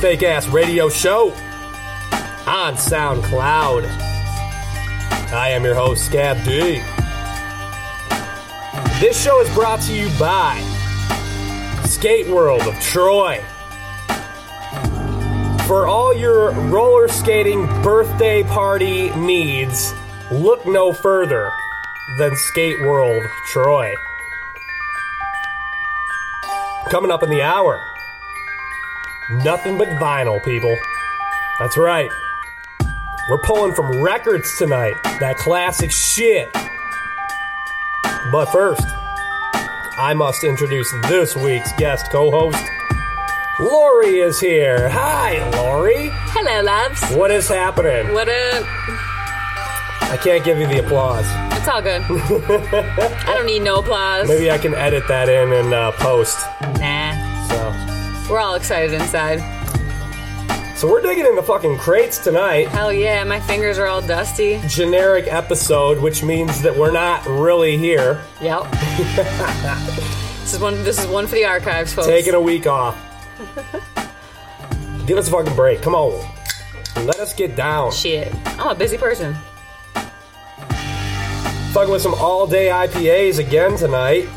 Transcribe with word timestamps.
Fake 0.00 0.22
Ass 0.22 0.46
Radio 0.46 0.88
Show 0.88 1.30
on 2.46 2.74
SoundCloud. 2.74 3.84
I 5.32 5.48
am 5.48 5.64
your 5.64 5.74
host, 5.74 6.08
Scav 6.08 6.44
D. 6.44 6.80
This 9.00 9.20
show 9.20 9.40
is 9.40 9.52
brought 9.54 9.80
to 9.82 9.92
you 9.92 10.08
by 10.16 10.56
Skate 11.84 12.28
World 12.28 12.62
of 12.62 12.78
Troy. 12.78 13.42
For 15.66 15.88
all 15.88 16.14
your 16.14 16.52
roller 16.52 17.08
skating 17.08 17.66
birthday 17.82 18.44
party 18.44 19.10
needs, 19.16 19.92
look 20.30 20.64
no 20.64 20.92
further 20.92 21.50
than 22.18 22.36
Skate 22.36 22.80
World 22.82 23.24
Troy. 23.48 23.92
Coming 26.88 27.10
up 27.10 27.24
in 27.24 27.30
the 27.30 27.42
hour. 27.42 27.87
Nothing 29.30 29.76
but 29.76 29.88
vinyl, 29.88 30.42
people. 30.42 30.74
That's 31.58 31.76
right. 31.76 32.10
We're 33.28 33.38
pulling 33.38 33.74
from 33.74 34.02
records 34.02 34.56
tonight. 34.56 34.94
That 35.20 35.36
classic 35.36 35.90
shit. 35.90 36.50
But 38.32 38.46
first, 38.46 38.82
I 39.98 40.14
must 40.16 40.44
introduce 40.44 40.90
this 41.08 41.36
week's 41.36 41.70
guest 41.72 42.10
co 42.10 42.30
host. 42.30 42.64
Lori 43.60 44.20
is 44.20 44.40
here. 44.40 44.88
Hi, 44.88 45.46
Lori. 45.50 46.08
Hello, 46.10 46.62
loves. 46.62 47.02
What 47.14 47.30
is 47.30 47.48
happening? 47.48 48.14
What 48.14 48.28
up? 48.30 48.64
I 50.10 50.18
can't 50.22 50.42
give 50.42 50.56
you 50.58 50.66
the 50.66 50.78
applause. 50.78 51.26
It's 51.52 51.68
all 51.68 51.82
good. 51.82 52.00
I 52.08 53.34
don't 53.34 53.44
need 53.44 53.60
no 53.60 53.80
applause. 53.80 54.26
Maybe 54.26 54.50
I 54.50 54.56
can 54.56 54.74
edit 54.74 55.06
that 55.08 55.28
in 55.28 55.52
and 55.52 55.74
uh, 55.74 55.92
post. 55.92 56.38
Nah. 56.80 56.87
We're 58.28 58.40
all 58.40 58.56
excited 58.56 58.92
inside. 58.92 59.38
so 60.76 60.86
we're 60.86 61.00
digging 61.00 61.24
into 61.24 61.42
fucking 61.42 61.78
crates 61.78 62.18
tonight. 62.18 62.68
Hell 62.68 62.92
yeah, 62.92 63.24
my 63.24 63.40
fingers 63.40 63.78
are 63.78 63.86
all 63.86 64.02
dusty. 64.02 64.60
generic 64.68 65.26
episode, 65.28 65.98
which 66.02 66.22
means 66.22 66.60
that 66.60 66.76
we're 66.76 66.90
not 66.90 67.24
really 67.24 67.78
here. 67.78 68.22
Yep. 68.42 68.70
this 70.40 70.52
is 70.52 70.60
one. 70.60 70.74
This 70.84 70.98
is 71.02 71.06
one 71.06 71.26
for 71.26 71.36
the 71.36 71.46
archives, 71.46 71.94
folks. 71.94 72.06
Taking 72.06 72.34
a 72.34 72.40
week 72.40 72.66
off. 72.66 72.98
Give 75.06 75.16
us 75.16 75.28
a 75.28 75.30
fucking 75.30 75.56
break. 75.56 75.80
Come 75.80 75.94
on. 75.94 76.22
Let 76.96 77.20
us 77.20 77.32
get 77.32 77.56
down. 77.56 77.92
Shit. 77.92 78.34
I'm 78.58 78.68
a 78.68 78.74
busy 78.74 78.98
person. 78.98 79.34
Fucking 81.72 81.90
with 81.90 82.02
some 82.02 82.14
all 82.14 82.46
day 82.46 82.66
IPAs 82.66 83.38
again 83.38 83.78
tonight. 83.78 84.28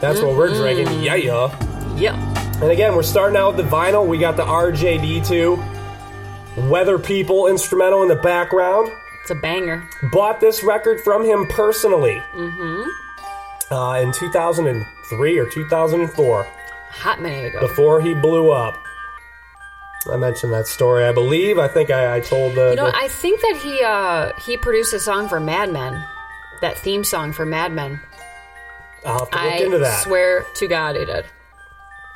That's 0.00 0.22
what 0.22 0.34
we're 0.34 0.48
mm-hmm. 0.48 0.62
drinking. 0.62 1.02
Yeah, 1.02 1.16
yeah. 1.16 1.96
Yep. 1.96 2.29
And 2.62 2.70
again, 2.70 2.94
we're 2.94 3.02
starting 3.02 3.38
out 3.38 3.56
with 3.56 3.64
the 3.64 3.70
vinyl. 3.70 4.06
We 4.06 4.18
got 4.18 4.36
the 4.36 4.44
RJD2 4.44 6.68
Weather 6.68 6.98
People 6.98 7.46
instrumental 7.46 8.02
in 8.02 8.08
the 8.08 8.16
background. 8.16 8.90
It's 9.22 9.30
a 9.30 9.34
banger. 9.34 9.88
Bought 10.12 10.40
this 10.40 10.62
record 10.62 11.00
from 11.00 11.24
him 11.24 11.46
personally. 11.48 12.20
Mm-hmm. 12.34 13.74
Uh, 13.74 14.00
in 14.00 14.12
2003 14.12 15.38
or 15.38 15.48
2004. 15.48 16.46
Hot 16.90 17.22
minute 17.22 17.54
ago. 17.54 17.60
before 17.60 18.00
he 18.02 18.12
blew 18.14 18.50
up. 18.50 18.76
I 20.12 20.16
mentioned 20.16 20.52
that 20.52 20.66
story, 20.66 21.04
I 21.04 21.12
believe. 21.12 21.58
I 21.58 21.68
think 21.68 21.90
I, 21.90 22.16
I 22.16 22.20
told 22.20 22.56
the. 22.56 22.70
You 22.70 22.76
know, 22.76 22.90
the- 22.90 22.96
I 22.96 23.08
think 23.08 23.40
that 23.40 23.56
he 23.62 23.82
uh 23.84 24.32
he 24.44 24.56
produced 24.56 24.92
a 24.92 24.98
song 25.00 25.28
for 25.28 25.38
Mad 25.40 25.72
Men. 25.72 26.02
That 26.60 26.76
theme 26.78 27.04
song 27.04 27.32
for 27.32 27.46
Mad 27.46 27.72
Men. 27.72 28.00
I'll 29.06 29.20
have 29.20 29.30
to 29.30 29.36
look 29.36 29.52
I 29.52 29.56
into 29.58 29.78
that. 29.78 30.02
swear 30.02 30.44
to 30.56 30.66
God, 30.66 30.96
he 30.96 31.04
did. 31.06 31.24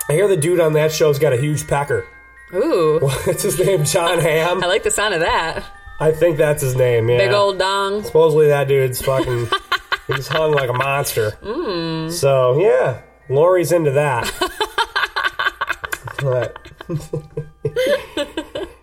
I 0.09 0.12
hear 0.12 0.28
the 0.28 0.37
dude 0.37 0.60
on 0.60 0.75
that 0.75 0.92
show's 0.92 1.19
got 1.19 1.32
a 1.32 1.37
huge 1.37 1.66
pecker. 1.66 2.06
Ooh, 2.53 2.98
What's 3.25 3.42
his 3.42 3.59
name? 3.59 3.84
Jon 3.84 4.19
Hamm. 4.19 4.62
I 4.62 4.66
like 4.66 4.82
the 4.82 4.91
sound 4.91 5.15
of 5.15 5.20
that. 5.20 5.65
I 6.00 6.12
think 6.12 6.37
that's 6.37 6.62
his 6.62 6.75
name. 6.76 7.09
Yeah. 7.09 7.19
Big 7.19 7.32
old 7.32 7.59
dong. 7.59 8.03
Supposedly 8.04 8.48
that 8.48 8.69
dude's 8.69 9.00
fucking. 9.00 9.48
he's 10.09 10.28
hung 10.28 10.53
like 10.53 10.69
a 10.69 10.72
monster. 10.75 11.32
Mm. 11.42 12.10
So 12.12 12.59
yeah, 12.60 13.00
Lori's 13.28 13.72
into 13.72 13.92
that. 13.92 14.31
But- 16.22 16.56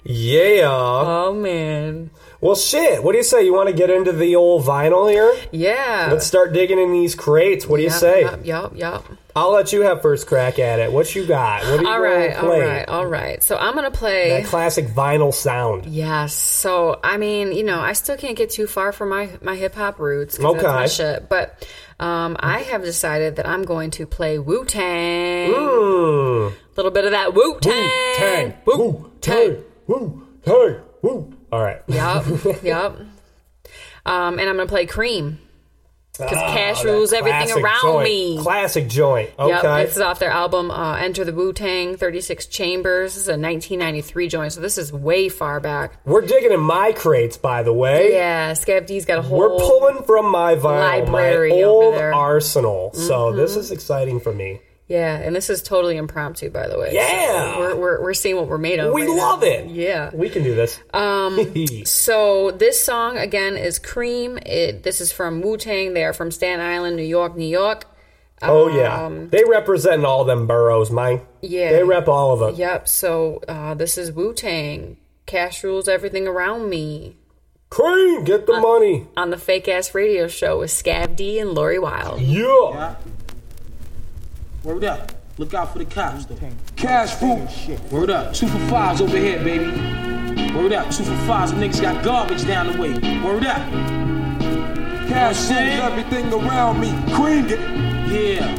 yeah. 0.04 0.68
Oh 0.68 1.34
man. 1.34 2.12
Well, 2.40 2.56
shit. 2.56 3.04
What 3.04 3.12
do 3.14 3.18
you 3.20 3.24
say? 3.24 3.44
You 3.46 3.54
want 3.54 3.70
to 3.70 3.74
get 3.76 3.90
into 3.90 4.12
the 4.12 4.36
old 4.36 4.64
vinyl 4.66 5.10
here? 5.10 5.34
Yeah. 5.52 6.10
Let's 6.12 6.26
start 6.26 6.54
digging 6.54 6.80
in 6.80 6.92
these 6.92 7.16
crates. 7.16 7.66
What 7.68 7.78
do 7.78 7.84
you 7.84 7.90
say? 7.90 8.22
Yup, 8.22 8.46
yup, 8.46 8.76
yup. 8.76 9.06
I'll 9.36 9.52
let 9.52 9.72
you 9.72 9.82
have 9.82 10.02
first 10.02 10.28
crack 10.28 10.60
at 10.60 10.80
it. 10.80 10.92
What 10.92 11.14
you 11.16 11.26
got? 11.26 11.64
What 11.64 11.80
are 11.80 11.84
you 11.84 11.88
All 11.90 12.00
right, 12.02 12.36
all 12.36 12.50
right, 12.50 12.88
all 12.90 13.06
right. 13.06 13.42
So 13.44 13.56
I'm 13.58 13.74
gonna 13.76 13.92
play. 13.92 14.30
That 14.42 14.46
classic 14.46 14.88
vinyl 14.88 15.34
sound. 15.34 15.86
Yes. 15.86 16.34
So 16.34 17.00
I 17.04 17.18
mean, 17.18 17.52
you 17.52 17.64
know, 17.64 17.80
I 17.80 17.94
still 17.94 18.18
can't 18.18 18.36
get 18.38 18.50
too 18.50 18.68
far 18.68 18.92
from 18.92 19.10
my 19.10 19.30
my 19.42 19.56
hip 19.56 19.76
hop 19.76 20.00
roots. 20.00 20.38
that's 20.38 20.64
my 20.64 20.84
Okay. 20.84 20.88
shit. 20.88 21.30
But 21.30 21.68
um, 22.00 22.36
I 22.40 22.60
have 22.60 22.82
decided 22.84 23.36
that 23.38 23.48
I'm 23.48 23.64
going 23.64 23.92
to 23.92 24.06
play 24.08 24.40
Wu 24.40 24.66
Tang. 24.66 25.52
Mm. 25.52 26.52
A 26.52 26.54
little 26.76 26.92
bit 26.92 27.06
of 27.06 27.12
that 27.12 27.34
Wu 27.34 27.60
Tang. 27.62 27.90
Tang. 28.18 28.54
Wu 28.66 29.12
Tang. 29.22 29.64
Woo. 29.88 30.28
Tang. 30.44 30.76
Woo. 31.02 31.34
All 31.52 31.62
right. 31.62 31.82
Yep. 31.88 32.64
yep. 32.64 32.98
Um, 34.04 34.40
and 34.40 34.50
I'm 34.50 34.58
gonna 34.58 34.66
play 34.66 34.88
Cream 34.88 35.38
because 36.18 36.38
Ah, 36.38 36.54
Cash 36.54 36.84
rules 36.84 37.14
everything 37.14 37.52
around 37.52 37.82
joint. 37.82 38.04
me. 38.04 38.38
Classic 38.40 38.88
joint. 38.88 39.30
Yep, 39.40 39.64
Okay. 39.64 39.86
this 39.86 39.96
is 39.96 40.02
off 40.02 40.20
their 40.20 40.30
album 40.30 40.70
uh, 40.70 40.96
Enter 40.98 41.24
the 41.24 41.34
Wu 41.34 41.54
Tang 41.54 41.96
36 41.98 42.46
Chambers. 42.48 43.14
This 43.16 43.24
is 43.24 43.28
a 43.30 43.38
1993 43.38 44.28
joint, 44.28 44.54
so 44.54 44.62
this 44.62 44.78
is 44.78 44.92
way 44.94 45.30
far 45.30 45.60
back. 45.60 45.94
We're 46.06 46.22
digging 46.22 46.52
in 46.52 46.60
my 46.60 46.92
crates, 46.92 47.38
by 47.38 47.64
the 47.64 47.74
way. 47.74 48.14
Yeah, 48.14 48.52
Scav 48.52 48.86
D's 48.86 49.06
got 49.06 49.20
a 49.20 49.22
whole. 49.22 49.38
We're 49.40 49.58
pulling 49.58 50.04
from 50.04 50.30
my 50.30 50.56
vinyl, 50.56 51.08
library 51.08 51.50
my 51.52 51.62
over 51.64 51.66
old 51.86 51.94
there. 51.96 52.12
Mm-hmm. 52.12 52.20
arsenal. 52.20 52.92
So 52.94 53.32
this 53.32 53.56
is 53.56 53.72
exciting 53.72 54.20
for 54.20 54.34
me. 54.34 54.60
Yeah, 54.92 55.16
and 55.16 55.34
this 55.34 55.50
is 55.50 55.64
totally 55.64 55.96
impromptu, 55.96 56.50
by 56.50 56.68
the 56.68 56.78
way. 56.78 56.90
Yeah. 56.92 57.54
So 57.54 57.60
we're, 57.60 57.76
we're, 57.78 58.02
we're 58.04 58.14
seeing 58.14 58.36
what 58.36 58.48
we're 58.48 58.58
made 58.58 58.80
of. 58.80 58.94
We 58.94 59.04
right 59.04 59.10
now. 59.16 59.16
love 59.16 59.44
it. 59.44 59.70
Yeah. 59.70 60.12
We 60.14 60.30
can 60.30 60.44
do 60.44 60.54
this. 60.54 60.80
Um. 60.94 61.40
So 61.86 62.52
this 62.52 62.84
song 62.84 63.18
again 63.18 63.56
is 63.56 63.80
Cream. 63.80 64.38
It, 64.46 64.84
this 64.84 65.00
is 65.00 65.12
from 65.14 65.42
Wu 65.42 65.56
Tang. 65.56 65.94
They 65.94 66.04
are 66.04 66.12
from 66.14 66.30
Staten 66.30 66.60
Island, 66.60 66.98
New 66.98 67.04
York, 67.04 67.38
New 67.38 67.48
York. 67.48 67.86
oh 68.42 68.68
yeah. 68.68 69.10
They 69.30 69.44
represent 69.46 70.04
all 70.04 70.26
them 70.26 70.46
boroughs, 70.46 70.92
man. 70.92 71.22
Yeah. 71.42 71.72
They 71.72 71.84
rep 71.84 72.10
all 72.10 72.34
of 72.34 72.40
them. 72.40 72.56
Yep. 72.56 72.88
So 72.90 73.42
uh, 73.48 73.76
this 73.76 73.98
is 73.98 74.12
Wu 74.12 74.34
Tang. 74.34 74.98
Cash 75.26 75.64
rules 75.64 75.88
everything 75.88 76.28
around 76.28 76.70
me. 76.70 77.16
Cream, 77.70 78.26
get 78.26 78.48
the 78.48 78.60
money. 78.60 79.08
On 79.16 79.30
the 79.30 79.38
fake 79.38 79.70
ass 79.70 79.96
radio 79.96 80.28
show 80.28 80.60
with 80.60 80.72
Scav 80.72 81.16
D 81.16 81.40
and 81.40 81.52
Lori 81.52 81.80
Wild. 81.80 82.20
Yeah. 82.20 82.96
Word 84.64 84.84
up. 84.84 85.12
Look 85.40 85.56
out 85.56 85.74
for 85.74 85.80
the 85.80 85.86
cops, 85.86 86.26
though. 86.26 86.38
Cash 86.76 87.16
fruit. 87.16 87.48
Word 87.92 88.12
up. 88.12 88.34
Two 88.34 88.48
for 88.48 88.60
fives 88.70 89.02
over 89.02 89.18
here, 89.18 89.40
baby. 89.44 89.72
Word 90.54 90.74
up. 90.74 90.92
Two 90.92 91.04
for 91.04 91.16
fives. 91.26 91.52
Them 91.52 91.62
niggas 91.62 91.82
got 91.82 92.04
garbage 92.04 92.46
down 92.46 92.72
the 92.72 92.80
way. 92.80 92.94
Word 93.24 93.46
up. 93.46 93.58
Cash 95.10 95.50
rules 95.50 95.80
everything 95.82 96.32
around 96.32 96.80
me. 96.80 96.90
Cream 97.16 97.48
it. 97.48 97.60
Yeah. 98.12 98.56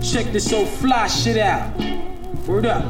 Check 0.00 0.32
this 0.32 0.52
old 0.52 0.68
fly 0.68 1.08
shit 1.08 1.36
out. 1.36 1.76
Word 2.46 2.66
up. 2.66 2.84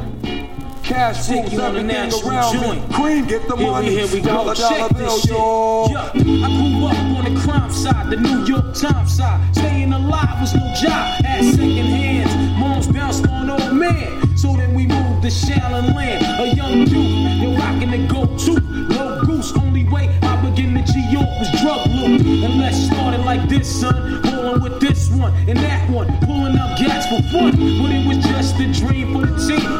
Cash 0.85 1.25
Take 1.27 1.45
rules 1.45 1.59
everything 1.59 2.29
around 2.29 2.53
joint. 2.53 2.89
me. 2.89 2.95
Cream, 2.95 3.25
get 3.25 3.47
the 3.47 3.55
Here 3.55 3.71
money. 3.71 3.89
we, 3.89 3.95
here 3.95 4.07
we 4.13 4.21
go. 4.21 4.27
Dollar, 4.27 4.53
Check 4.55 4.69
dollar 4.77 4.89
this 4.89 4.97
bill, 4.97 5.19
shit. 5.19 5.29
yo. 5.31 5.87
Yeah, 5.89 6.45
I 6.45 6.49
grew 6.59 6.85
up 6.85 7.17
on 7.17 7.33
the 7.33 7.41
crime 7.41 7.71
side, 7.71 8.09
the 8.11 8.17
New 8.17 8.45
York 8.45 8.75
Times 8.75 9.17
side. 9.17 9.55
Staying 9.55 9.93
alive 9.93 10.39
was 10.39 10.53
no 10.53 10.61
job. 10.79 11.25
Had 11.25 11.43
second 11.43 11.69
hands. 11.89 12.59
Moms 12.59 12.87
bounced 12.87 13.27
on 13.27 13.49
old 13.49 13.73
man. 13.73 14.37
So 14.37 14.55
then 14.55 14.75
we 14.75 14.85
moved 14.85 15.23
to 15.23 15.29
Shaolin 15.29 15.95
land. 15.95 16.23
A 16.39 16.55
young 16.55 16.77
youth, 16.85 17.41
you're 17.41 17.57
rocking 17.57 17.89
the 17.89 18.05
go-to. 18.07 18.59
Low 18.93 19.21
goose, 19.23 19.53
only 19.57 19.85
way 19.89 20.15
I 20.21 20.39
begin 20.47 20.75
to 20.75 20.83
G-York 20.93 21.25
was 21.39 21.49
drug 21.61 21.87
loot. 21.87 22.21
And 22.21 22.59
let's 22.59 22.77
start 22.85 23.15
it 23.15 23.21
like 23.25 23.49
this, 23.49 23.81
son. 23.81 24.21
Rolling 24.21 24.61
with 24.61 24.79
this 24.79 25.09
one 25.09 25.33
and 25.49 25.57
that 25.57 25.89
one. 25.89 26.05
Pulling 26.19 26.55
up 26.57 26.77
gas 26.77 27.07
for 27.09 27.23
fun. 27.31 27.51
But 27.81 27.89
it 27.91 28.05
was 28.07 28.17
just 28.23 28.59
a 28.59 28.71
dream 28.71 29.13
for 29.13 29.25
the 29.25 29.35
team 29.47 29.74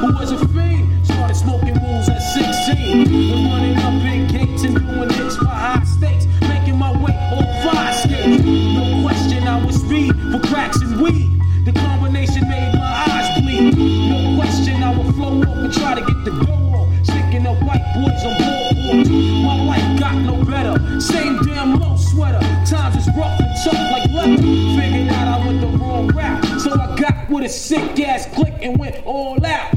and 28.65 28.79
went 28.79 29.05
all 29.05 29.45
out. 29.45 29.74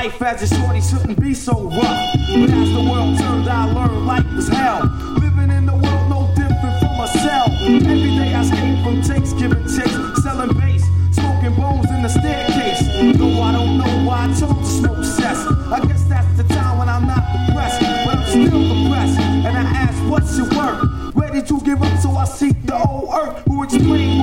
Life 0.00 0.22
as 0.22 0.50
a 0.50 0.56
shorty 0.56 0.80
shouldn't 0.80 1.20
be 1.20 1.34
so 1.34 1.52
rough. 1.52 2.16
But 2.32 2.48
as 2.48 2.72
the 2.72 2.88
world 2.90 3.18
turned, 3.18 3.46
I 3.46 3.70
learned 3.70 4.06
life 4.06 4.24
was 4.34 4.48
hell. 4.48 4.88
Living 5.20 5.50
in 5.54 5.66
the 5.66 5.74
world 5.74 6.08
no 6.08 6.26
different 6.34 6.80
from 6.80 7.00
a 7.00 7.06
cell. 7.06 7.52
Every 7.60 8.08
day 8.16 8.32
I 8.32 8.40
escape 8.40 8.82
from 8.82 9.02
takes, 9.02 9.34
giving 9.34 9.62
chase, 9.64 9.92
selling 10.22 10.56
bass, 10.56 10.84
smoking 11.12 11.54
bones 11.54 11.90
in 11.90 12.00
the 12.00 12.08
staircase. 12.08 12.80
Though 13.18 13.42
I 13.42 13.52
don't 13.52 13.76
know 13.76 14.08
why 14.08 14.24
I 14.24 14.28
chose 14.28 14.56
to 14.56 14.64
smoke 14.64 15.04
cess. 15.04 15.36
I 15.68 15.84
guess 15.84 16.02
that's 16.04 16.34
the 16.38 16.44
time 16.44 16.78
when 16.78 16.88
I'm 16.88 17.06
not 17.06 17.20
depressed, 17.36 17.80
but 18.06 18.16
I'm 18.16 18.24
still 18.24 18.56
depressed. 18.72 19.20
And 19.20 19.54
I 19.54 19.70
ask, 19.84 19.98
what's 20.10 20.34
your 20.38 20.48
work? 20.56 21.14
Ready 21.14 21.42
to 21.42 21.60
give 21.60 21.82
up, 21.82 22.00
so 22.00 22.12
I 22.12 22.24
seek 22.24 22.56
the 22.64 22.78
old 22.88 23.12
earth 23.12 23.44
who 23.46 23.64
explain 23.64 24.19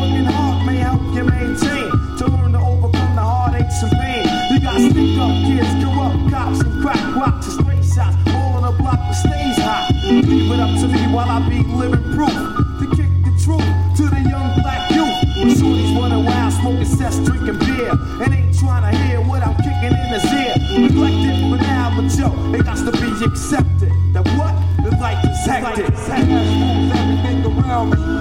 while 11.18 11.32
I 11.32 11.50
be 11.50 11.64
living 11.64 12.04
proof. 12.14 12.30
To 12.30 12.86
kick 12.96 13.10
the 13.26 13.34
truth 13.44 13.66
to 13.98 14.04
the 14.06 14.22
young 14.30 14.54
black 14.62 14.92
youth. 14.92 15.18
Shorties 15.58 15.98
running 15.98 16.24
wild, 16.24 16.54
smoking 16.54 16.86
cess, 16.86 17.18
drinking 17.26 17.58
beer. 17.58 17.90
And 18.22 18.34
ain't 18.36 18.56
trying 18.56 18.86
to 18.86 18.98
hear 19.02 19.20
what 19.22 19.42
I'm 19.42 19.56
kicking 19.56 19.98
in 19.98 20.10
his 20.14 20.26
ear. 20.26 20.54
Neglected 20.78 21.38
for 21.50 21.58
now, 21.58 21.90
but 21.96 22.14
yo, 22.14 22.30
it 22.54 22.64
got 22.64 22.78
to 22.78 22.92
be 22.92 23.10
accepted. 23.26 23.92
That 24.14 24.28
what? 24.38 24.54
The 24.84 24.96
life 24.98 25.26
is 25.26 25.44
hectic. 25.44 25.90
Everything 25.90 27.46
around 27.46 27.90
me. 27.90 28.17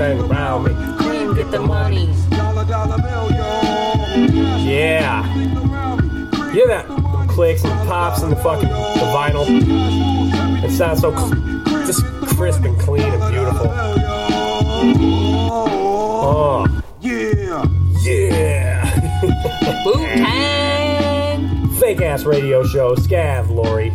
Everything 0.00 0.30
around 0.30 0.64
me. 0.64 0.74
Cream, 1.04 1.34
get 1.34 1.50
the 1.50 1.60
money. 1.60 2.08
Dollar, 2.30 2.64
dollar 2.64 2.96
bill, 2.98 3.30
yo. 3.32 3.60
Yeah. 4.64 5.22
Hear 6.52 6.66
that? 6.68 6.86
The 6.88 7.26
Clicks 7.28 7.64
and 7.64 7.88
pops 7.88 8.22
and 8.22 8.32
the 8.32 8.36
fucking 8.36 8.68
the 8.68 9.06
vinyl. 9.14 9.46
It 10.64 10.70
sounds 10.72 11.00
so 11.00 11.10
cl- 11.14 11.84
just 11.86 12.04
crisp 12.36 12.64
and 12.64 12.78
clean 12.80 13.02
and 13.04 13.32
beautiful. 13.32 13.66
Oh, 15.40 16.66
Yeah. 17.00 17.64
yeah. 18.02 18.84
Wu 19.84 19.94
Tang. 19.94 21.68
Fake 21.74 22.00
ass 22.02 22.24
radio 22.24 22.64
show, 22.64 22.94
Scav 22.96 23.50
Lori. 23.50 23.92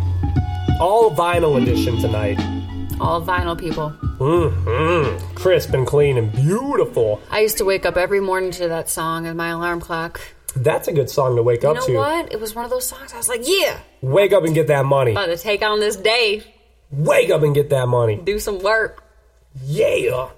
All 0.80 1.10
vinyl 1.10 1.60
edition 1.60 1.98
tonight. 2.00 2.38
All 3.00 3.20
vinyl 3.22 3.58
people. 3.58 3.90
Mm-hmm. 4.18 5.33
Crisp 5.44 5.74
and 5.74 5.86
clean 5.86 6.16
and 6.16 6.32
beautiful. 6.32 7.20
I 7.30 7.40
used 7.40 7.58
to 7.58 7.66
wake 7.66 7.84
up 7.84 7.98
every 7.98 8.18
morning 8.18 8.50
to 8.52 8.68
that 8.68 8.88
song 8.88 9.26
as 9.26 9.34
my 9.34 9.48
alarm 9.50 9.78
clock. 9.78 10.18
That's 10.56 10.88
a 10.88 10.92
good 10.94 11.10
song 11.10 11.36
to 11.36 11.42
wake 11.42 11.64
You 11.64 11.68
up 11.68 11.76
know 11.76 11.86
to. 11.86 11.94
what? 11.96 12.32
It 12.32 12.40
was 12.40 12.54
one 12.54 12.64
of 12.64 12.70
those 12.70 12.86
songs 12.86 13.12
I 13.12 13.18
was 13.18 13.28
like, 13.28 13.42
yeah, 13.44 13.78
Wake 14.00 14.32
up 14.32 14.44
and 14.44 14.54
get 14.54 14.68
that 14.68 14.86
money. 14.86 15.10
about 15.10 15.26
to 15.26 15.36
take 15.36 15.60
on 15.60 15.80
this 15.80 15.96
day, 15.96 16.42
Wake 16.90 17.28
up 17.28 17.42
and 17.42 17.54
get 17.54 17.68
that 17.68 17.88
money. 17.88 18.16
do 18.16 18.38
some 18.38 18.58
work. 18.60 19.04
Yeah. 19.62 20.30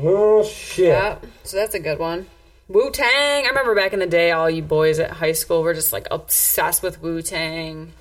Oh 0.00 0.42
shit. 0.44 0.86
Yeah, 0.88 1.18
so 1.44 1.58
that's 1.58 1.74
a 1.74 1.78
good 1.80 1.98
one. 1.98 2.24
Wu 2.68 2.90
Tang. 2.90 3.44
I 3.44 3.48
remember 3.50 3.74
back 3.74 3.92
in 3.92 3.98
the 3.98 4.06
day, 4.06 4.30
all 4.30 4.48
you 4.48 4.62
boys 4.62 4.98
at 4.98 5.10
high 5.10 5.32
school 5.32 5.62
were 5.62 5.74
just 5.74 5.92
like 5.92 6.08
obsessed 6.10 6.82
with 6.82 7.02
Wu 7.02 7.20
Tang. 7.20 7.92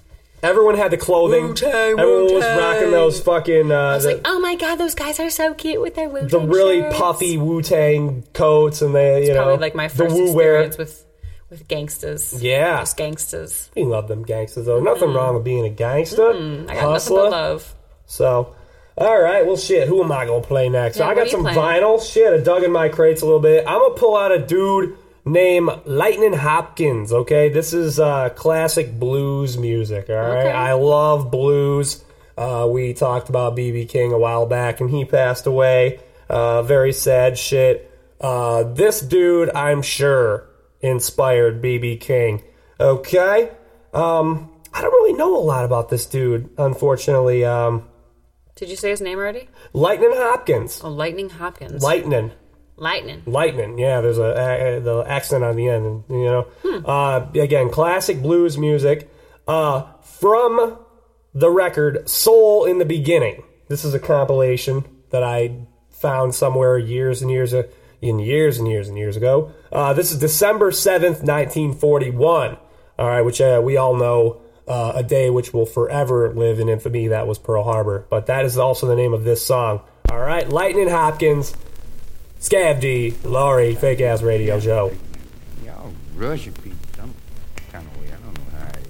Everyone 0.43 0.75
had 0.75 0.91
the 0.91 0.97
clothing. 0.97 1.47
Wu-Tang, 1.49 1.99
Everyone 1.99 2.23
was 2.23 2.31
Wu-Tang. 2.33 2.57
rocking 2.57 2.91
those 2.91 3.19
fucking 3.21 3.71
uh, 3.71 3.75
I 3.75 3.93
was 3.95 4.03
the, 4.03 4.13
like, 4.13 4.21
oh 4.25 4.39
my 4.39 4.55
god, 4.55 4.75
those 4.77 4.95
guys 4.95 5.19
are 5.19 5.29
so 5.29 5.53
cute 5.53 5.79
with 5.81 5.95
their 5.95 6.09
Wu 6.09 6.21
Tang. 6.21 6.27
the 6.29 6.39
really 6.39 6.81
shirts. 6.81 6.97
puffy 6.97 7.37
Wu 7.37 7.61
Tang 7.61 8.23
coats 8.33 8.81
and 8.81 8.95
the 8.95 9.21
you 9.23 9.33
know 9.33 9.43
Probably 9.43 9.57
like 9.57 9.75
my 9.75 9.87
the 9.87 9.95
first 9.95 10.15
Wu 10.15 10.25
experience 10.25 10.77
with 10.77 11.05
with 11.51 11.67
gangsters. 11.67 12.41
Yeah. 12.41 12.79
just 12.79 12.97
gangsters. 12.97 13.69
We 13.75 13.83
love 13.83 14.07
them 14.07 14.23
gangsters 14.23 14.65
though. 14.65 14.79
Nothing 14.79 15.13
wrong 15.13 15.35
with 15.35 15.43
being 15.43 15.65
a 15.65 15.69
gangster. 15.69 16.31
I 16.31 16.65
got 16.73 16.77
Hustler. 16.77 17.17
nothing 17.17 17.31
but 17.31 17.31
love. 17.31 17.75
So, 18.07 18.55
all 18.97 19.21
right. 19.21 19.45
Well, 19.45 19.57
shit. 19.57 19.87
Who 19.87 20.01
am 20.03 20.11
I 20.11 20.25
gonna 20.25 20.41
play 20.41 20.69
next? 20.69 20.97
Yeah, 20.97 21.07
I 21.07 21.13
got 21.15 21.29
some 21.29 21.41
playing? 21.41 21.57
vinyl 21.57 22.01
shit. 22.01 22.33
I 22.33 22.37
dug 22.43 22.63
in 22.63 22.71
my 22.71 22.89
crates 22.89 23.21
a 23.21 23.25
little 23.25 23.39
bit. 23.41 23.65
I'm 23.67 23.79
gonna 23.79 23.93
pull 23.95 24.17
out 24.17 24.31
a 24.31 24.39
dude 24.39 24.97
named 25.25 25.69
Lightning 25.85 26.33
Hopkins. 26.33 27.11
Okay, 27.13 27.49
this 27.49 27.73
is 27.73 27.99
uh, 27.99 28.29
classic 28.29 28.99
blues 28.99 29.57
music. 29.57 30.09
All 30.09 30.15
right, 30.15 30.39
Okay. 30.39 30.51
I 30.51 30.73
love 30.73 31.29
blues. 31.31 32.03
Uh, 32.37 32.67
we 32.71 32.93
talked 32.93 33.29
about 33.29 33.55
BB 33.55 33.89
King 33.89 34.11
a 34.13 34.17
while 34.17 34.45
back, 34.45 34.79
and 34.79 34.89
he 34.89 35.05
passed 35.05 35.45
away. 35.45 35.99
Uh, 36.29 36.63
very 36.63 36.93
sad 36.93 37.37
shit. 37.37 37.87
Uh, 38.19 38.63
this 38.63 39.01
dude, 39.01 39.49
I'm 39.55 39.81
sure, 39.81 40.47
inspired 40.79 41.61
BB 41.61 41.99
King. 41.99 42.43
Okay. 42.79 43.51
Um, 43.93 44.49
I 44.73 44.81
don't 44.81 44.91
really 44.91 45.13
know 45.13 45.35
a 45.37 45.43
lot 45.43 45.65
about 45.65 45.89
this 45.89 46.05
dude, 46.05 46.49
unfortunately. 46.57 47.43
Um, 47.43 47.87
Did 48.55 48.69
you 48.69 48.75
say 48.75 48.89
his 48.91 49.01
name 49.01 49.17
already? 49.19 49.49
Lightning 49.73 50.13
Hopkins. 50.13 50.81
Oh, 50.83 50.89
Lightning 50.89 51.29
Hopkins. 51.29 51.83
Lightning. 51.83 52.31
Lightning. 52.81 53.21
Lightning, 53.27 53.77
yeah. 53.77 54.01
There's 54.01 54.17
a, 54.17 54.23
a, 54.23 54.79
the 54.79 55.03
accent 55.07 55.43
on 55.43 55.55
the 55.55 55.69
end, 55.69 56.03
you 56.09 56.25
know. 56.25 56.47
Uh, 56.83 57.27
again, 57.35 57.69
classic 57.69 58.23
blues 58.23 58.57
music 58.57 59.07
uh, 59.47 59.83
from 60.01 60.79
the 61.31 61.51
record 61.51 62.09
"Soul 62.09 62.65
in 62.65 62.79
the 62.79 62.85
Beginning." 62.85 63.43
This 63.67 63.85
is 63.85 63.93
a 63.93 63.99
compilation 63.99 64.83
that 65.11 65.21
I 65.21 65.67
found 65.91 66.33
somewhere 66.33 66.79
years 66.79 67.21
and 67.21 67.29
years 67.29 67.53
in 68.01 68.17
years 68.17 68.57
and 68.57 68.67
years 68.67 68.89
and 68.89 68.97
years 68.97 69.15
ago. 69.15 69.51
Uh, 69.71 69.93
this 69.93 70.11
is 70.11 70.17
December 70.17 70.71
seventh, 70.71 71.21
nineteen 71.21 71.75
forty-one. 71.75 72.57
All 72.97 73.07
right, 73.07 73.21
which 73.21 73.39
uh, 73.41 73.61
we 73.63 73.77
all 73.77 73.95
know 73.95 74.41
uh, 74.67 74.93
a 74.95 75.03
day 75.03 75.29
which 75.29 75.53
will 75.53 75.67
forever 75.67 76.33
live 76.33 76.59
in 76.59 76.67
infamy. 76.67 77.09
That 77.09 77.27
was 77.27 77.37
Pearl 77.37 77.63
Harbor, 77.63 78.07
but 78.09 78.25
that 78.25 78.43
is 78.43 78.57
also 78.57 78.87
the 78.87 78.95
name 78.95 79.13
of 79.13 79.23
this 79.23 79.45
song. 79.45 79.81
All 80.09 80.19
right, 80.19 80.49
Lightning 80.49 80.89
Hopkins. 80.89 81.53
Scav 82.41 82.79
D, 82.81 83.13
Lori, 83.23 83.75
Fake 83.75 84.01
Ass 84.01 84.23
Radio 84.23 84.59
Joe. 84.59 84.91
Y'all 85.63 85.93
Russian 86.15 86.53
people, 86.53 86.79
some 86.97 87.13
kind 87.71 87.85
of 87.85 88.01
way. 88.01 88.07
I 88.07 88.17
don't 88.17 88.33
know 88.33 88.57
how 88.57 88.67
it 88.67 88.87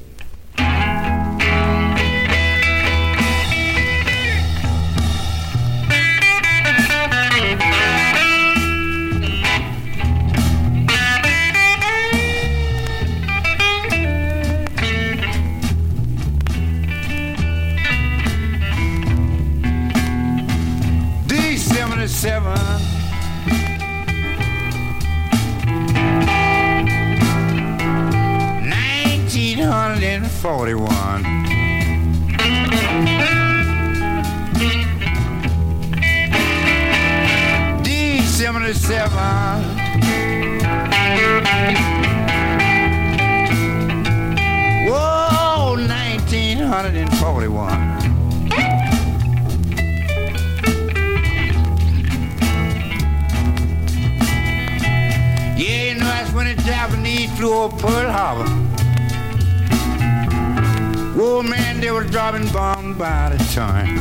41. 30.42 31.24
D77 37.84 39.12
Whoa, 44.90 45.76
1941 45.78 48.02
Yeah, 55.58 55.84
you 55.86 55.94
know 56.00 56.06
that's 56.06 56.32
when 56.34 56.48
the 56.48 56.56
Japanese 56.64 57.30
flew 57.38 57.54
over 57.54 57.78
Pearl 57.78 58.12
Harbor. 58.12 58.61
Whoa, 61.22 61.44
man, 61.44 61.80
they 61.80 61.92
were 61.92 62.04
dropping 62.04 62.48
bombs 62.48 62.98
by 62.98 63.30
the 63.30 63.38
time. 63.54 64.00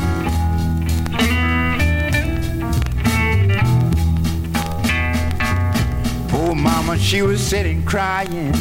Poor 6.28 6.54
mama, 6.54 6.96
she 6.96 7.20
was 7.20 7.46
sitting 7.46 7.84
crying. 7.84 8.52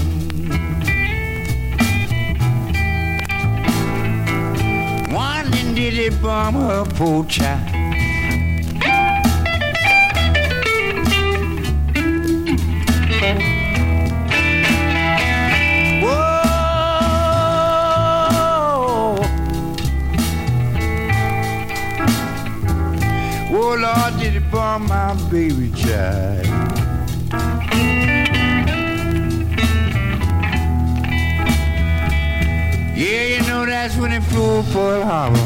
Wondering 5.09 5.73
did 5.73 5.93
they 5.93 6.09
bomb 6.21 6.55
her 6.55 6.83
poor 6.83 7.23
child? 7.27 7.78
Whoa, 23.69 23.75
Lord, 23.75 24.19
did 24.19 24.35
it 24.35 24.49
bomb 24.49 24.87
my 24.87 25.13
baby 25.29 25.69
child? 25.69 26.43
Yeah, 32.97 33.25
you 33.27 33.41
know 33.47 33.67
that's 33.67 33.95
when 33.95 34.11
it 34.11 34.23
flew 34.23 34.63
Pearl 34.73 35.03
Harbor. 35.03 35.37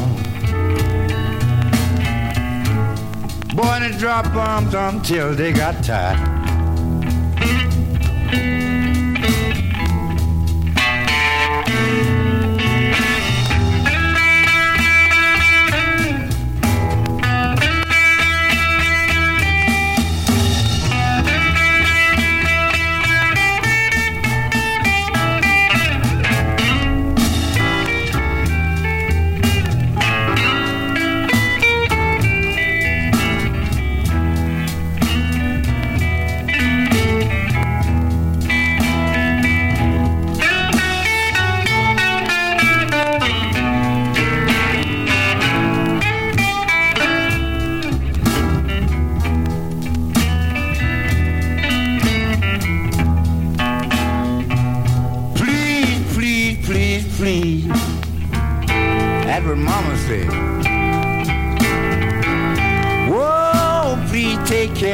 Boy, 3.54 3.80
they 3.80 3.98
drop 3.98 4.32
bombs 4.32 4.72
until 4.72 5.34
they 5.34 5.52
got 5.52 5.84
tired. 5.84 6.43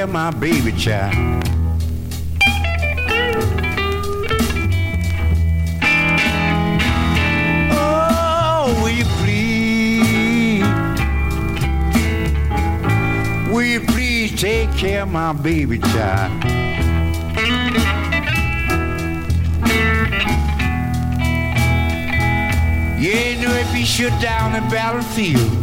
Of 0.00 0.10
my 0.10 0.30
baby 0.30 0.72
child. 0.72 1.14
Oh, 7.72 8.80
will 8.82 8.90
you 8.90 9.04
please? 9.20 10.62
Will 13.52 13.62
you 13.62 13.80
please 13.80 14.40
take 14.40 14.72
care 14.72 15.02
of 15.02 15.10
my 15.10 15.32
baby 15.32 15.78
child? 15.78 16.44
Yeah, 22.98 23.30
you 23.30 23.42
know 23.42 23.54
if 23.54 23.72
he 23.72 23.84
shut 23.84 24.18
down 24.22 24.52
the 24.52 24.60
battlefield. 24.70 25.59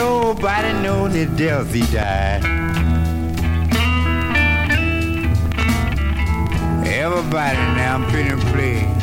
Nobody 0.00 0.72
know 0.82 1.08
the 1.08 1.26
death 1.26 1.74
he 1.74 1.82
died. 1.92 2.42
Everybody 6.86 7.58
now 7.76 8.08
pretty 8.08 8.34
play. 8.50 8.99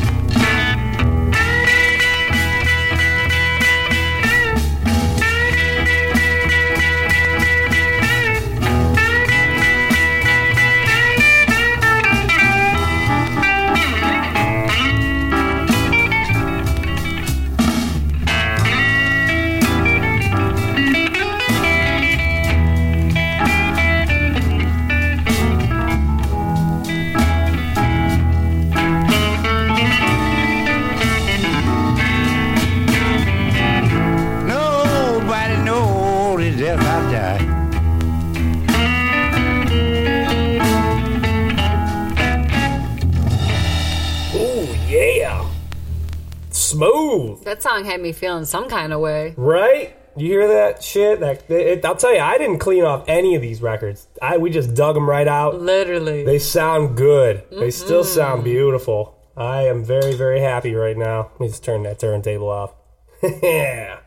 That 47.47 47.63
song 47.63 47.85
had 47.85 48.01
me 48.01 48.11
feeling 48.11 48.43
some 48.43 48.67
kind 48.67 48.91
of 48.91 48.99
way. 48.99 49.33
Right? 49.37 49.95
You 50.17 50.27
hear 50.27 50.47
that 50.49 50.83
shit? 50.83 51.21
That 51.21 51.49
it, 51.49 51.85
I'll 51.85 51.95
tell 51.95 52.13
you, 52.13 52.19
I 52.19 52.37
didn't 52.37 52.59
clean 52.59 52.83
off 52.83 53.05
any 53.07 53.35
of 53.35 53.41
these 53.41 53.61
records. 53.61 54.05
I 54.21 54.35
we 54.35 54.49
just 54.49 54.73
dug 54.73 54.95
them 54.95 55.09
right 55.09 55.29
out. 55.29 55.61
Literally, 55.61 56.25
they 56.25 56.39
sound 56.39 56.97
good. 56.97 57.37
Mm-hmm. 57.37 57.59
They 57.61 57.71
still 57.71 58.03
sound 58.03 58.43
beautiful. 58.43 59.17
I 59.37 59.61
am 59.61 59.81
very 59.85 60.13
very 60.13 60.41
happy 60.41 60.73
right 60.75 60.97
now. 60.97 61.29
Let 61.31 61.39
me 61.39 61.47
just 61.47 61.63
turn 61.63 61.83
that 61.83 61.99
turntable 61.99 62.49
off. 62.49 62.73
yeah. 63.23 63.99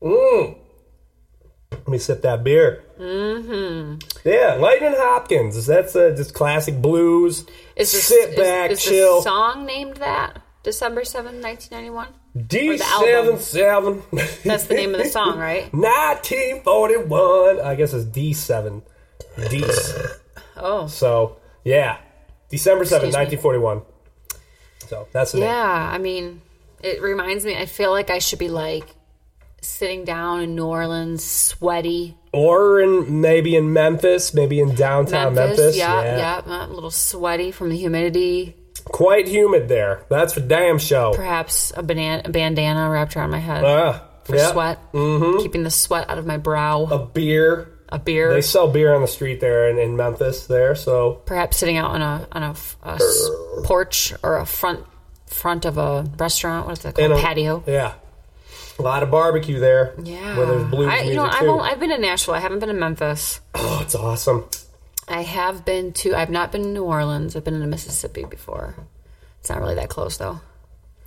mm. 0.00 0.56
Let 1.72 1.88
me 1.88 1.98
sip 1.98 2.22
that 2.22 2.44
beer. 2.44 2.84
Mm-hmm. 3.00 4.28
Yeah, 4.28 4.54
Lightning 4.54 4.94
Hopkins. 4.94 5.66
That's 5.66 5.96
uh, 5.96 6.14
just 6.16 6.32
classic 6.32 6.80
blues. 6.80 7.40
Is 7.74 7.90
this, 7.90 8.06
Sit 8.06 8.36
back, 8.36 8.70
is, 8.70 8.78
is 8.78 8.84
chill. 8.84 9.20
song 9.20 9.66
named 9.66 9.96
that 9.96 10.40
December 10.62 11.04
seventh, 11.04 11.42
nineteen 11.42 11.70
ninety 11.72 11.90
one. 11.90 12.14
D77. 12.36 14.42
That's 14.42 14.64
the 14.64 14.74
name 14.74 14.94
of 14.94 15.00
the 15.00 15.08
song, 15.08 15.38
right? 15.38 15.64
1941. 15.72 17.60
I 17.60 17.74
guess 17.76 17.94
it's 17.94 18.06
D7. 18.06 18.82
D. 19.50 19.64
Oh. 20.56 20.86
So, 20.86 21.36
yeah. 21.62 21.98
December 22.48 22.84
seventh, 22.84 23.14
1941. 23.14 23.82
So, 24.88 25.08
that's 25.12 25.32
the 25.32 25.40
yeah, 25.40 25.46
name. 25.46 25.94
I 25.94 25.98
mean, 25.98 26.42
it 26.82 27.00
reminds 27.00 27.44
me, 27.44 27.56
I 27.56 27.66
feel 27.66 27.90
like 27.90 28.10
I 28.10 28.18
should 28.18 28.38
be 28.38 28.48
like 28.48 28.94
sitting 29.60 30.04
down 30.04 30.42
in 30.42 30.54
New 30.54 30.66
Orleans, 30.66 31.24
sweaty. 31.24 32.16
Or 32.32 32.80
in 32.80 33.20
maybe 33.20 33.56
in 33.56 33.72
Memphis, 33.72 34.34
maybe 34.34 34.60
in 34.60 34.74
downtown 34.74 35.34
Memphis. 35.34 35.58
Memphis. 35.58 35.76
Yeah, 35.76 36.02
yeah, 36.02 36.42
yeah. 36.46 36.66
A 36.66 36.66
little 36.66 36.90
sweaty 36.90 37.50
from 37.50 37.70
the 37.70 37.76
humidity. 37.76 38.56
Quite 38.86 39.26
humid 39.28 39.68
there. 39.68 40.04
That's 40.08 40.34
for 40.34 40.40
damn 40.40 40.78
show. 40.78 41.12
Perhaps 41.14 41.72
a, 41.76 41.82
banana, 41.82 42.22
a 42.26 42.30
bandana 42.30 42.88
wrapped 42.90 43.16
around 43.16 43.30
my 43.30 43.38
head 43.38 43.64
Ah, 43.64 44.04
for 44.24 44.36
yeah. 44.36 44.52
sweat, 44.52 44.92
mm-hmm. 44.92 45.40
keeping 45.42 45.62
the 45.62 45.70
sweat 45.70 46.08
out 46.10 46.18
of 46.18 46.26
my 46.26 46.36
brow. 46.36 46.84
A 46.84 46.98
beer. 47.04 47.70
A 47.90 47.98
beer. 47.98 48.32
They 48.32 48.40
sell 48.42 48.68
beer 48.68 48.94
on 48.94 49.00
the 49.02 49.06
street 49.08 49.40
there 49.40 49.68
in, 49.68 49.78
in 49.78 49.96
Memphis 49.96 50.46
there, 50.46 50.74
so 50.74 51.22
perhaps 51.26 51.58
sitting 51.58 51.76
out 51.76 51.90
on 51.92 52.02
a 52.02 52.26
on 52.32 52.42
a, 52.42 52.50
f- 52.50 52.76
a 52.82 52.92
s- 52.94 53.30
porch 53.64 54.12
or 54.22 54.38
a 54.38 54.46
front 54.46 54.84
front 55.26 55.64
of 55.64 55.78
a 55.78 56.02
restaurant. 56.18 56.66
What's 56.66 56.82
that 56.82 56.94
called? 56.96 57.12
a 57.12 57.16
Patio. 57.16 57.62
Yeah. 57.66 57.94
A 58.78 58.82
lot 58.82 59.02
of 59.04 59.10
barbecue 59.12 59.60
there. 59.60 59.94
Yeah, 60.02 60.36
Where 60.36 60.46
there's 60.46 60.64
blues 60.70 60.88
I, 60.88 60.96
you 60.96 61.02
music 61.02 61.16
know, 61.16 61.24
I've, 61.26 61.40
too. 61.40 61.46
only, 61.48 61.70
I've 61.70 61.78
been 61.78 61.92
in 61.92 62.00
Nashville. 62.00 62.34
I 62.34 62.40
haven't 62.40 62.58
been 62.58 62.70
in 62.70 62.78
Memphis. 62.80 63.40
oh, 63.54 63.78
it's 63.82 63.94
awesome. 63.94 64.46
I 65.08 65.22
have 65.22 65.64
been 65.64 65.92
to. 65.94 66.14
I've 66.14 66.30
not 66.30 66.50
been 66.52 66.62
to 66.62 66.68
New 66.68 66.84
Orleans. 66.84 67.36
I've 67.36 67.44
been 67.44 67.60
to 67.60 67.66
Mississippi 67.66 68.24
before. 68.24 68.74
It's 69.40 69.50
not 69.50 69.60
really 69.60 69.74
that 69.74 69.88
close 69.90 70.16
though. 70.16 70.40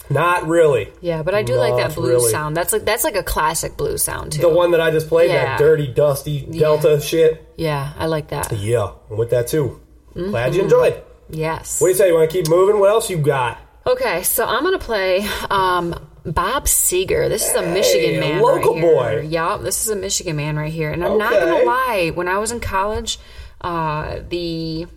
Not 0.09 0.47
really. 0.47 0.93
Yeah, 1.01 1.21
but 1.23 1.33
I 1.35 1.43
do 1.43 1.55
like 1.55 1.75
that 1.75 1.89
Not 1.89 1.95
blues 1.95 2.09
really. 2.21 2.31
sound. 2.31 2.55
That's 2.55 2.71
like 2.71 2.85
that's 2.85 3.03
like 3.03 3.15
a 3.15 3.23
classic 3.23 3.75
blues 3.75 4.03
sound 4.03 4.33
too. 4.33 4.41
The 4.41 4.49
one 4.49 4.71
that 4.71 4.79
I 4.79 4.91
just 4.91 5.07
played, 5.09 5.31
Yeah. 5.31 5.43
that 5.45 5.59
dirty, 5.59 5.87
dusty 5.87 6.41
Delta 6.45 7.01
shit. 7.01 7.51
Yeah, 7.57 7.91
I 7.97 8.05
like 8.05 8.29
that. 8.29 8.51
Yeah, 8.53 8.91
with 9.09 9.31
that 9.31 9.47
too. 9.47 9.81
Mm-hmm. 10.15 10.29
Glad 10.29 10.55
you 10.55 10.61
enjoyed. 10.63 11.01
Yes. 11.29 11.81
What 11.81 11.87
do 11.87 11.91
you 11.91 11.97
say? 11.97 12.07
You 12.07 12.13
want 12.13 12.29
to 12.29 12.37
keep 12.37 12.47
moving? 12.47 12.79
What 12.79 12.89
else 12.89 13.09
you 13.09 13.17
got? 13.17 13.59
Okay, 13.85 14.23
so 14.23 14.45
I'm 14.45 14.63
gonna 14.63 14.79
play 14.79 15.27
um, 15.49 15.93
Bob 16.25 16.65
Seger. 16.65 17.27
This 17.27 17.49
is 17.49 17.55
a 17.55 17.63
Michigan 17.63 18.19
man, 18.19 18.41
local 18.41 18.75
right 18.75 18.81
here. 18.83 18.93
boy. 19.21 19.27
Yeah, 19.29 19.57
this 19.57 19.81
is 19.81 19.89
a 19.89 19.95
Michigan 19.95 20.35
man 20.37 20.55
right 20.57 20.71
here. 20.71 20.91
And 20.91 21.03
I'm 21.03 21.17
not 21.17 21.33
gonna 21.33 21.63
lie, 21.65 22.11
when 22.13 22.27
I 22.29 22.37
was 22.37 22.51
in 22.51 22.59
college, 22.61 23.17
uh, 23.61 24.19
the 24.29 24.87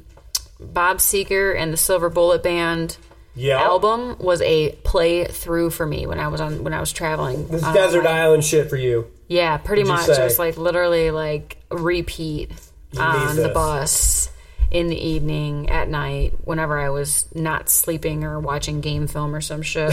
Bob 0.60 0.98
Seger 0.98 1.56
and 1.58 1.72
the 1.72 1.76
Silver 1.76 2.08
Bullet 2.10 2.42
Band 2.42 2.96
Yeah. 3.34 3.60
album 3.62 4.16
was 4.18 4.42
a 4.42 4.72
play 4.84 5.24
through 5.24 5.70
for 5.70 5.86
me 5.86 6.06
when 6.06 6.18
I 6.20 6.28
was 6.28 6.40
on 6.40 6.62
when 6.64 6.74
I 6.74 6.80
was 6.80 6.92
traveling. 6.92 7.46
This 7.48 7.62
Uh, 7.62 7.72
desert 7.72 8.06
island 8.06 8.44
shit 8.44 8.68
for 8.68 8.76
you. 8.76 9.06
Yeah, 9.28 9.56
pretty 9.58 9.84
much. 9.84 10.06
say? 10.06 10.16
Just 10.16 10.38
like 10.38 10.56
literally 10.58 11.10
like 11.10 11.56
repeat 11.70 12.50
on 12.98 13.36
the 13.36 13.48
bus 13.50 14.28
in 14.70 14.86
the 14.86 14.96
evening 14.96 15.68
at 15.68 15.88
night 15.88 16.34
whenever 16.44 16.78
I 16.78 16.90
was 16.90 17.26
not 17.34 17.68
sleeping 17.68 18.24
or 18.24 18.38
watching 18.38 18.80
game 18.80 19.06
film 19.08 19.34
or 19.34 19.40
some 19.40 19.62
shit. 19.62 19.90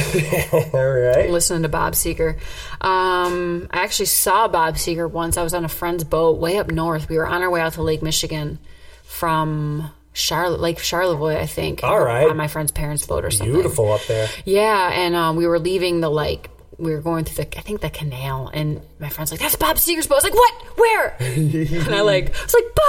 All 0.74 0.88
right. 0.88 1.30
listening 1.30 1.64
to 1.64 1.70
Bob 1.70 1.94
Seger. 1.94 2.38
Um, 2.82 3.68
I 3.72 3.84
actually 3.84 4.06
saw 4.06 4.48
Bob 4.48 4.76
Seger 4.76 5.10
once. 5.10 5.38
I 5.38 5.44
was 5.44 5.54
on 5.54 5.66
a 5.66 5.70
friend's 5.70 6.04
boat 6.04 6.38
way 6.38 6.58
up 6.58 6.70
north. 6.70 7.10
We 7.10 7.18
were 7.18 7.28
on 7.28 7.42
our 7.42 7.50
way 7.50 7.62
out 7.62 7.74
to 7.74 7.82
Lake 7.82 8.04
Michigan 8.04 8.60
from 9.04 9.90
Charlotte, 10.14 10.60
Lake 10.60 10.80
Charlevoix, 10.80 11.38
I 11.38 11.46
think. 11.46 11.84
All 11.84 12.00
right. 12.00 12.30
On 12.30 12.38
my 12.38 12.48
friend's 12.48 12.72
parents' 12.72 13.06
boat 13.06 13.26
or 13.26 13.32
something. 13.32 13.54
Beautiful 13.54 13.92
up 13.92 14.06
there. 14.08 14.28
Yeah, 14.46 14.92
and 14.94 15.16
um, 15.16 15.36
we 15.36 15.48
were 15.48 15.60
leaving 15.60 16.02
the 16.02 16.10
like 16.10 16.50
we 16.78 16.92
were 16.92 17.02
going 17.02 17.26
through 17.26 17.44
the 17.44 17.58
I 17.58 17.62
think 17.62 17.82
the 17.82 17.90
canal, 17.90 18.50
and 18.54 18.82
my 19.00 19.10
friend's 19.10 19.32
like, 19.32 19.40
"That's 19.40 19.56
Bob 19.56 19.78
Seger's 19.78 20.08
boat." 20.08 20.16
I 20.16 20.18
was 20.18 20.24
like, 20.26 20.34
"What? 20.36 20.54
Where?" 20.78 21.18
and 21.20 21.96
I 21.96 22.02
like 22.02 22.30
I 22.38 22.44
was 22.44 22.54
like, 22.54 22.76
"Bob," 22.76 22.86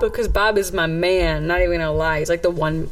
because 0.00 0.28
Bob 0.28 0.58
is 0.58 0.72
my 0.72 0.86
man. 0.86 1.46
Not 1.46 1.60
even 1.60 1.78
gonna 1.78 1.92
lie, 1.92 2.18
he's 2.20 2.28
like 2.30 2.42
the 2.42 2.50
one. 2.50 2.90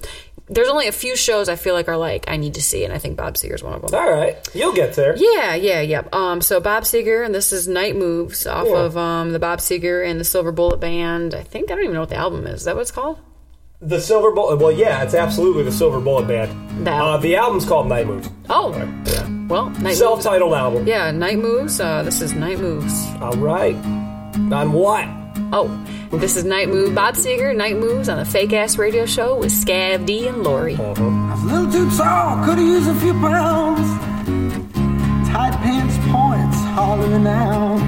There's 0.48 0.68
only 0.68 0.86
a 0.86 0.92
few 0.92 1.16
shows 1.16 1.48
I 1.48 1.56
feel 1.56 1.74
like 1.74 1.88
are 1.88 1.96
like 1.96 2.24
I 2.28 2.36
need 2.36 2.54
to 2.54 2.62
see, 2.62 2.84
and 2.84 2.92
I 2.94 2.98
think 2.98 3.16
Bob 3.16 3.34
Seger's 3.34 3.64
one 3.64 3.72
of 3.72 3.82
them. 3.82 3.92
All 3.98 4.08
right. 4.12 4.36
You'll 4.54 4.72
get 4.74 4.94
there. 4.94 5.16
Yeah, 5.16 5.56
yeah, 5.56 5.80
yeah. 5.80 6.02
Um, 6.12 6.40
so 6.40 6.60
Bob 6.60 6.84
Seger, 6.84 7.24
and 7.26 7.34
this 7.34 7.52
is 7.52 7.66
Night 7.66 7.96
Moves 7.96 8.46
off 8.46 8.68
Yeah. 8.68 8.76
of 8.78 8.96
um, 8.96 9.32
the 9.32 9.40
Bob 9.40 9.58
Seger 9.58 10.08
and 10.08 10.20
the 10.20 10.24
Silver 10.24 10.52
Bullet 10.52 10.78
Band. 10.78 11.34
I 11.34 11.42
think 11.42 11.70
I 11.70 11.74
don't 11.74 11.82
even 11.82 11.94
know 11.94 12.00
what 12.00 12.10
the 12.10 12.16
album 12.16 12.46
is. 12.46 12.60
Is 12.60 12.64
that 12.66 12.76
what 12.76 12.82
it's 12.82 12.92
called? 12.92 13.18
The 13.82 14.00
Silver 14.00 14.30
Bullet. 14.30 14.56
Well, 14.58 14.70
yeah, 14.72 15.02
it's 15.02 15.14
absolutely 15.14 15.64
the 15.64 15.72
Silver 15.72 16.00
Bullet 16.00 16.28
Band. 16.28 16.86
The 16.86 16.92
Uh, 16.92 17.16
the 17.18 17.34
album's 17.36 17.64
called 17.66 17.88
Night 17.88 18.06
Moves. 18.06 18.30
Oh, 18.48 18.70
well, 19.50 19.70
Night 19.70 19.96
Self-titled 19.96 20.54
album. 20.54 20.86
Yeah, 20.86 21.10
Night 21.10 21.38
Moves. 21.38 21.80
Uh, 21.80 22.02
this 22.04 22.22
is 22.22 22.32
Night 22.34 22.58
Moves. 22.60 23.04
All 23.20 23.32
right. 23.36 23.74
On 23.74 24.72
what? 24.72 25.08
Oh, 25.52 25.68
this 26.12 26.36
is 26.36 26.44
Night 26.44 26.68
Move. 26.68 26.94
Bob 26.94 27.14
Seger, 27.14 27.54
Night 27.54 27.76
Moves 27.76 28.08
on 28.08 28.18
the 28.18 28.24
Fake 28.24 28.52
Ass 28.52 28.78
Radio 28.78 29.06
Show 29.06 29.38
with 29.38 29.52
Scav 29.52 30.04
D 30.04 30.26
and 30.26 30.42
Lori. 30.42 30.74
I 30.74 30.90
was 30.90 30.98
a 30.98 31.46
little 31.46 31.70
too 31.70 31.96
tall, 31.96 32.44
could 32.44 32.58
have 32.58 32.66
used 32.66 32.88
a 32.88 32.94
few 32.96 33.12
pounds. 33.12 33.86
Tight 35.30 35.52
pants 35.62 35.96
points, 36.10 36.56
hollering 36.74 37.26
out. 37.26 37.78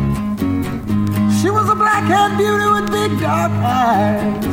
She 1.40 1.51
was 1.51 1.68
a 1.68 1.75
black-haired 1.75 2.38
beauty 2.38 2.68
with 2.71 2.90
big 2.92 3.21
dark 3.21 3.51
eyes. 3.53 4.44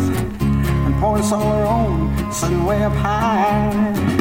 And 0.42 0.96
points 1.00 1.32
all 1.32 1.52
her 1.52 1.64
own, 1.64 2.32
sitting 2.32 2.66
way 2.66 2.84
up 2.84 2.94
high. 2.94 4.15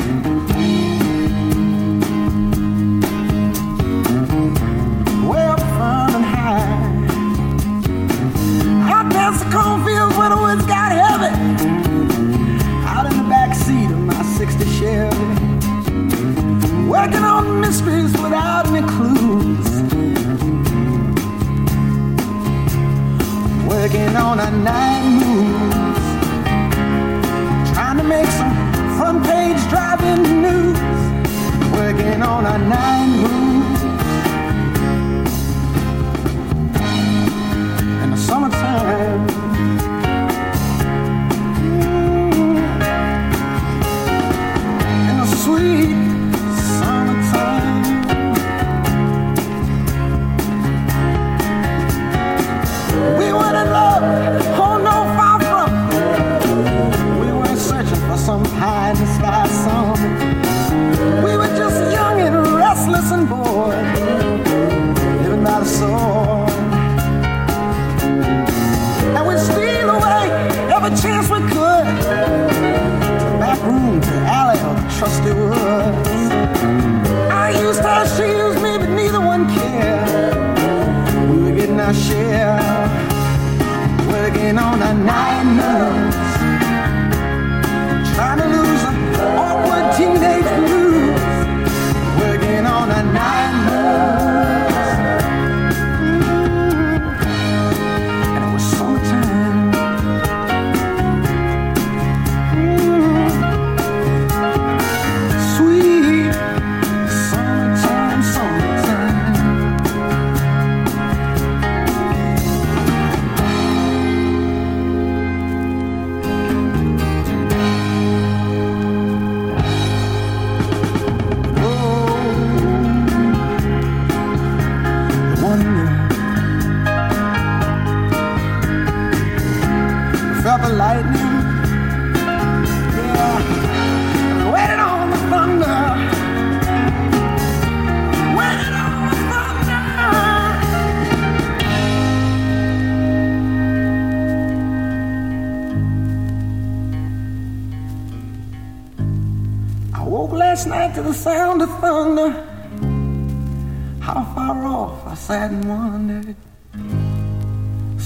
Past 9.25 9.43
the 9.43 9.51
cornfields 9.51 10.15
where 10.19 10.29
the 10.29 10.37
woods 10.37 10.67
got 10.67 10.93
heavy 10.93 11.33
out 12.93 13.07
in 13.11 13.17
the 13.17 13.27
back 13.35 13.55
seat 13.55 13.91
of 13.91 13.99
my 14.01 14.23
60 14.23 14.65
Chevy. 14.77 15.25
Working 16.87 17.25
on 17.25 17.59
mysteries 17.59 18.13
without 18.25 18.67
any 18.67 18.87
clues. 18.87 19.71
Working 23.67 24.15
on 24.15 24.41
a 24.41 24.51
night 24.71 25.05
moves. 25.21 26.05
Trying 27.73 27.97
to 27.97 28.05
make 28.05 28.31
some 28.41 28.53
front 28.99 29.25
page 29.25 29.61
driving 29.71 30.23
news. 30.47 30.79
Working 31.73 32.21
on 32.21 32.45
a 32.45 32.59
night 32.77 33.09
moves. 33.23 33.83
In 38.03 38.11
the 38.11 38.19
summertime. 38.19 38.64
In 38.83 39.34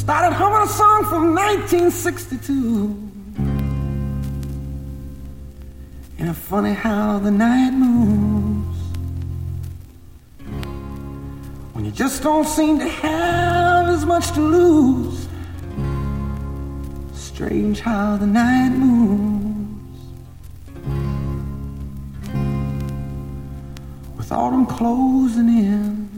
Started 0.08 0.32
humming 0.36 0.62
a 0.62 0.72
song 0.72 1.04
from 1.04 1.34
1962. 1.34 3.10
And 6.18 6.30
it's 6.30 6.38
funny 6.38 6.72
how 6.72 7.18
the 7.18 7.30
night 7.30 7.72
moves. 7.72 8.78
When 11.74 11.84
you 11.84 11.90
just 11.90 12.22
don't 12.22 12.46
seem 12.46 12.78
to 12.78 12.88
have 12.88 13.88
as 13.88 14.06
much 14.06 14.32
to 14.32 14.40
lose. 14.40 15.28
Strange 17.12 17.80
how 17.80 18.16
the 18.16 18.26
night 18.26 18.70
moves. 18.70 20.00
With 24.16 24.32
autumn 24.32 24.64
closing 24.64 25.48
in. 25.50 26.17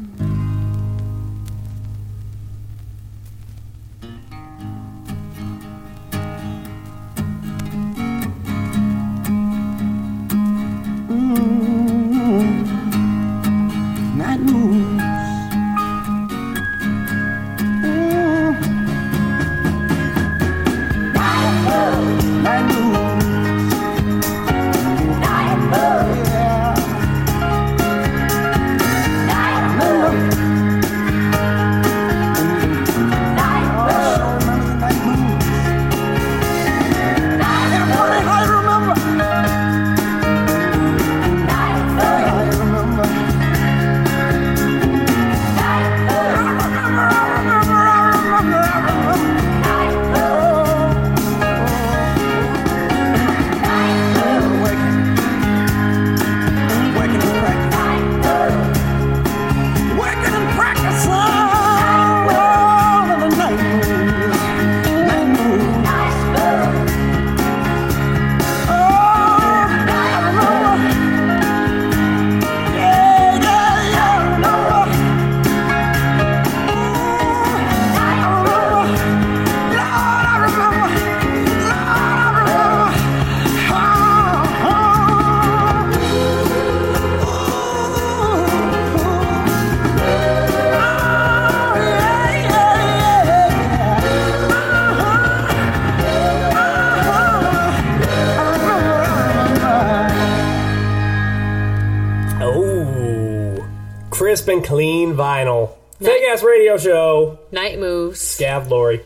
Clean 104.71 105.15
vinyl. 105.15 105.73
Big 105.99 106.23
ass 106.31 106.45
radio 106.45 106.79
show. 106.79 107.41
Night 107.51 107.81
moves. 107.81 108.21
Scav 108.21 108.69
Lori. 108.69 109.01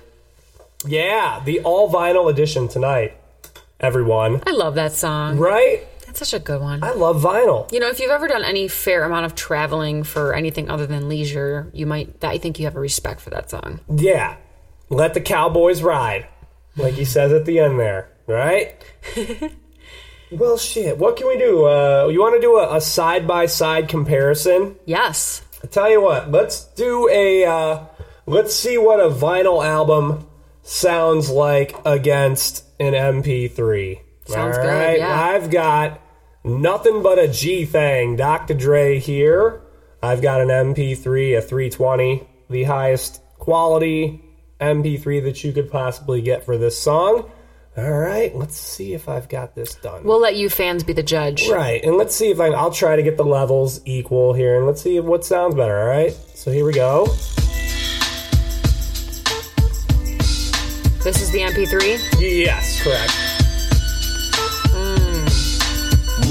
Yeah, 0.86 1.40
the 1.42 1.60
all 1.60 1.90
vinyl 1.90 2.30
edition 2.30 2.68
tonight. 2.68 3.16
Everyone. 3.80 4.42
I 4.46 4.50
love 4.50 4.74
that 4.74 4.92
song. 4.92 5.38
Right? 5.38 5.86
That's 6.04 6.18
such 6.18 6.34
a 6.34 6.38
good 6.38 6.60
one. 6.60 6.84
I 6.84 6.92
love 6.92 7.22
vinyl. 7.22 7.72
You 7.72 7.80
know, 7.80 7.88
if 7.88 7.98
you've 7.98 8.10
ever 8.10 8.28
done 8.28 8.44
any 8.44 8.68
fair 8.68 9.04
amount 9.04 9.24
of 9.24 9.34
traveling 9.34 10.04
for 10.04 10.34
anything 10.34 10.68
other 10.68 10.86
than 10.86 11.08
leisure, 11.08 11.70
you 11.72 11.86
might. 11.86 12.22
I 12.22 12.36
think 12.36 12.58
you 12.58 12.66
have 12.66 12.76
a 12.76 12.80
respect 12.80 13.22
for 13.22 13.30
that 13.30 13.48
song. 13.48 13.80
Yeah. 13.88 14.36
Let 14.90 15.14
the 15.14 15.22
cowboys 15.22 15.82
ride. 15.82 16.28
Like 16.76 16.92
he 16.92 17.06
says 17.06 17.32
at 17.32 17.46
the 17.46 17.58
end 17.58 17.80
there. 17.80 18.10
Right? 18.26 18.84
well, 20.30 20.58
shit. 20.58 20.98
What 20.98 21.16
can 21.16 21.26
we 21.26 21.38
do? 21.38 21.64
Uh, 21.64 22.08
you 22.08 22.20
want 22.20 22.34
to 22.34 22.40
do 22.42 22.58
a 22.60 22.82
side 22.82 23.26
by 23.26 23.46
side 23.46 23.88
comparison? 23.88 24.76
Yes. 24.84 25.40
I 25.64 25.66
tell 25.66 25.90
you 25.90 26.02
what, 26.02 26.30
let's 26.30 26.62
do 26.62 27.08
a 27.08 27.46
uh, 27.46 27.84
let's 28.26 28.54
see 28.54 28.76
what 28.76 29.00
a 29.00 29.08
vinyl 29.08 29.64
album 29.64 30.26
sounds 30.62 31.30
like 31.30 31.74
against 31.86 32.66
an 32.78 32.92
MP3. 32.92 33.98
Sounds 34.26 34.58
All 34.58 34.62
good, 34.62 34.68
right? 34.68 34.98
yeah. 34.98 35.18
I've 35.18 35.50
got 35.50 36.02
nothing 36.44 37.02
but 37.02 37.18
a 37.18 37.28
G 37.28 37.64
thing, 37.64 38.14
Dr. 38.14 38.52
Dre 38.52 38.98
here. 38.98 39.62
I've 40.02 40.20
got 40.20 40.42
an 40.42 40.48
MP3, 40.48 41.38
a 41.38 41.40
320, 41.40 42.28
the 42.50 42.64
highest 42.64 43.22
quality 43.38 44.22
MP3 44.60 45.24
that 45.24 45.42
you 45.44 45.54
could 45.54 45.70
possibly 45.70 46.20
get 46.20 46.44
for 46.44 46.58
this 46.58 46.78
song. 46.78 47.30
All 47.76 47.90
right, 47.90 48.32
let's 48.36 48.56
see 48.56 48.94
if 48.94 49.08
I've 49.08 49.28
got 49.28 49.56
this 49.56 49.74
done. 49.74 50.04
We'll 50.04 50.20
let 50.20 50.36
you 50.36 50.48
fans 50.48 50.84
be 50.84 50.92
the 50.92 51.02
judge. 51.02 51.48
Right, 51.48 51.82
and 51.82 51.96
let's 51.96 52.14
see 52.14 52.30
if 52.30 52.38
I, 52.38 52.50
I'll 52.50 52.70
try 52.70 52.94
to 52.94 53.02
get 53.02 53.16
the 53.16 53.24
levels 53.24 53.80
equal 53.84 54.32
here, 54.32 54.58
and 54.58 54.64
let's 54.66 54.80
see 54.80 55.00
what 55.00 55.24
sounds 55.24 55.56
better. 55.56 55.76
All 55.80 55.88
right, 55.88 56.12
so 56.34 56.52
here 56.52 56.64
we 56.64 56.72
go. 56.72 57.06
This 61.02 61.20
is 61.20 61.32
the 61.32 61.40
MP3. 61.40 62.20
Yes, 62.20 62.80
correct. 62.80 63.12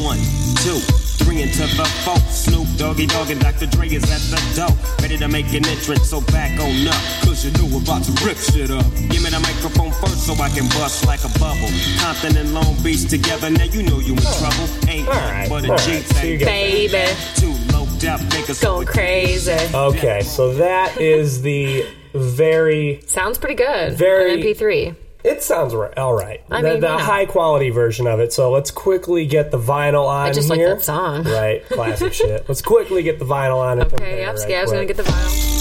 One, 0.01 0.19
two, 0.63 1.02
three 1.17 1.41
into 1.41 1.61
the 1.77 1.85
four. 2.05 2.17
Snoop 2.29 2.67
Doggy 2.77 3.05
Dogg 3.07 3.29
and 3.29 3.39
Dr. 3.41 3.67
Dre 3.67 3.87
is 3.89 4.03
at 4.09 4.21
the 4.33 4.41
door. 4.55 4.73
Ready 5.01 5.17
to 5.17 5.27
make 5.27 5.47
an 5.53 5.65
entrance, 5.67 6.09
so 6.09 6.21
back 6.31 6.59
on 6.59 6.87
up. 6.87 6.95
Cause 7.25 7.45
you 7.45 7.51
know 7.57 7.65
we're 7.73 7.81
about 7.83 8.03
to 8.05 8.11
rip 8.25 8.37
shit 8.37 8.71
up. 8.71 8.85
Give 9.09 9.21
me 9.23 9.29
the 9.29 9.39
microphone 9.41 9.91
first 10.01 10.25
so 10.25 10.33
I 10.41 10.49
can 10.49 10.67
bust 10.79 11.05
like 11.05 11.23
a 11.23 11.31
bubble. 11.39 11.69
Compton 11.99 12.37
and 12.37 12.53
Long 12.53 12.75
Beach 12.83 13.07
together, 13.09 13.49
now 13.49 13.63
you 13.65 13.83
know 13.83 13.99
you 13.99 14.13
in 14.13 14.21
trouble. 14.39 14.67
Ain't 14.87 15.07
All 15.07 15.13
nothing 15.13 15.31
right, 15.33 15.49
but 15.49 15.69
all 15.69 15.75
a 15.75 15.77
G 15.79 15.91
right, 15.95 16.03
so 16.05 16.13
thing. 16.15 16.39
Baby. 16.39 17.05
Too 17.35 17.53
low 17.73 17.85
death 17.99 18.21
niggas 18.33 18.61
Going 18.61 18.87
crazy. 18.87 19.51
Okay, 19.73 20.21
so 20.21 20.53
that 20.55 20.99
is 20.99 21.41
the 21.41 21.85
very. 22.13 23.01
Sounds 23.07 23.37
pretty 23.37 23.55
good. 23.55 23.97
Very- 23.97 24.33
On 24.33 24.39
MP3. 24.39 24.95
It 25.23 25.41
sounds 25.41 25.73
right. 25.73 25.97
All 25.97 26.13
right, 26.13 26.41
I 26.51 26.61
the, 26.61 26.69
mean, 26.71 26.79
the 26.81 26.87
you 26.87 26.93
know. 26.93 26.99
high 26.99 27.25
quality 27.25 27.69
version 27.69 28.07
of 28.07 28.19
it. 28.19 28.33
So 28.33 28.51
let's 28.51 28.71
quickly 28.71 29.25
get 29.25 29.51
the 29.51 29.59
vinyl 29.59 30.05
on 30.05 30.27
I 30.27 30.33
just 30.33 30.49
like 30.49 30.59
here. 30.59 30.75
that 30.75 30.83
song. 30.83 31.23
Right, 31.23 31.65
classic 31.69 32.11
shit. 32.21 32.47
Let's 32.49 32.61
quickly 32.61 33.03
get 33.03 33.19
the 33.19 33.25
vinyl 33.25 33.57
on. 33.57 33.79
And 33.79 33.87
Okay, 33.87 33.95
compare 33.95 34.17
yep. 34.17 34.29
right 34.35 34.39
Scav's 34.39 34.71
gonna 34.71 34.85
get 34.85 34.97
the 34.97 35.03
vinyl. 35.03 35.52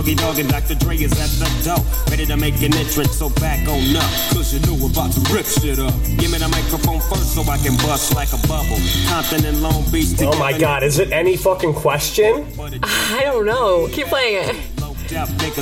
Doggy 0.00 0.14
Dogg 0.14 0.38
and 0.38 0.48
Dr. 0.48 0.74
Dre 0.76 0.96
is 0.96 1.12
at 1.12 1.28
the 1.36 1.62
door. 1.62 1.84
Ready 2.08 2.24
to 2.24 2.34
make 2.38 2.54
an 2.62 2.74
entrance, 2.74 3.18
so 3.18 3.28
back 3.36 3.68
on 3.68 3.94
up. 3.94 4.02
Cause 4.32 4.54
you 4.54 4.60
know 4.64 4.72
we're 4.80 4.90
about 4.90 5.12
to 5.12 5.20
rip 5.28 5.44
shit 5.44 5.78
up. 5.78 5.92
Give 6.16 6.32
me 6.32 6.38
the 6.38 6.48
microphone 6.48 7.00
first 7.00 7.34
so 7.34 7.42
I 7.42 7.58
can 7.58 7.76
bust 7.84 8.14
like 8.14 8.32
a 8.32 8.40
bubble. 8.48 8.80
Compton 9.08 9.44
and 9.44 9.60
Long 9.60 9.84
Beach. 9.92 10.16
Oh 10.20 10.38
my 10.38 10.56
god, 10.56 10.84
is 10.84 10.98
it 10.98 11.12
any 11.12 11.36
fucking 11.36 11.74
question? 11.74 12.46
I 12.82 13.20
don't 13.24 13.44
know. 13.44 13.88
Keep 13.92 14.06
playing 14.06 14.48
it. 14.48 14.56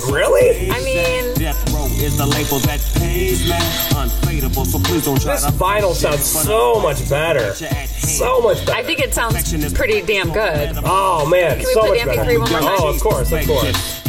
Really? 0.06 0.70
I 0.70 0.84
mean- 0.84 1.34
Death 1.34 1.72
Row 1.74 1.86
is 1.86 2.16
the 2.16 2.26
label 2.26 2.60
that 2.60 2.78
pays, 2.94 3.48
man. 3.48 3.60
Unfadable, 4.06 4.66
so 4.66 4.78
Please 4.78 5.04
don't 5.06 5.20
try 5.20 5.34
This 5.34 5.46
to 5.46 5.50
vinyl 5.50 5.94
sounds 5.94 6.22
so 6.22 6.80
much 6.80 7.08
better. 7.10 7.54
So 7.54 8.40
much 8.40 8.64
better. 8.64 8.78
I 8.78 8.84
think 8.84 9.00
it 9.00 9.12
sounds 9.14 9.72
pretty 9.72 10.02
damn 10.02 10.32
good. 10.32 10.78
Oh 10.84 11.26
man, 11.26 11.56
can 11.56 11.66
we 11.66 11.72
so 11.72 11.86
play 11.86 12.04
much 12.04 12.16
the 12.16 12.22
MP3 12.22 12.26
better. 12.26 12.40
one 12.40 12.50
more 12.50 12.60
oh, 12.60 12.62
time? 12.62 12.76
Oh, 12.78 12.88
of 12.88 13.00
course, 13.00 13.32
of 13.32 13.46
course. 13.46 14.07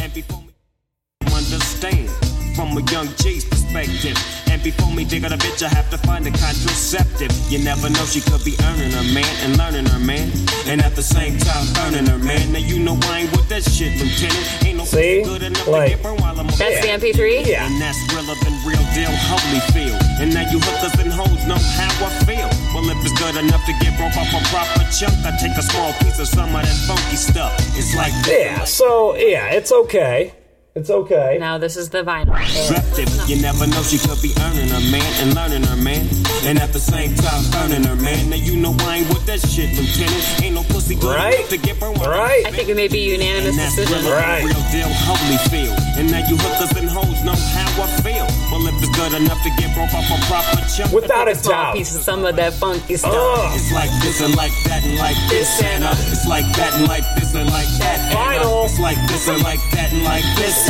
From 2.70 2.78
a 2.78 2.90
young 2.90 3.08
G's 3.16 3.44
perspective. 3.44 4.16
And 4.50 4.62
before 4.62 4.92
me 4.94 5.04
dig 5.04 5.24
out 5.24 5.32
a 5.32 5.36
bitch, 5.38 5.62
I 5.62 5.68
have 5.68 5.90
to 5.90 5.98
find 5.98 6.26
a 6.26 6.30
contraceptive. 6.30 7.30
You 7.50 7.58
never 7.62 7.88
know, 7.90 8.04
she 8.06 8.20
could 8.20 8.44
be 8.44 8.54
earning 8.64 8.90
her 8.92 9.06
man 9.14 9.30
and 9.44 9.56
learning 9.58 9.86
her 9.86 9.98
man. 9.98 10.30
And 10.66 10.80
at 10.82 10.94
the 10.96 11.02
same 11.02 11.38
time, 11.38 11.66
burning 11.74 12.06
her 12.06 12.18
man. 12.18 12.52
Now 12.52 12.58
you 12.58 12.78
know 12.78 12.98
I 13.10 13.20
ain't 13.26 13.30
with 13.32 13.48
that 13.48 13.62
shit, 13.64 13.92
Lieutenant. 13.98 14.64
Ain't 14.64 14.78
no 14.78 14.84
See? 14.84 15.22
good 15.22 15.42
enough 15.42 15.66
Like- 15.66 15.90
to 15.90 15.96
get 15.96 16.02
burned 16.02 16.20
while 16.20 16.38
I'm 16.38 16.46
That's 16.46 16.60
Yeah. 16.60 16.80
the 16.82 16.90
MP3? 16.92 17.42
Yeah. 17.46 17.66
and 17.66 17.80
that's 17.80 17.98
realer 18.12 18.34
than 18.42 18.54
real 18.66 18.84
deal 18.94 19.10
Holyfield. 19.30 20.00
And 20.20 20.34
now 20.34 20.46
you 20.50 20.58
hookers 20.60 20.98
and 21.00 21.12
hoes 21.12 21.42
know 21.46 21.58
how 21.78 22.06
I 22.06 22.10
feel. 22.26 22.50
Well, 22.74 22.88
if 22.90 22.98
it's 23.04 23.18
good 23.18 23.36
enough 23.36 23.64
to 23.66 23.72
get 23.80 23.96
broke 23.98 24.16
off 24.16 24.30
a 24.34 24.40
proper 24.50 24.84
chunk, 24.92 25.14
I 25.24 25.32
take 25.40 25.56
a 25.56 25.62
small 25.62 25.92
piece 26.02 26.18
of 26.18 26.28
some 26.28 26.54
of 26.54 26.62
that 26.62 26.76
funky 26.86 27.16
stuff. 27.16 27.52
It's 27.78 27.94
like 27.94 28.12
Yeah, 28.28 28.64
so 28.64 29.16
yeah, 29.16 29.46
it's 29.58 29.72
okay. 29.72 30.32
It's 30.80 30.88
okay. 30.88 31.36
Now 31.38 31.58
this 31.58 31.76
is 31.76 31.90
the 31.90 32.02
vinyl. 32.02 32.32
disruptive. 32.40 33.12
You 33.28 33.36
never 33.42 33.66
know 33.68 33.82
she 33.84 33.98
could 34.00 34.16
be 34.24 34.32
earning 34.48 34.72
her 34.72 34.80
man 34.88 35.04
and 35.20 35.34
learning 35.36 35.64
her 35.68 35.76
man. 35.76 36.08
And 36.48 36.56
at 36.58 36.72
the 36.72 36.80
same 36.80 37.12
time, 37.20 37.44
burning 37.52 37.84
her 37.84 37.96
man. 38.00 38.30
Now 38.30 38.40
you 38.40 38.56
know 38.56 38.72
I 38.88 39.04
ain't 39.04 39.08
with 39.12 39.26
that 39.26 39.44
shit, 39.44 39.76
Lieutenant. 39.76 40.24
Ain't 40.40 40.54
no 40.56 40.62
pussy 40.72 40.94
good 40.96 41.12
Right? 41.14 41.44
to 41.52 41.58
get 41.58 41.78
burned 41.78 41.98
while 42.00 42.08
Right. 42.08 42.46
I 42.46 42.50
think 42.50 42.70
it 42.70 42.76
may 42.76 42.88
be 42.88 43.12
unanimous 43.12 43.76
decision. 43.76 44.08
Right. 44.08 44.40
real 44.40 44.64
deal 44.72 44.88
Holyfield. 45.04 45.76
And 46.00 46.08
now 46.10 46.24
you 46.24 46.36
hookers 46.40 46.72
and 46.80 46.88
hoes 46.88 47.20
know 47.28 47.36
how 47.52 47.68
I 47.84 47.86
feel. 48.00 48.24
Well, 48.48 48.64
if 48.64 48.80
it's 48.80 48.88
good 48.96 49.12
enough 49.20 49.36
to 49.44 49.50
get 49.60 49.68
broke 49.76 49.92
off 49.92 50.08
a 50.08 50.16
proper 50.32 50.64
chunk, 50.72 50.96
Without 50.96 51.28
a 51.28 51.34
doubt. 51.36 51.76
piece 51.76 51.94
of 51.94 52.00
some 52.00 52.24
of 52.24 52.36
that 52.36 52.54
funky 52.54 52.96
stuff. 52.96 53.12
Ugh. 53.12 53.52
It's 53.52 53.68
like 53.70 53.92
this 54.00 54.24
and 54.24 54.32
like 54.34 54.56
that 54.64 54.80
and 54.82 54.96
like 54.96 55.20
this 55.28 55.60
and 55.60 55.84
uh, 55.84 55.92
it's 56.08 56.24
like 56.26 56.48
that 56.56 56.72
and 56.72 56.88
like 56.88 57.04
this 57.20 57.34
and 57.36 57.50
like 57.52 57.68
that 57.84 58.00
and 58.16 58.48
uh, 58.48 58.64
it's 58.64 58.80
like 58.80 58.96
this 59.12 59.28
and 59.28 59.42
like 59.44 59.60
that 59.76 59.92
and 59.92 60.04
like 60.04 60.24
this 60.40 60.56
and 60.64 60.69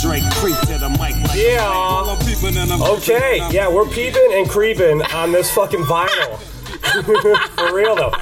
Drake 0.00 0.24
creep 0.34 0.56
to 0.60 0.78
the 0.78 0.88
mic 0.90 1.14
like 1.28 1.34
Yeah. 1.36 1.68
Well, 1.68 2.10
I'm 2.10 2.18
peeping 2.26 2.56
and 2.56 2.72
I'm 2.72 2.82
Okay, 2.82 3.38
yeah, 3.50 3.68
we're 3.68 3.86
peeping 3.88 4.28
and 4.32 4.48
creeping 4.48 5.02
on 5.02 5.30
this 5.32 5.50
fucking 5.52 5.82
vinyl. 5.84 6.38
For 7.56 7.74
real 7.74 7.94
though. 7.96 8.12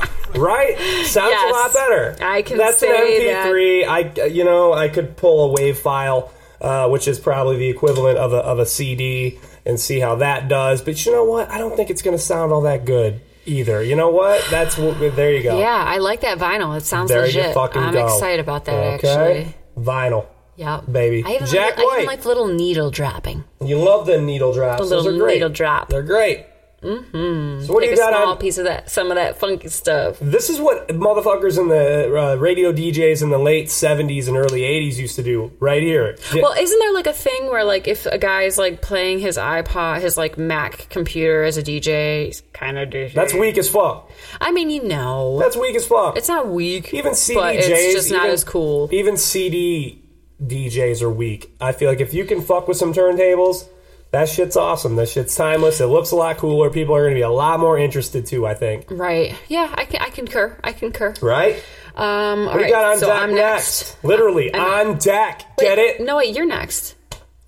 Right? 0.40 0.76
Sounds 1.06 1.30
Yes. 1.30 1.50
a 1.50 1.54
lot 1.54 1.72
better. 1.72 2.16
I 2.20 2.42
can 2.42 2.58
That's 2.58 2.78
say 2.78 2.88
an 3.30 3.46
MP3. 3.46 3.86
I 3.86 4.26
you 4.26 4.44
know, 4.44 4.72
I 4.72 4.88
could 4.88 5.16
pull 5.16 5.44
a 5.44 5.52
wave 5.52 5.78
file 5.78 6.32
uh, 6.60 6.88
which 6.88 7.06
is 7.06 7.20
probably 7.20 7.56
the 7.56 7.68
equivalent 7.68 8.18
of 8.18 8.32
a 8.32 8.38
of 8.38 8.58
a 8.58 8.66
CD 8.66 9.38
and 9.64 9.78
see 9.78 10.00
how 10.00 10.16
that 10.16 10.48
does. 10.48 10.82
But 10.82 11.06
you 11.06 11.12
know 11.12 11.22
what? 11.24 11.48
I 11.50 11.58
don't 11.58 11.76
think 11.76 11.88
it's 11.90 12.02
going 12.02 12.16
to 12.16 12.22
sound 12.22 12.52
all 12.52 12.62
that 12.62 12.84
good 12.84 13.20
either. 13.46 13.80
You 13.82 13.94
know 13.94 14.10
what? 14.10 14.44
That's 14.50 14.76
what 14.76 14.98
there 15.14 15.32
you 15.32 15.42
go. 15.44 15.58
Yeah, 15.60 15.84
I 15.86 15.98
like 15.98 16.22
that 16.22 16.38
vinyl. 16.38 16.76
It 16.76 16.82
sounds 16.84 17.10
There 17.10 17.22
legit. 17.22 17.46
you 17.46 17.54
fucking 17.54 17.80
I'm 17.80 17.92
go. 17.94 18.06
excited 18.06 18.40
about 18.40 18.64
that 18.64 18.74
okay? 18.98 19.44
actually. 19.44 19.54
Vinyl. 19.84 20.26
Yep. 20.58 20.90
Baby. 20.90 21.22
I 21.24 21.36
even, 21.36 21.46
Jack 21.46 21.76
like, 21.78 21.86
I 21.86 21.94
even 21.94 22.06
like 22.06 22.22
the 22.22 22.28
little 22.28 22.48
needle 22.48 22.90
dropping. 22.90 23.44
You 23.64 23.78
love 23.78 24.06
the 24.06 24.20
needle 24.20 24.52
drops. 24.52 24.82
The 24.82 24.88
Those 24.88 25.04
little 25.04 25.20
are 25.20 25.24
great. 25.24 25.34
needle 25.34 25.48
drop. 25.50 25.88
They're 25.88 26.02
great. 26.02 26.46
Mm-hmm. 26.82 27.64
So 27.66 27.72
what 27.72 27.80
Take 27.80 27.90
do 27.90 27.94
a 27.94 27.96
you 27.96 27.96
got 27.96 28.14
small 28.20 28.32
on? 28.34 28.38
piece 28.38 28.56
of 28.58 28.64
that, 28.64 28.88
some 28.88 29.10
of 29.10 29.16
that 29.16 29.38
funky 29.38 29.66
stuff. 29.68 30.18
This 30.20 30.48
is 30.48 30.60
what 30.60 30.86
motherfuckers 30.88 31.58
in 31.58 31.66
the 31.68 32.16
uh, 32.16 32.34
radio 32.36 32.72
DJs 32.72 33.20
in 33.22 33.30
the 33.30 33.38
late 33.38 33.66
'70s 33.66 34.28
and 34.28 34.36
early 34.36 34.60
'80s 34.60 34.96
used 34.96 35.16
to 35.16 35.24
do. 35.24 35.50
Right 35.58 35.82
here. 35.82 36.16
Well, 36.34 36.52
isn't 36.52 36.78
there 36.78 36.92
like 36.92 37.08
a 37.08 37.12
thing 37.12 37.46
where 37.50 37.64
like 37.64 37.88
if 37.88 38.06
a 38.06 38.16
guy's 38.18 38.58
like 38.58 38.80
playing 38.80 39.18
his 39.18 39.36
iPod, 39.36 40.02
his 40.02 40.16
like 40.16 40.38
Mac 40.38 40.88
computer 40.88 41.42
as 41.42 41.56
a 41.56 41.64
DJ, 41.64 42.26
he's 42.26 42.42
kind 42.52 42.78
of 42.78 42.90
DJ. 42.90 43.12
That's 43.12 43.34
weak 43.34 43.58
as 43.58 43.68
fuck. 43.68 44.08
I 44.40 44.52
mean, 44.52 44.70
you 44.70 44.84
know, 44.84 45.38
That's 45.40 45.56
weak 45.56 45.74
as 45.74 45.84
fuck. 45.86 46.16
it's 46.16 46.28
not 46.28 46.48
weak. 46.48 46.94
even 46.94 47.12
CDJs. 47.12 47.34
but 47.34 47.54
it's 47.56 47.94
just 47.94 48.10
not 48.12 48.22
even- 48.24 48.34
as 48.34 48.44
cool. 48.44 48.88
Even 48.92 49.16
CD 49.16 50.00
DJs 50.42 51.02
are 51.02 51.10
weak. 51.10 51.50
I 51.60 51.72
feel 51.72 51.88
like 51.90 52.00
if 52.00 52.14
you 52.14 52.24
can 52.24 52.40
fuck 52.42 52.68
with 52.68 52.76
some 52.76 52.92
turntables, 52.92 53.66
that 54.10 54.28
shit's 54.28 54.56
awesome. 54.56 54.96
That 54.96 55.08
shit's 55.08 55.34
timeless. 55.36 55.80
It 55.80 55.86
looks 55.86 56.10
a 56.12 56.16
lot 56.16 56.36
cooler. 56.38 56.70
People 56.70 56.94
are 56.94 57.02
going 57.02 57.14
to 57.14 57.18
be 57.18 57.22
a 57.22 57.30
lot 57.30 57.60
more 57.60 57.78
interested 57.78 58.24
too. 58.26 58.46
I 58.46 58.54
think. 58.54 58.86
Right? 58.90 59.34
Yeah, 59.48 59.72
I 59.76 59.84
can. 59.84 60.00
I 60.00 60.10
concur. 60.10 60.58
I 60.64 60.72
concur. 60.72 61.14
Right. 61.20 61.56
Um, 61.96 62.46
all 62.46 62.46
What 62.46 62.56
right, 62.62 62.70
got 62.70 62.84
on 62.92 62.98
so 62.98 63.06
deck 63.08 63.22
I'm 63.22 63.34
next? 63.34 63.82
next. 63.94 64.04
Literally 64.04 64.54
I'm- 64.54 64.88
on 64.90 64.98
deck. 64.98 65.42
Wait, 65.58 65.64
Get 65.66 65.78
it? 65.78 66.00
No, 66.00 66.16
wait, 66.18 66.34
you're 66.36 66.46
next. 66.46 66.94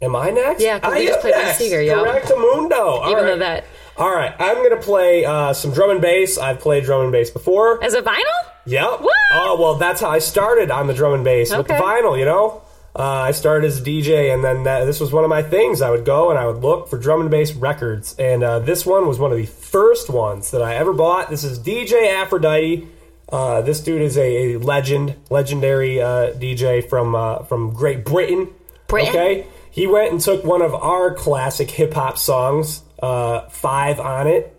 Am 0.02 0.16
I 0.16 0.30
next? 0.30 0.60
Yeah, 0.62 0.80
I 0.82 0.98
we 0.98 1.06
just 1.06 1.16
am 1.18 1.20
played 1.20 1.34
next. 1.36 1.60
Seger, 1.60 1.86
yo. 1.86 2.04
Correctamundo. 2.04 2.72
All 2.78 3.10
Even 3.10 3.14
right. 3.24 3.26
though 3.30 3.38
that 3.38 3.64
All 3.96 4.10
right, 4.12 4.34
I'm 4.40 4.56
gonna 4.56 4.80
play 4.82 5.24
uh, 5.26 5.52
some 5.52 5.72
drum 5.72 5.90
and 5.90 6.00
bass. 6.00 6.36
I've 6.38 6.58
played 6.58 6.84
drum 6.84 7.02
and 7.02 7.12
bass 7.12 7.30
before. 7.30 7.82
as 7.84 7.94
a 7.94 8.02
vinyl. 8.02 8.18
Yep. 8.66 9.02
What? 9.02 9.14
Oh 9.34 9.56
well, 9.60 9.74
that's 9.76 10.00
how 10.00 10.08
I 10.10 10.18
started 10.18 10.70
on 10.70 10.86
the 10.88 10.94
drum 10.94 11.12
and 11.14 11.22
bass 11.22 11.54
with 11.54 11.68
the 11.68 11.74
vinyl. 11.74 12.18
You 12.18 12.24
know, 12.24 12.62
uh, 12.96 13.02
I 13.02 13.30
started 13.32 13.66
as 13.68 13.80
a 13.80 13.82
DJ, 13.84 14.32
and 14.34 14.42
then 14.42 14.64
that, 14.64 14.84
this 14.84 14.98
was 15.00 15.12
one 15.12 15.24
of 15.24 15.30
my 15.30 15.42
things. 15.42 15.80
I 15.80 15.90
would 15.90 16.04
go 16.04 16.30
and 16.30 16.38
I 16.38 16.46
would 16.46 16.58
look 16.62 16.88
for 16.88 16.98
drum 16.98 17.20
and 17.20 17.30
bass 17.30 17.52
records, 17.52 18.14
and 18.18 18.42
uh, 18.42 18.58
this 18.58 18.84
one 18.84 19.06
was 19.06 19.18
one 19.18 19.30
of 19.30 19.38
the 19.38 19.46
first 19.46 20.10
ones 20.10 20.50
that 20.50 20.62
I 20.62 20.74
ever 20.74 20.92
bought. 20.92 21.30
This 21.30 21.44
is 21.44 21.58
DJ 21.58 22.12
Aphrodite. 22.14 22.88
Uh, 23.30 23.60
this 23.60 23.80
dude 23.80 24.02
is 24.02 24.16
a, 24.18 24.54
a 24.54 24.58
legend, 24.58 25.14
legendary 25.30 26.00
uh, 26.02 26.32
DJ 26.32 26.86
from 26.88 27.14
uh, 27.14 27.44
from 27.44 27.72
Great 27.72 28.04
Britain. 28.04 28.48
Britain? 28.88 29.08
Okay, 29.10 29.46
he 29.70 29.86
went 29.86 30.10
and 30.10 30.20
took 30.20 30.42
one 30.44 30.62
of 30.62 30.74
our 30.74 31.14
classic 31.14 31.70
hip 31.70 31.94
hop 31.94 32.18
songs, 32.18 32.82
uh, 33.00 33.48
five 33.50 34.00
on 34.00 34.26
it, 34.26 34.52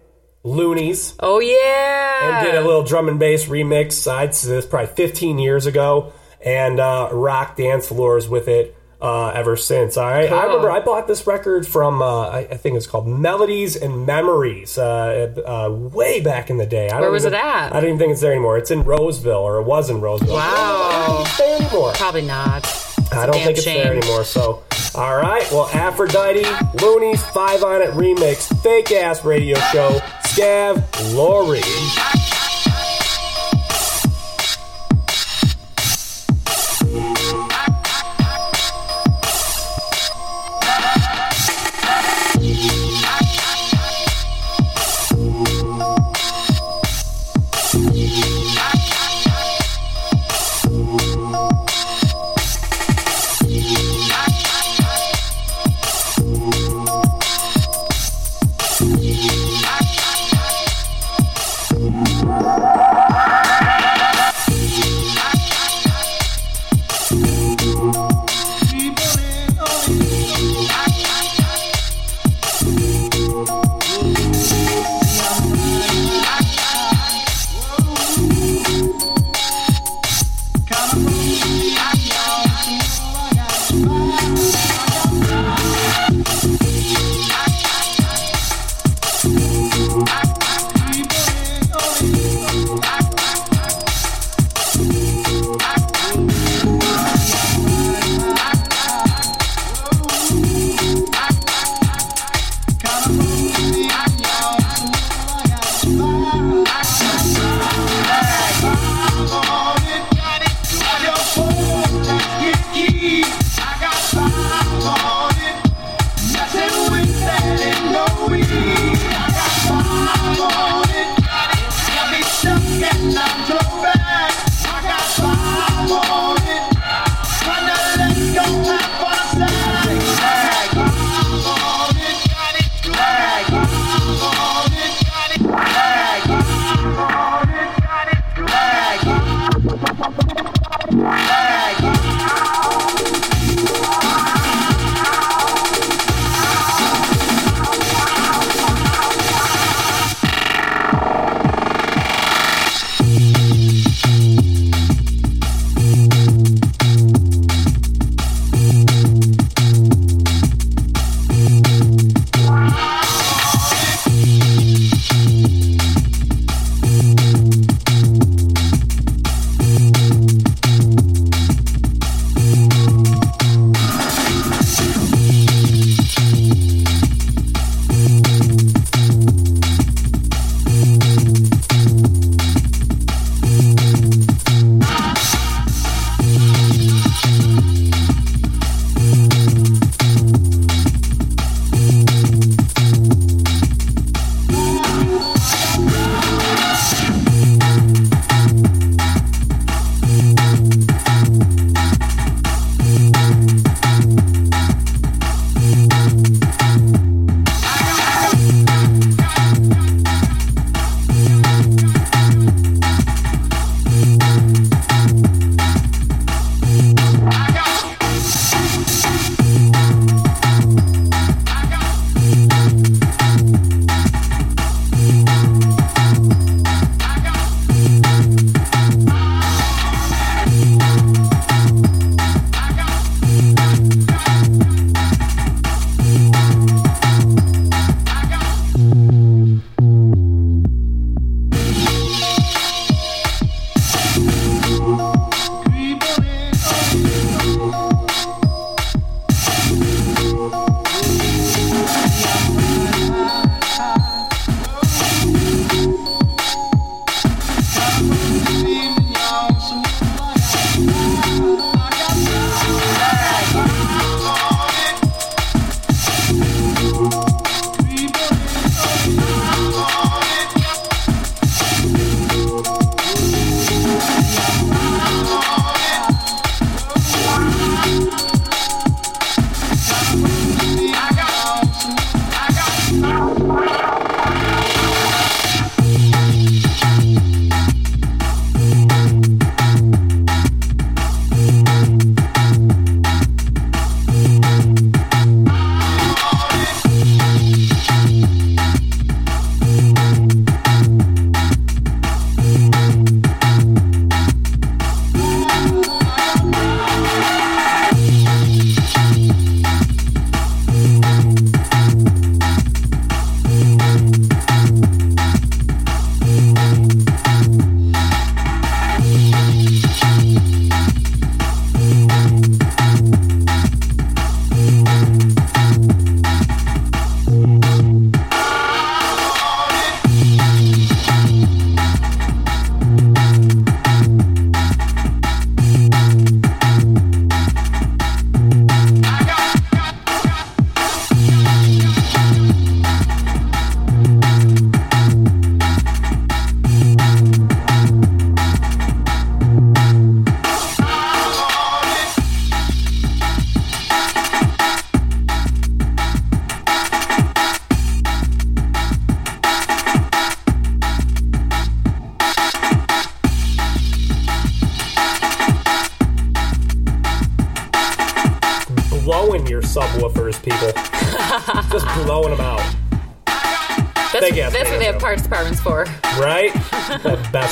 Luniz 0.46 1.16
Oh 1.20 1.40
yeah. 1.40 2.40
and 2.40 2.46
did 2.46 2.56
a 2.56 2.66
little 2.66 2.84
drum 2.84 3.10
and 3.10 3.20
bass 3.20 3.46
remix. 3.46 4.10
I'd 4.10 4.34
say 4.34 4.50
this 4.50 4.66
probably 4.66 4.96
15 4.96 5.38
years 5.38 5.66
ago, 5.66 6.14
and 6.44 6.80
uh, 6.80 7.10
rock 7.12 7.56
dance 7.56 7.88
floors 7.88 8.28
with 8.30 8.48
it 8.48 8.76
uh, 9.02 9.30
ever 9.30 9.56
since. 9.56 9.98
All 9.98 10.06
right, 10.08 10.26
I 10.26 10.30
Cool. 10.30 10.42
remember 10.48 10.70
I 10.72 10.80
bought 10.80 11.08
this 11.08 11.26
record 11.26 11.68
from 11.68 12.02
uh, 12.04 12.28
I, 12.28 12.40
I 12.52 12.58
think 12.58 12.78
it's 12.78 12.86
called 12.86 13.08
Melodies 13.08 13.76
and 13.76 14.06
Memories 14.06 14.78
uh, 14.78 15.34
uh, 15.46 15.72
way 15.72 16.22
back 16.22 16.50
in 16.52 16.58
the 16.58 16.66
day. 16.68 16.86
I 16.86 16.90
don't 16.92 17.02
Where 17.02 17.12
was 17.12 17.24
even- 17.26 17.34
it 17.34 17.44
at? 17.44 17.74
I 17.74 17.80
don't 17.80 17.86
even 17.90 17.98
think 18.00 18.12
it's 18.12 18.22
there 18.22 18.32
anymore. 18.32 18.58
It's 18.60 18.70
in 18.72 18.84
Roseville, 18.84 19.40
or 19.40 19.58
it 19.58 19.64
was 19.64 19.90
in 19.90 20.02
Roseville. 20.02 20.36
Wow. 20.36 20.44
I 20.44 21.08
don't 21.08 21.18
think 21.18 21.28
it's 21.28 21.38
there 21.40 21.56
anymore. 21.68 21.94
Probably 21.94 22.22
not. 22.22 22.60
It's 22.64 23.12
I 23.12 23.26
don't 23.26 23.34
think 23.36 23.58
it's 23.58 23.64
shame. 23.64 23.84
there 23.84 23.94
anymore. 23.98 24.24
So, 24.24 24.64
all 24.96 25.18
right. 25.18 25.46
Well, 25.52 25.68
Aphrodite, 25.74 26.44
Luniz, 26.76 27.22
Five 27.34 27.64
on 27.64 27.82
It 27.82 27.90
remix, 27.92 28.56
fake 28.62 28.92
ass 28.92 29.26
radio 29.26 29.58
show, 29.74 30.00
Scav, 30.24 31.14
Lori. 31.16 31.62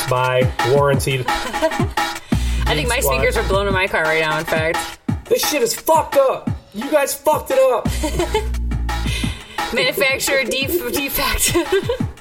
Buy, 0.09 0.51
warranted. 0.71 1.25
I 1.27 2.73
think 2.73 2.87
my 2.89 2.99
speakers 2.99 3.37
are 3.37 3.47
blown 3.47 3.67
in 3.67 3.73
my 3.73 3.87
car 3.87 4.03
right 4.03 4.21
now. 4.21 4.39
In 4.39 4.45
fact, 4.45 4.99
This 5.25 5.47
shit 5.47 5.61
is 5.61 5.73
fucked 5.75 6.15
up. 6.17 6.49
You 6.73 6.89
guys 6.91 7.13
fucked 7.13 7.51
it 7.51 7.59
up. 7.59 7.85
manufacturer 9.73 10.43
def- 10.43 10.93
defect. 10.93 11.55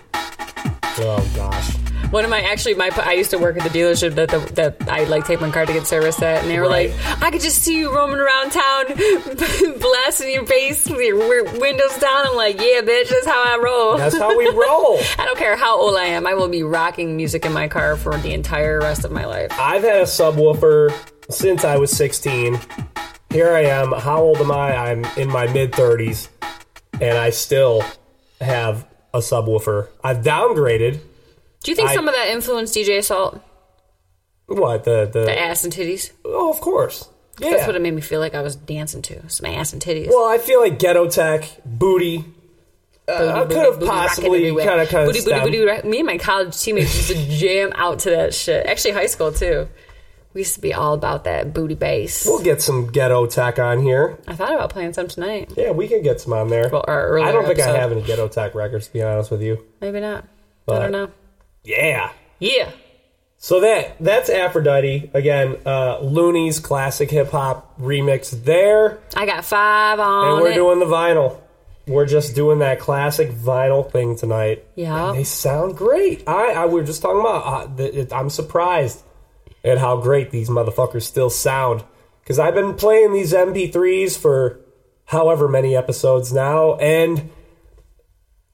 Oh 1.01 1.31
gosh. 1.37 1.75
One 2.11 2.25
of 2.25 2.31
my 2.31 2.41
actually 2.41 2.75
my 2.75 2.91
I 2.97 3.13
used 3.13 3.31
to 3.31 3.39
work 3.39 3.59
at 3.59 3.71
the 3.71 3.79
dealership 3.79 4.15
that 4.15 4.31
the, 4.31 4.39
that 4.55 4.89
I 4.89 5.05
like 5.05 5.27
take 5.27 5.41
my 5.43 5.51
car 5.51 5.67
to 5.67 5.73
get 5.73 5.87
serviced 5.87 6.23
at, 6.23 6.41
and 6.43 6.51
they 6.51 6.59
were 6.59 6.67
Right. 6.67 6.91
like, 6.91 7.23
I 7.23 7.31
could 7.31 7.43
just 7.43 7.63
see 7.63 7.77
you 7.79 7.95
roaming 7.95 8.19
around 8.19 8.51
town, 8.51 8.87
blasting 9.79 10.31
your 10.33 10.47
face 10.47 10.89
with 10.89 11.01
your 11.01 11.45
windows 11.61 11.99
down. 11.99 12.27
I'm 12.29 12.35
like, 12.35 12.57
yeah, 12.57 12.81
bitch, 12.81 13.11
that's 13.11 13.27
how 13.27 13.43
I 13.45 13.59
roll. 13.63 13.99
That's 13.99 14.17
how 14.17 14.37
we 14.37 14.47
roll. 14.49 14.99
I 15.19 15.27
don't 15.27 15.37
care 15.39 15.55
how 15.57 15.79
old 15.79 15.97
I 15.97 16.05
am. 16.05 16.27
I 16.27 16.33
will 16.35 16.49
be 16.49 16.63
rocking 16.63 17.15
music 17.17 17.45
in 17.45 17.53
my 17.53 17.69
car 17.69 17.97
for 17.97 18.17
the 18.17 18.33
entire 18.33 18.81
rest 18.81 19.05
of 19.05 19.13
my 19.13 19.27
life. 19.27 19.53
I've 19.59 19.83
had 19.83 19.97
a 20.01 20.05
subwoofer 20.05 20.93
since 21.31 21.63
I 21.65 21.77
was 21.77 21.91
16. 21.91 22.59
Here 23.31 23.51
I 23.55 23.65
am. 23.65 23.93
How 23.93 24.23
old 24.23 24.39
am 24.39 24.51
I? 24.51 24.75
I'm 24.75 25.05
in 25.19 25.29
my 25.29 25.47
mid 25.53 25.73
30s, 25.73 26.29
and 27.03 27.19
I 27.19 27.29
still 27.31 27.85
have 28.41 28.88
a 29.15 29.19
subwoofer. 29.19 29.89
I've 30.03 30.19
downgraded. 30.19 31.01
Do 31.65 31.71
you 31.71 31.75
think 31.77 31.91
I- 31.91 31.95
some 31.95 32.09
of 32.09 32.15
that 32.15 32.29
influenced 32.29 32.75
DJ 32.75 32.99
Assault? 32.99 33.41
What 34.47 34.85
the 34.85 35.09
the? 35.13 35.25
The 35.27 35.39
ass 35.39 35.65
and 35.65 35.73
titties? 35.73 36.11
oh, 36.25 36.51
of 36.51 36.61
course. 36.61 37.09
Yeah. 37.39 37.51
That's 37.51 37.67
what 37.67 37.77
it 37.77 37.83
made 37.83 37.95
me 37.95 38.01
feel 38.01 38.19
like 38.21 38.35
I 38.35 38.41
was 38.43 38.57
dancing 38.57 39.03
to. 39.03 39.29
Some 39.29 39.47
ass 39.47 39.73
and 39.73 39.81
titties. 39.83 40.09
well, 40.09 40.29
I 40.29 40.39
feel 40.39 40.61
like 40.61 40.79
Ghetto 40.79 41.09
Tech, 41.09 41.49
Booty. 41.65 42.25
Uh, 43.07 43.13
I 43.13 43.45
could 43.47 43.57
have 43.57 43.75
booty, 43.75 43.79
booty, 43.79 43.87
possibly 43.87 44.65
kind 44.65 44.81
of 44.81 44.89
kind 44.89 45.09
of 45.09 45.15
booty, 45.15 45.25
booty, 45.25 45.65
booty, 45.65 45.89
Me 45.89 45.99
and 45.99 46.07
my 46.07 46.19
college 46.19 46.59
teammates 46.61 46.95
used 46.95 47.09
to 47.09 47.37
jam 47.39 47.73
out 47.75 48.01
to 48.01 48.11
that 48.11 48.35
shit. 48.35 48.67
Actually, 48.67 48.91
high 48.93 49.07
school 49.07 49.33
too. 49.33 49.69
We 50.39 50.43
used 50.43 50.55
to 50.55 50.61
be 50.61 50.73
all 50.73 50.95
about 50.95 51.25
that 51.25 51.53
booty 51.53 51.75
bass. 51.75 52.25
We'll 52.25 52.45
get 52.45 52.63
some 52.63 52.93
Ghetto 52.93 53.27
Tech 53.27 53.59
on 53.59 53.83
here. 53.83 54.21
I 54.29 54.37
thought 54.37 54.55
about 54.55 54.71
playing 54.71 54.93
some 54.93 55.09
tonight. 55.09 55.53
Yeah, 55.57 55.73
we 55.73 55.89
can 55.89 56.01
get 56.01 56.21
some 56.21 56.33
on 56.33 56.49
there. 56.49 56.71
Well, 56.71 56.85
I 56.89 57.33
don't 57.33 57.45
think 57.45 57.59
I 57.59 57.77
have 57.77 57.91
any 57.91 58.03
Ghetto 58.03 58.29
Tech 58.29 58.55
records 58.55 58.87
to 58.87 58.93
be 58.93 59.03
honest 59.03 59.33
with 59.33 59.43
you. 59.43 59.65
Maybe 59.81 59.99
not. 59.99 60.27
I 60.69 60.79
don't 60.79 60.93
know. 60.93 61.11
Yeah. 61.65 62.13
Yeah. 62.39 62.71
So 63.39 63.63
that 63.63 63.97
that's 63.99 64.31
Aphrodite 64.31 65.11
again. 65.13 65.57
Uh, 65.67 65.99
Luniz 66.03 66.63
classic 66.63 67.11
hip 67.11 67.33
hop 67.33 67.77
remix 67.81 68.45
there, 68.45 69.01
I 69.17 69.27
got 69.27 69.45
five 69.45 69.99
on 69.99 70.35
and 70.35 70.41
we're 70.41 70.53
it. 70.53 70.55
doing 70.55 70.79
the 70.79 70.87
vinyl. 70.87 71.41
We're 71.89 72.07
just 72.07 72.37
doing 72.37 72.61
that 72.61 72.79
classic 72.79 73.33
vinyl 73.33 73.91
thing 73.91 74.15
tonight. 74.15 74.65
Yeah. 74.77 75.09
And 75.09 75.19
they 75.19 75.25
sound 75.25 75.77
great. 75.77 76.23
I, 76.29 76.53
I 76.53 76.67
we 76.67 76.75
were 76.75 76.87
just 76.87 77.03
talking 77.03 77.19
about. 77.19 77.45
Uh, 77.45 77.75
the, 77.75 78.01
it, 78.03 78.13
I'm 78.13 78.31
surprised 78.31 79.03
at 79.65 79.79
how 79.79 79.97
great 79.97 80.31
these 80.31 80.49
motherfuckers 80.49 81.03
still 81.03 81.31
sound. 81.31 81.85
Because 82.23 82.39
I've 82.39 82.55
been 82.55 82.75
playing 82.75 83.13
these 83.13 83.33
MP3s 83.33 84.19
for 84.19 84.61
however 85.07 85.49
many 85.49 85.75
episodes 85.75 86.33
now, 86.33 86.75
and 86.77 87.31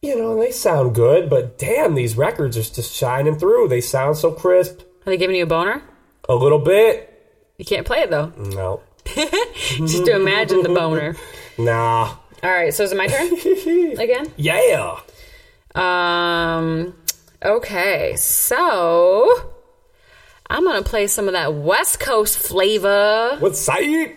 you 0.03 0.17
know 0.17 0.39
they 0.39 0.53
sound 0.53 0.95
good. 0.95 1.29
But 1.29 1.59
damn, 1.59 1.95
these 1.95 2.17
records 2.17 2.57
are 2.57 2.63
just 2.63 2.95
shining 2.95 3.37
through. 3.37 3.69
They 3.69 3.81
sound 3.81 4.17
so 4.17 4.31
crisp. 4.31 4.81
Are 4.81 5.11
they 5.11 5.17
giving 5.17 5.37
you 5.37 5.43
a 5.43 5.47
boner? 5.47 5.83
A 6.29 6.35
little 6.35 6.59
bit. 6.61 7.11
You 7.59 7.65
can't 7.65 7.87
play 7.87 7.99
it 7.99 8.11
though. 8.11 8.33
No. 8.37 8.81
Just 9.77 10.07
to 10.07 10.17
imagine 10.17 10.63
the 10.63 10.71
boner. 10.71 11.17
Nah. 11.57 12.17
All 12.43 12.51
right, 12.51 12.75
so 12.75 12.83
is 12.83 12.91
it 12.91 12.97
my 12.97 13.07
turn 13.07 13.33
again? 14.01 14.33
Yeah. 14.37 14.99
Um. 15.77 16.95
Okay, 17.45 18.17
so 18.17 19.54
I'm 20.51 20.65
gonna 20.65 20.83
play 20.83 21.07
some 21.07 21.27
of 21.27 21.33
that 21.33 21.55
West 21.55 22.01
Coast 22.01 22.39
flavor. 22.39 23.37
What's 23.39 23.61
sight? 23.61 24.17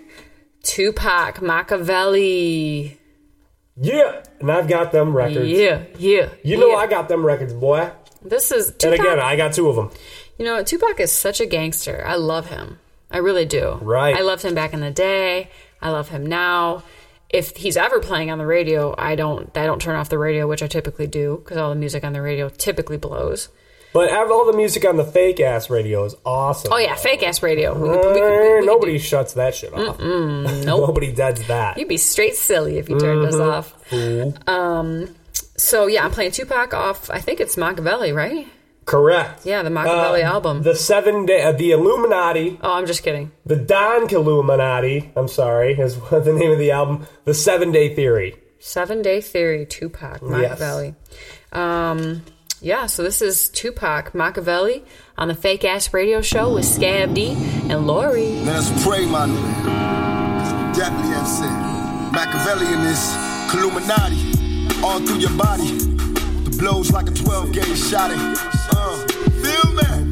Tupac 0.64 1.36
Makaveli. 1.38 2.98
Yeah. 3.80 4.24
And 4.40 4.52
I've 4.52 4.68
got 4.68 4.92
them 4.92 5.16
records. 5.16 5.50
Yeah, 5.50 5.84
yeah. 5.98 6.30
You 6.44 6.58
know 6.58 6.70
yeah. 6.72 6.76
I 6.78 6.88
got 6.88 7.08
them 7.08 7.26
records, 7.26 7.54
boy. 7.54 7.92
This 8.22 8.52
is 8.52 8.74
And 8.84 8.94
again, 8.94 9.20
I 9.20 9.36
got 9.36 9.54
two 9.54 9.70
of 9.70 9.76
them. 9.76 9.92
you 10.38 10.46
know, 10.46 10.64
Tupac 10.64 11.00
is 11.00 11.12
such 11.12 11.40
a 11.40 11.46
gangster. 11.46 12.04
I 12.06 12.16
love 12.16 12.48
him. 12.48 12.80
I 13.10 13.20
really 13.20 13.46
do. 13.46 13.80
Right. 13.82 14.16
I 14.16 14.22
loved 14.22 14.44
him 14.44 14.54
back 14.54 14.74
in 14.74 14.82
the 14.82 14.92
day. 14.92 15.50
I 15.82 15.90
love 15.92 16.10
him 16.10 16.26
now. 16.26 16.84
If 17.30 17.56
he's 17.58 17.78
ever 17.78 18.00
playing 18.00 18.32
on 18.32 18.38
the 18.38 18.46
radio, 18.46 18.96
I 18.98 19.16
don't. 19.16 19.56
I 19.58 19.66
don't 19.66 19.82
turn 19.82 19.96
off 19.96 20.10
the 20.10 20.18
radio, 20.18 20.48
which 20.48 20.64
I 20.64 20.68
typically 20.68 21.08
do, 21.08 21.38
because 21.44 21.58
all 21.58 21.70
the 21.70 21.76
music 21.76 22.04
on 22.04 22.14
the 22.14 22.22
radio 22.22 22.50
typically 22.50 22.98
blows. 22.98 23.50
But 23.98 24.12
have 24.12 24.30
all 24.32 24.46
the 24.46 24.54
music 24.54 24.86
on 24.86 24.96
the 24.98 25.04
fake 25.04 25.40
ass 25.40 25.70
radio 25.70 26.04
is 26.06 26.16
awesome. 26.26 26.72
Oh 26.72 26.78
yeah, 26.78 26.94
fake 26.96 27.24
ass 27.24 27.42
radio. 27.42 27.74
We 27.74 27.90
we 27.90 28.22
we 28.60 28.66
nobody 28.66 29.00
shuts 29.00 29.34
that 29.34 29.56
shit 29.56 29.74
off. 29.74 30.00
Nope. 30.00 30.66
Nobody 30.66 31.12
does 31.12 31.46
that. 31.48 31.78
You'd 31.80 31.88
be 31.88 31.98
straight 31.98 32.36
silly 32.36 32.78
if 32.78 32.90
you 32.90 33.00
turned 33.00 33.26
us 33.26 33.36
Mm-hmm. 33.36 34.38
off. 34.38 34.48
Um, 34.48 35.16
so 35.58 35.88
yeah, 35.88 36.06
I'm 36.06 36.12
playing 36.12 36.32
Tupac 36.32 36.74
off. 36.74 37.10
I 37.10 37.20
think 37.20 37.40
it's 37.40 37.56
Makaveli, 37.56 38.14
right? 38.16 38.48
Correct. 38.86 39.46
Yeah, 39.46 39.64
the 39.64 39.70
Makaveli 39.70 40.22
Uh, 40.24 40.34
album. 40.34 40.62
The 40.64 40.76
seven 40.76 41.26
day, 41.26 41.42
uh, 41.42 41.52
the 41.54 41.72
Illuminati, 41.72 42.60
oh, 42.62 42.74
I'm 42.74 42.86
just 42.86 43.02
kidding. 43.04 43.32
the 43.46 43.56
Don 43.56 44.08
Illuminati. 44.14 45.12
I'm 45.16 45.28
sorry, 45.28 45.74
is 45.74 46.00
the 46.12 46.34
name 46.34 46.52
of 46.52 46.60
the 46.60 46.72
album. 46.72 47.08
The 47.26 47.34
Seven 47.34 47.72
Day 47.72 47.96
Theory. 47.96 48.36
Seven 48.60 49.02
Day 49.02 49.22
Theory, 49.22 49.66
Tupac 49.66 50.22
Makaveli. 50.22 50.96
Um, 51.52 52.24
yeah, 52.62 52.88
so 52.88 53.04
this 53.04 53.22
is 53.22 53.50
Tupac 53.50 54.14
Makaveli 54.14 54.84
on 55.18 55.28
the 55.28 55.36
Fake 55.36 55.64
Ass 55.64 55.94
Radio 55.94 56.22
Show 56.22 56.56
with 56.56 56.66
Scav 56.66 57.14
D 57.14 57.34
and 57.70 57.86
Lori. 57.86 58.42
Let 58.42 58.56
us 58.56 58.84
pray, 58.84 59.06
my 59.06 59.28
nigga. 59.28 60.76
Definitely 60.76 61.14
have 61.14 61.28
said. 61.28 61.78
Makaveli 62.14 62.74
in 62.74 62.84
this 62.84 63.14
Illuminati, 63.54 64.84
all 64.84 65.00
through 65.00 65.20
your 65.20 65.38
body. 65.38 65.68
The 65.68 66.58
blows 66.60 66.92
like 66.92 67.08
a 67.08 67.14
12 67.14 67.54
gauge 67.54 67.78
shot. 67.78 68.10
Uh, 68.12 68.98
feel 69.44 69.74
me? 69.74 70.08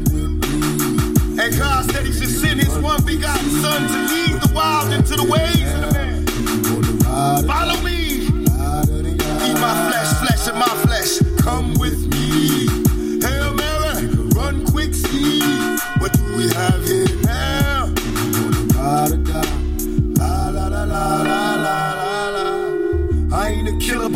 And 1.42 1.58
God 1.58 1.92
said 1.92 2.06
he 2.06 2.14
should 2.14 2.30
send 2.30 2.60
his 2.60 2.78
one 2.78 3.04
begotten 3.06 3.50
son 3.62 3.88
to 3.88 4.14
lead 4.14 4.42
the 4.42 4.52
wild 4.54 4.94
into 4.94 5.16
the 5.16 5.24
ways 5.24 5.74
of 5.74 5.82
the 5.82 5.92
man. 5.94 6.26
Follow 7.48 7.82
me. 7.82 8.28
Eat 9.48 9.60
my 9.60 9.90
flesh, 9.90 10.14
flesh 10.28 10.48
of 10.48 10.56
my 10.56 10.74
flesh. 10.86 11.20
Come 11.42 11.74
with 11.80 12.08
me. 12.08 12.15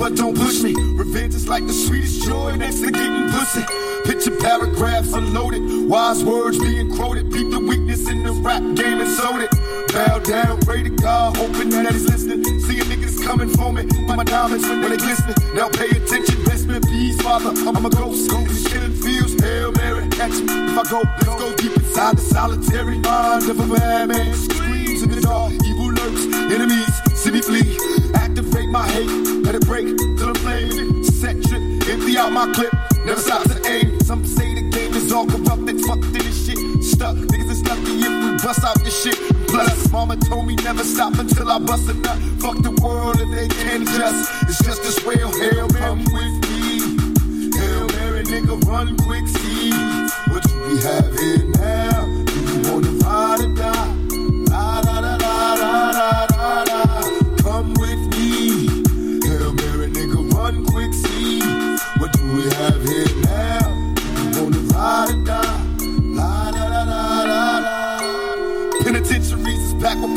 But 0.10 0.18
don't 0.18 0.36
push 0.36 0.62
me. 0.62 0.74
Revenge 0.93 1.36
is 1.36 1.47
like 1.47 1.66
the 1.66 1.74
sweetest 1.74 2.24
joy 2.24 2.55
next 2.55 2.80
to 2.82 2.91
getting 2.91 3.30
pussy. 3.30 3.64
Picture 4.05 4.36
paragraphs 4.38 5.14
unloaded, 5.14 5.62
wise 5.88 6.24
words 6.24 6.57
being 6.57 6.95
quoted. 6.95 7.30
Beat 7.32 7.49
the 7.51 7.60
weakness 7.60 8.10
in 8.10 8.24
the 8.24 8.32
rap 8.32 8.62
game 8.76 8.99
and 9.01 9.12
sold 9.12 9.41
it. 9.41 9.51
Bow 9.93 10.20
down, 10.20 10.60
pray 10.62 10.84
to 10.84 10.89
God, 10.89 11.38
hoping 11.38 11.70
that 11.70 11.91
he's 11.91 12.07
listening. 12.07 12.43
See 12.62 12.80
a 12.80 12.84
niggas 12.84 13.24
coming 13.24 13.49
for 13.49 13.72
me, 13.72 13.86
my 14.07 14.24
diamonds 14.24 14.68
when 14.68 14.82
they 14.82 14.97
glistening. 14.97 15.36
Now 15.53 15.70
pay 15.70 15.89
attention, 15.89 16.43
best 16.45 16.68
in 16.68 16.82
peace, 16.82 17.22
father. 17.22 17.51
I'm 17.68 17.86
a 17.86 17.89
ghost, 17.89 18.30
ghost 18.30 18.68
killing 18.68 18.93
fields. 18.93 19.39
Hail 19.41 19.72
Mary, 19.74 20.07
catch 20.10 20.32
me 20.41 20.53
if 20.70 20.78
I 20.78 20.84
go. 20.89 21.01
Let's 21.01 21.36
go 21.41 21.55
deep 21.55 21.76
inside 21.76 22.18
the 22.18 22.22
solitary 22.22 22.99
mind 22.99 23.49
of 23.49 23.60
a 23.60 23.68
madman. 23.68 24.34
Screams 24.34 25.03
in 25.03 25.12
the 25.12 25.22
dark, 25.22 25.53
evil 25.66 25.91
lurks, 25.91 26.26
enemies 26.53 27.09
see 27.20 27.32
me 27.32 27.41
flee. 27.41 27.78
Activate 28.15 28.70
my 28.70 28.88
hate, 28.88 29.11
let 29.43 29.53
it 29.53 29.65
break 29.67 29.86
till 30.17 30.30
I'm 30.30 30.36
flaming. 30.36 31.03
Set 31.03 31.36
trip, 31.43 31.61
empty 31.89 32.17
out 32.17 32.32
my 32.32 32.51
clip, 32.53 32.74
never 33.05 33.20
stop 33.20 33.43
to 33.43 33.57
aim. 33.67 33.99
Some 34.01 34.26
say 34.26 34.55
the 34.55 34.70
game 34.70 34.93
is 34.93 35.11
all 35.11 35.28
corrupted, 35.28 35.82
fucked 35.82 36.05
in 36.05 36.13
this 36.13 36.45
shit. 36.45 36.57
Stuck, 36.82 37.15
niggas 37.15 37.51
is 37.51 37.63
lucky 37.67 37.93
if 38.07 38.13
we 38.24 38.32
bust 38.43 38.63
out 38.63 38.80
this 38.84 39.03
shit. 39.03 39.17
Plus, 39.47 39.91
mama 39.91 40.15
told 40.15 40.47
me 40.47 40.55
never 40.55 40.84
stop 40.84 41.20
until 41.20 41.51
I 41.51 41.59
bust 41.59 41.89
a 41.89 41.93
nut. 41.93 42.17
Fuck 42.39 42.57
the 42.63 42.72
world 42.82 43.20
if 43.20 43.30
they 43.36 43.47
can't 43.49 43.84
adjust. 43.84 44.32
It's 44.43 44.63
just 44.63 44.82
as 44.86 45.03
well, 45.05 45.30
hell, 45.41 45.67
come 45.70 45.99
with 46.15 46.36
me. 46.47 46.80
Hail 47.59 47.88
Mary, 47.99 48.24
nigga, 48.24 48.55
run 48.65 48.95
quick, 48.97 49.28
see 49.28 49.72
what 50.32 50.45
we 50.63 50.80
have 50.88 51.11
here 51.20 51.45
now? 51.59 52.05
Do 52.24 52.34
you 52.47 52.72
wanna 52.72 52.91
ride 53.03 53.41
or 53.41 53.55
die? 53.55 53.99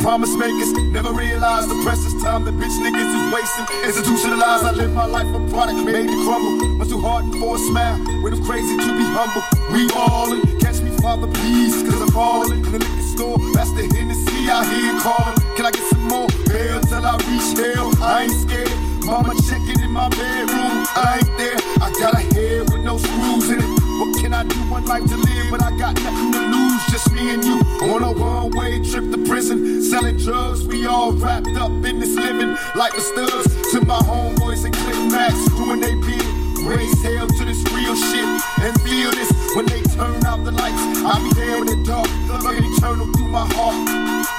Promise 0.01 0.35
makers 0.35 0.71
never 0.93 1.11
realize 1.11 1.67
the 1.67 1.75
precious 1.83 2.13
time 2.21 2.45
that 2.45 2.53
bitch 2.55 2.75
niggas 2.79 3.09
is 3.09 3.25
wasting. 3.33 3.65
Institutionalized, 3.83 4.63
I 4.63 4.71
live 4.71 4.93
my 4.93 5.05
life 5.05 5.27
a 5.33 5.39
product 5.49 5.83
made 5.83 6.07
to 6.07 6.17
crumble. 6.23 6.77
Much 6.77 6.89
too 6.89 7.01
hard 7.01 7.25
for 7.35 7.55
a 7.55 7.59
smile, 7.59 7.97
way 8.21 8.31
too 8.31 8.43
crazy 8.45 8.77
to 8.77 8.91
be 8.95 9.05
humble. 9.11 9.43
We 9.73 9.87
ballin', 9.89 10.43
catch 10.59 10.79
me, 10.81 10.91
father, 11.01 11.27
please, 11.27 11.83
cause 11.83 12.01
I'm 12.01 12.11
falling. 12.11 12.63
In 12.63 12.71
the 12.71 12.79
liquor 12.79 13.07
store, 13.15 13.37
that's 13.53 13.71
the 13.73 13.83
Hennessy 13.95 14.47
I 14.51 14.63
hear 14.71 14.93
calling. 15.01 15.37
Can 15.55 15.65
I 15.65 15.71
get 15.71 15.85
some 15.91 16.07
more? 16.07 16.29
Hell 16.51 16.79
till 16.87 17.05
I 17.05 17.15
reach 17.27 17.49
hell, 17.57 17.91
I 18.03 18.23
ain't 18.23 18.35
scared. 18.35 18.71
Mama 19.03 19.35
checking 19.47 19.79
in 19.83 19.91
my 19.91 20.07
bedroom, 20.09 20.87
I 20.95 21.19
ain't 21.19 21.37
there. 21.37 21.59
I 21.83 21.91
got 21.99 22.13
a 22.15 22.23
head 22.35 22.71
with 22.71 22.83
no 22.83 22.97
screws 22.97 23.49
in 23.49 23.59
it. 23.59 23.83
What 23.99 24.21
can 24.21 24.33
I 24.33 24.43
do? 24.43 24.55
One 24.71 24.85
life 24.85 25.03
to 25.03 25.17
live, 25.17 25.47
but 25.51 25.61
I 25.61 25.75
got 25.77 25.95
nothing 26.01 26.31
to 26.31 26.39
lose. 26.39 26.81
Just 26.89 27.12
and 27.29 27.43
you 27.43 27.59
on 27.93 28.03
a 28.03 28.11
one-way 28.11 28.83
trip 28.83 29.11
to 29.11 29.17
prison, 29.25 29.81
selling 29.81 30.17
drugs. 30.17 30.65
We 30.65 30.85
all 30.85 31.11
wrapped 31.13 31.55
up 31.57 31.71
in 31.71 31.99
this 31.99 32.15
living 32.15 32.57
like 32.75 32.93
the 32.93 33.01
studs. 33.01 33.71
To 33.71 33.85
my 33.85 33.99
homeboys 33.99 34.65
and 34.65 34.73
Click 34.73 35.11
Max 35.11 35.33
doing 35.55 35.79
they 35.79 35.95
bid. 35.95 36.25
Raise 36.65 37.03
hell 37.03 37.27
to 37.27 37.45
this 37.45 37.61
real 37.73 37.95
shit 37.95 38.25
and 38.63 38.81
feel 38.81 39.11
this 39.11 39.31
when 39.55 39.65
they 39.65 39.81
turn 39.81 40.23
out 40.25 40.43
the 40.45 40.51
lights. 40.51 40.79
I 41.03 41.19
be 41.21 41.33
there 41.33 41.57
in 41.57 41.65
the 41.65 41.83
dark, 41.85 42.07
love 42.29 42.55
eternal 42.57 43.11
through 43.13 43.27
my 43.27 43.45
heart. 43.53 43.75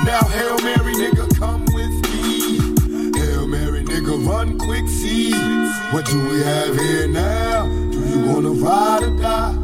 Now 0.05 0.22
Hail 0.28 0.59
Mary, 0.62 0.95
nigga, 0.95 1.28
come 1.39 1.66
with 1.74 1.95
me. 2.11 2.59
Hail 3.18 3.47
Mary, 3.47 3.85
nigga, 3.85 4.26
run 4.26 4.59
quick, 4.59 4.89
see 4.89 5.32
what 5.93 6.07
do 6.07 6.18
we 6.28 6.43
have 6.43 6.74
here 6.76 7.09
now? 7.09 7.66
Do 7.66 7.99
you 7.99 8.26
wanna 8.26 8.51
ride 8.51 9.03
or 9.03 9.16
die? 9.20 9.64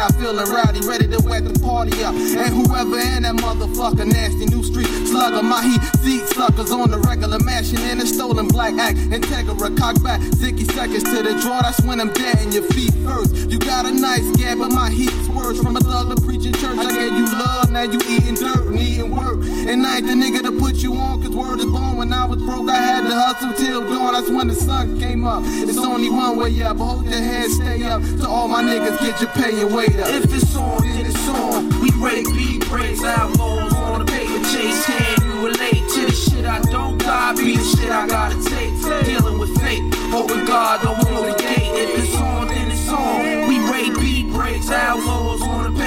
out, 0.00 0.14
feeling 0.16 0.48
rowdy, 0.48 0.80
ready 0.80 1.06
to 1.06 1.20
wet 1.28 1.44
the 1.44 1.52
party 1.60 2.02
up. 2.02 2.14
And 2.14 2.50
whoever 2.56 2.98
in 2.98 3.22
that 3.22 3.36
motherfucker, 3.36 4.06
nasty 4.06 4.46
new 4.46 4.64
street 4.64 4.88
slugger, 5.06 5.42
my 5.42 5.62
heat 5.62 5.82
seat 6.00 6.24
suckers 6.32 6.72
on 6.72 6.90
the 6.90 6.98
regular, 6.98 7.38
mashing 7.38 7.80
in 7.80 8.00
a 8.00 8.06
stolen 8.06 8.48
black 8.48 8.74
act. 8.78 8.96
Integra, 9.12 9.76
cock 9.76 10.02
back, 10.02 10.20
zicky 10.40 10.64
seconds 10.72 11.04
to 11.04 11.22
the 11.22 11.38
draw. 11.42 11.60
That's 11.60 11.82
when 11.82 12.00
I'm 12.00 12.12
dead 12.12 12.40
in 12.40 12.52
your 12.52 12.64
feet 12.72 12.94
first. 13.04 13.36
You 13.50 13.58
got 13.58 13.84
a 13.84 13.92
nice 13.92 14.24
gab, 14.36 14.58
but 14.58 14.72
my 14.72 14.90
heat's 14.90 15.28
worse. 15.28 15.60
From 15.60 15.76
a 15.76 15.80
thug 15.80 16.16
preaching 16.24 16.54
church, 16.54 16.78
I 16.78 16.90
gave 16.90 17.12
you 17.12 17.26
love, 17.26 17.49
now 17.70 17.82
you 17.82 18.00
eating 18.08 18.34
dirt, 18.34 18.68
needing 18.70 19.10
work. 19.10 19.38
And 19.42 19.86
I 19.86 19.98
ain't 19.98 20.06
the 20.06 20.12
nigga 20.12 20.42
to 20.42 20.52
put 20.52 20.76
you 20.76 20.94
on, 20.94 21.22
cause 21.22 21.30
word 21.30 21.60
is 21.60 21.66
born. 21.66 21.96
When 21.96 22.12
I 22.12 22.24
was 22.24 22.42
broke, 22.42 22.68
I 22.68 22.76
had 22.76 23.08
to 23.08 23.14
hustle 23.14 23.52
till 23.54 23.82
dawn. 23.82 24.12
That's 24.12 24.28
when 24.28 24.48
the 24.48 24.54
sun 24.54 24.98
came 24.98 25.24
up. 25.24 25.42
It's 25.46 25.78
only 25.78 26.10
one 26.10 26.38
way 26.38 26.62
up, 26.62 26.78
hold 26.78 27.04
your 27.04 27.20
head, 27.20 27.50
stay 27.50 27.84
up. 27.84 28.02
To 28.02 28.28
all 28.28 28.48
my 28.48 28.62
niggas, 28.62 28.98
get 29.00 29.20
your 29.20 29.30
pay 29.30 29.60
and 29.60 29.74
wait 29.74 29.98
up. 29.98 30.08
If 30.08 30.34
it's 30.34 30.54
on, 30.56 30.82
then 30.82 31.06
it's 31.06 31.28
on. 31.28 31.68
We 31.80 31.90
break 31.92 32.26
beat 32.34 32.66
breaks, 32.68 33.02
outlaws 33.04 33.72
on 33.74 34.02
a 34.02 34.04
paper 34.04 34.42
chase. 34.52 34.84
Can 34.86 35.22
you 35.22 35.46
relate 35.46 35.84
to 35.94 36.06
the 36.06 36.12
shit 36.12 36.44
I 36.44 36.60
don't 36.62 36.98
got? 36.98 37.36
Be 37.36 37.56
the 37.56 37.64
shit 37.64 37.90
I 37.90 38.06
gotta 38.06 38.36
take. 38.42 38.70
Dealing 39.06 39.38
with 39.38 39.56
fate, 39.60 39.82
hoping 40.10 40.44
God 40.44 40.82
don't 40.82 40.98
close 41.00 41.34
the 41.34 41.42
gate. 41.42 41.70
If 41.82 42.04
it's 42.04 42.16
on, 42.16 42.48
then 42.48 42.70
it's 42.70 42.88
on. 42.88 43.48
We 43.48 43.58
break 43.68 43.94
beat 44.00 44.32
breaks, 44.32 44.70
outlaws 44.70 45.42
on 45.42 45.72
a 45.72 45.79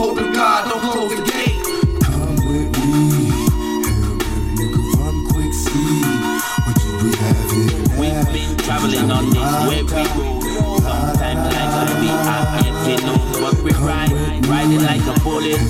fate, 0.00 0.08
hoping 0.08 0.32
God 0.32 0.68
don't 0.68 0.80
close 0.80 1.14
the 1.16 1.22
gate. 1.30 1.60
Come 2.02 2.36
with 2.46 2.70
me. 2.76 3.30
Hail 3.30 3.70
Mary, 3.80 4.44
nigga, 4.56 4.80
run 4.96 5.16
quick, 5.28 5.52
see 5.54 6.00
what 6.64 6.76
do 6.80 6.90
we 7.04 7.10
have 7.16 7.50
here 7.50 7.72
now? 7.78 8.00
We've 8.00 8.28
been 8.32 8.56
traveling 8.58 9.10
on 9.10 9.24
this 9.30 9.52
web 9.68 9.86
we 9.86 10.04
go. 10.04 10.38
Sometimes 10.80 11.42
like 11.54 11.90
a 11.90 12.00
bee, 12.00 12.10
I 12.10 12.38
get 12.62 12.74
to 12.84 13.06
know 13.06 13.18
what 13.42 13.56
we 13.62 13.72
ride. 13.72 14.12
Riding 14.46 14.82
like 14.82 15.06
a 15.06 15.20
bullet. 15.20 15.60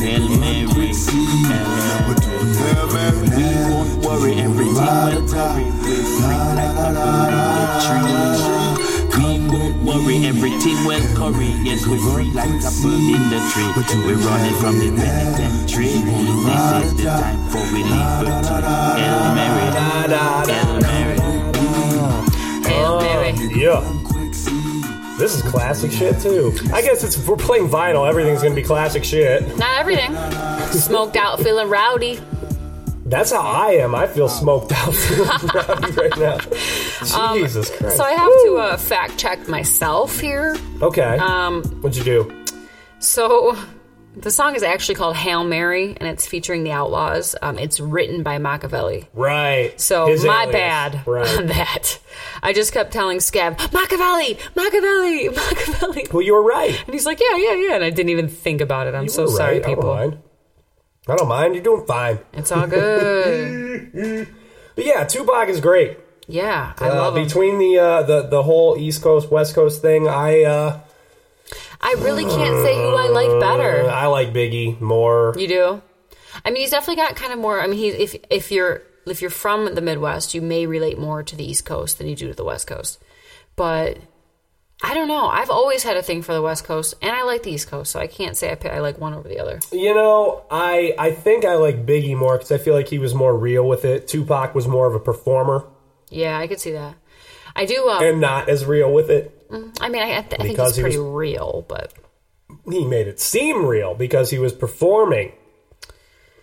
Hail 0.00 0.28
Mary, 0.38 0.92
Hail 0.94 2.86
Mary. 2.92 3.28
We 3.36 3.44
won't 3.70 3.92
worry, 4.04 4.32
everything 4.34 4.74
will 4.74 5.24
curry. 5.28 5.64
We're 5.64 6.04
free 6.04 6.42
like 6.58 6.76
a 6.76 6.88
bird 6.92 7.32
in 7.32 7.44
the 7.56 7.66
tree. 8.76 8.81
We 9.52 9.58
won't 9.58 9.84
worry, 9.84 10.24
everything 10.24 10.82
will 10.86 11.04
curry. 11.14 11.52
Yes, 11.62 11.86
we're 11.86 11.98
free 11.98 12.30
like 12.32 12.48
a 12.48 12.72
bird 12.80 13.04
in 13.12 13.28
the 13.28 13.38
tree. 13.52 13.68
We're 14.06 14.16
running 14.16 14.54
from 14.54 14.78
the 14.78 14.96
penitentiary. 14.96 15.88
This 15.88 16.84
is 16.84 16.96
the 16.96 17.02
time 17.04 17.36
for 17.50 17.60
we 17.74 17.82
liberty. 17.82 18.48
Hail 18.96 19.34
Mary, 19.34 19.68
Hail 20.48 20.80
Mary. 20.80 21.18
Hail 22.66 22.92
oh, 22.92 23.00
Mary. 23.02 23.32
Yeah. 23.54 23.82
This 25.18 25.34
is 25.34 25.42
classic 25.42 25.92
shit 25.92 26.18
too. 26.18 26.54
I 26.72 26.80
guess 26.80 27.04
it's 27.04 27.18
if 27.18 27.28
we're 27.28 27.36
playing 27.36 27.68
vinyl, 27.68 28.08
everything's 28.08 28.42
gonna 28.42 28.54
be 28.54 28.62
classic 28.62 29.04
shit. 29.04 29.58
Not 29.58 29.78
everything. 29.78 30.16
Smoked 30.70 31.16
out, 31.16 31.40
feeling 31.40 31.68
rowdy. 31.68 32.18
That's 33.04 33.30
how 33.30 33.42
I 33.42 33.72
am. 33.72 33.94
I 33.94 34.06
feel 34.06 34.30
smoked 34.30 34.72
out 34.72 34.94
feeling 34.94 35.28
rowdy 35.28 35.92
right 35.92 36.18
now. 36.18 36.38
Jesus 37.34 37.68
Christ. 37.70 37.84
Um, 37.84 37.90
So 37.98 38.04
I 38.04 38.12
have 38.12 38.30
to 38.44 38.56
uh, 38.56 38.76
fact 38.76 39.18
check 39.18 39.48
myself 39.48 40.18
here. 40.18 40.56
Okay. 40.80 41.18
Um, 41.18 41.62
What'd 41.82 41.96
you 41.96 42.04
do? 42.04 42.44
So 42.98 43.56
the 44.14 44.30
song 44.30 44.54
is 44.54 44.62
actually 44.62 44.94
called 44.96 45.16
Hail 45.16 45.42
Mary, 45.42 45.96
and 45.96 46.06
it's 46.08 46.26
featuring 46.26 46.64
the 46.64 46.70
Outlawz. 46.70 47.34
Um, 47.42 47.58
it's 47.58 47.80
written 47.80 48.22
by 48.22 48.38
Makaveli. 48.38 49.06
Right. 49.14 49.80
So 49.80 50.06
His 50.06 50.24
my 50.24 50.42
alias. 50.44 50.52
bad 50.52 50.94
on 51.08 51.46
that. 51.46 51.98
I 52.42 52.52
just 52.52 52.72
kept 52.72 52.92
telling 52.92 53.18
Scav, 53.18 53.56
Makaveli, 53.56 54.38
Makaveli, 54.54 55.28
Makaveli. 55.34 56.12
Well, 56.12 56.22
you 56.22 56.34
were 56.34 56.42
right. 56.44 56.78
And 56.84 56.92
he's 56.94 57.06
like, 57.06 57.20
yeah, 57.20 57.36
yeah, 57.36 57.54
yeah. 57.54 57.74
And 57.76 57.84
I 57.84 57.90
didn't 57.90 58.10
even 58.10 58.28
think 58.28 58.60
about 58.60 58.86
it. 58.86 58.94
I'm 58.94 59.04
You 59.04 59.08
so 59.08 59.26
sorry, 59.26 59.54
right. 59.60 59.64
I 59.64 59.68
don't 59.68 59.76
people. 59.76 60.20
I 61.08 61.16
don't 61.16 61.28
mind. 61.28 61.54
You're 61.54 61.64
doing 61.64 61.84
fine. 61.86 62.20
It's 62.34 62.52
all 62.52 62.66
good. 62.66 64.28
But 64.76 64.84
yeah, 64.86 65.04
Tupac 65.04 65.48
is 65.48 65.60
great. 65.60 65.98
Yeah, 66.32 66.72
I 66.78 66.88
Uh, 66.88 66.94
love 66.96 67.16
him. 67.16 67.24
between 67.24 67.58
the 67.58 67.78
uh, 67.78 68.02
the 68.02 68.22
the 68.22 68.42
whole 68.42 68.76
East 68.76 69.02
Coast 69.02 69.30
West 69.30 69.54
Coast 69.54 69.82
thing, 69.82 70.08
I 70.08 70.42
uh, 70.44 70.80
I 71.80 71.94
really 71.98 72.24
can't 72.24 72.62
say 72.64 72.74
who 72.76 72.94
I 72.96 73.08
like 73.08 73.40
better. 73.40 73.88
I 73.90 74.06
like 74.06 74.32
Biggie 74.32 74.80
more. 74.80 75.34
You 75.36 75.48
do? 75.48 75.82
I 76.44 76.50
mean, 76.50 76.62
he's 76.62 76.70
definitely 76.70 76.96
got 77.02 77.14
kind 77.16 77.32
of 77.32 77.38
more. 77.38 77.60
I 77.60 77.66
mean, 77.66 77.78
he's 77.78 77.94
if 77.94 78.16
if 78.30 78.50
you're 78.50 78.82
if 79.06 79.20
you're 79.20 79.30
from 79.30 79.74
the 79.74 79.80
Midwest, 79.82 80.32
you 80.34 80.40
may 80.40 80.66
relate 80.66 80.98
more 80.98 81.22
to 81.22 81.36
the 81.36 81.44
East 81.44 81.64
Coast 81.64 81.98
than 81.98 82.06
you 82.08 82.16
do 82.16 82.28
to 82.28 82.34
the 82.34 82.44
West 82.44 82.66
Coast. 82.66 82.98
But 83.56 83.98
I 84.84 84.94
don't 84.94 85.08
know. 85.08 85.26
I've 85.26 85.50
always 85.50 85.82
had 85.84 85.96
a 85.96 86.02
thing 86.02 86.22
for 86.22 86.32
the 86.32 86.42
West 86.42 86.64
Coast, 86.64 86.94
and 87.02 87.12
I 87.12 87.22
like 87.24 87.42
the 87.44 87.50
East 87.52 87.68
Coast, 87.68 87.92
so 87.92 88.00
I 88.00 88.06
can't 88.08 88.36
say 88.36 88.50
I, 88.50 88.54
pick, 88.56 88.72
I 88.72 88.80
like 88.80 88.98
one 88.98 89.14
over 89.14 89.28
the 89.28 89.38
other. 89.38 89.60
You 89.70 89.94
know, 89.94 90.42
I 90.50 90.94
I 90.98 91.10
think 91.12 91.44
I 91.44 91.54
like 91.56 91.84
Biggie 91.86 92.16
more 92.16 92.36
because 92.38 92.50
I 92.50 92.58
feel 92.58 92.74
like 92.74 92.88
he 92.88 92.98
was 92.98 93.14
more 93.14 93.36
real 93.36 93.66
with 93.68 93.84
it. 93.84 94.08
Tupac 94.08 94.54
was 94.54 94.66
more 94.66 94.86
of 94.86 94.94
a 94.94 95.00
performer 95.00 95.64
Yeah, 96.12 96.38
I 96.38 96.46
could 96.46 96.60
see 96.60 96.72
that. 96.72 96.94
I 97.56 97.64
do. 97.66 97.88
Um, 97.88 98.02
and 98.02 98.20
not 98.20 98.48
as 98.48 98.64
real 98.64 98.92
with 98.92 99.10
it. 99.10 99.38
I 99.80 99.88
mean, 99.88 100.02
I, 100.02 100.18
I, 100.18 100.22
th- 100.22 100.40
I 100.40 100.44
think 100.44 100.58
he 100.58 100.80
pretty 100.80 100.98
was- 100.98 101.12
real, 101.12 101.64
but 101.68 101.92
He 102.70 102.84
made 102.84 103.06
it 103.08 103.20
seem 103.20 103.66
real 103.66 103.94
because 103.94 104.30
he 104.30 104.38
was 104.38 104.52
performing. 104.52 105.32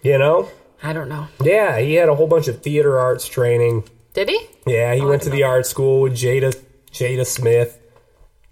You 0.04 0.18
know? 0.18 0.50
I 0.82 0.94
don't 0.94 1.10
know. 1.10 1.28
Yeah, 1.44 1.80
he 1.80 1.96
had 1.96 2.08
a 2.10 2.16
whole 2.16 2.28
bunch 2.28 2.48
of 2.48 2.62
theater 2.62 3.00
arts 3.00 3.28
training. 3.28 3.84
Did 4.14 4.30
he? 4.30 4.40
Yeah, 4.66 4.94
he 4.96 5.02
Oh, 5.02 5.08
went 5.10 5.22
to 5.24 5.30
didn't 5.30 5.38
the 5.40 5.44
know. 5.44 5.50
art 5.50 5.66
school 5.66 6.02
with 6.02 6.14
Jada 6.14 6.56
Jada 6.92 7.26
Smith, 7.26 7.80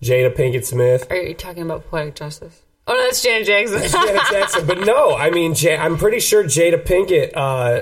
Jada 0.02 0.36
Pinkett 0.36 0.66
Smith. 0.66 1.08
Are 1.10 1.16
you 1.16 1.34
talking 1.34 1.64
about 1.64 1.88
poetic 1.90 2.16
justice? 2.16 2.62
Oh 2.86 2.94
no, 2.94 3.04
that's 3.04 3.22
Janet 3.24 3.48
Jackson. 3.48 3.80
that's 3.80 3.92
Janet 3.94 4.22
Jackson, 4.32 4.66
but 4.68 4.80
no, 4.80 5.16
I 5.16 5.30
mean, 5.30 5.54
J- 5.54 5.78
I'm 5.78 5.98
pretty 5.98 6.20
sure 6.20 6.44
Jada 6.44 6.84
Pinkett, 6.84 7.32
uh, 7.36 7.82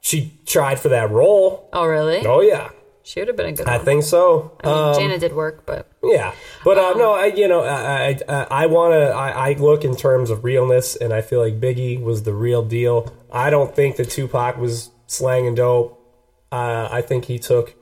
she 0.00 0.38
tried 0.46 0.78
for 0.80 0.88
that 0.90 1.10
role. 1.10 1.68
oh 1.72 1.86
really? 1.86 2.24
Oh 2.26 2.40
yeah, 2.40 2.70
She 3.02 3.20
would 3.20 3.28
have 3.28 3.36
been 3.36 3.46
a 3.46 3.52
good 3.52 3.66
I 3.66 3.76
one. 3.76 3.84
think 3.84 4.02
so. 4.04 4.52
I 4.62 4.66
mean, 4.66 4.76
Um, 4.76 4.94
Janet 4.94 5.20
did 5.20 5.32
work, 5.34 5.64
but 5.66 5.86
Yeah, 6.02 6.32
but 6.64 6.78
uh, 6.78 6.90
Um, 6.92 6.98
no, 6.98 7.12
I 7.12 7.26
you 7.26 7.48
know 7.48 7.62
I 7.64 8.18
I, 8.28 8.46
I 8.62 8.66
want 8.66 8.92
to 8.94 9.08
I, 9.10 9.50
I 9.50 9.52
look 9.54 9.84
in 9.84 9.96
terms 9.96 10.30
of 10.30 10.44
realness, 10.44 10.96
and 10.96 11.12
I 11.12 11.20
feel 11.20 11.40
like 11.40 11.60
Biggie 11.60 12.00
was 12.00 12.22
the 12.22 12.32
real 12.32 12.62
deal. 12.62 13.12
I 13.32 13.50
don't 13.50 13.74
think 13.74 13.96
that 13.96 14.10
Tupac 14.10 14.56
was 14.58 14.90
slanging 15.06 15.54
dope. 15.54 15.94
Uh, 16.50 16.88
I 16.90 17.02
think 17.02 17.26
he 17.26 17.38
took 17.38 17.74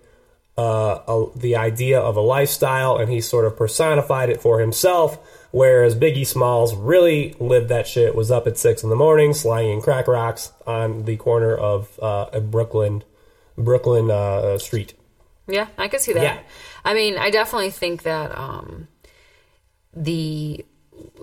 uh, 0.59 0.99
a, 1.07 1.27
the 1.37 1.55
idea 1.55 2.01
of 2.01 2.17
a 2.17 2.21
lifestyle 2.21 2.97
and 2.97 3.11
he 3.11 3.21
sort 3.21 3.45
of 3.45 3.57
personified 3.57 4.29
it 4.31 4.41
for 4.41 4.59
himself. 4.61 5.19
Whereas 5.57 5.97
Biggie 5.97 6.27
Smalls 6.27 6.75
really 6.75 7.35
lived 7.41 7.71
that 7.71 7.87
shit. 7.87 8.15
Was 8.15 8.31
up 8.31 8.47
at 8.47 8.59
six 8.59 8.83
in 8.83 8.91
the 8.91 8.95
morning, 8.95 9.33
slanging 9.33 9.81
crack 9.81 10.07
rocks 10.07 10.53
on 10.67 11.07
the 11.07 11.17
corner 11.17 11.57
of 11.57 11.99
uh, 12.03 12.27
a 12.31 12.43
Brooklyn 12.43 13.05
Brooklyn 13.57 14.11
uh, 14.11 14.59
street. 14.59 14.93
yeah, 15.49 15.69
I 15.79 15.89
could 15.89 16.03
see 16.03 16.13
that. 16.13 16.23
Yeah. 16.23 16.39
I 16.85 16.93
mean, 16.93 17.17
I 17.17 17.31
definitely 17.31 17.71
think 17.71 18.03
that 18.03 18.37
um, 18.37 18.89
the 19.95 20.63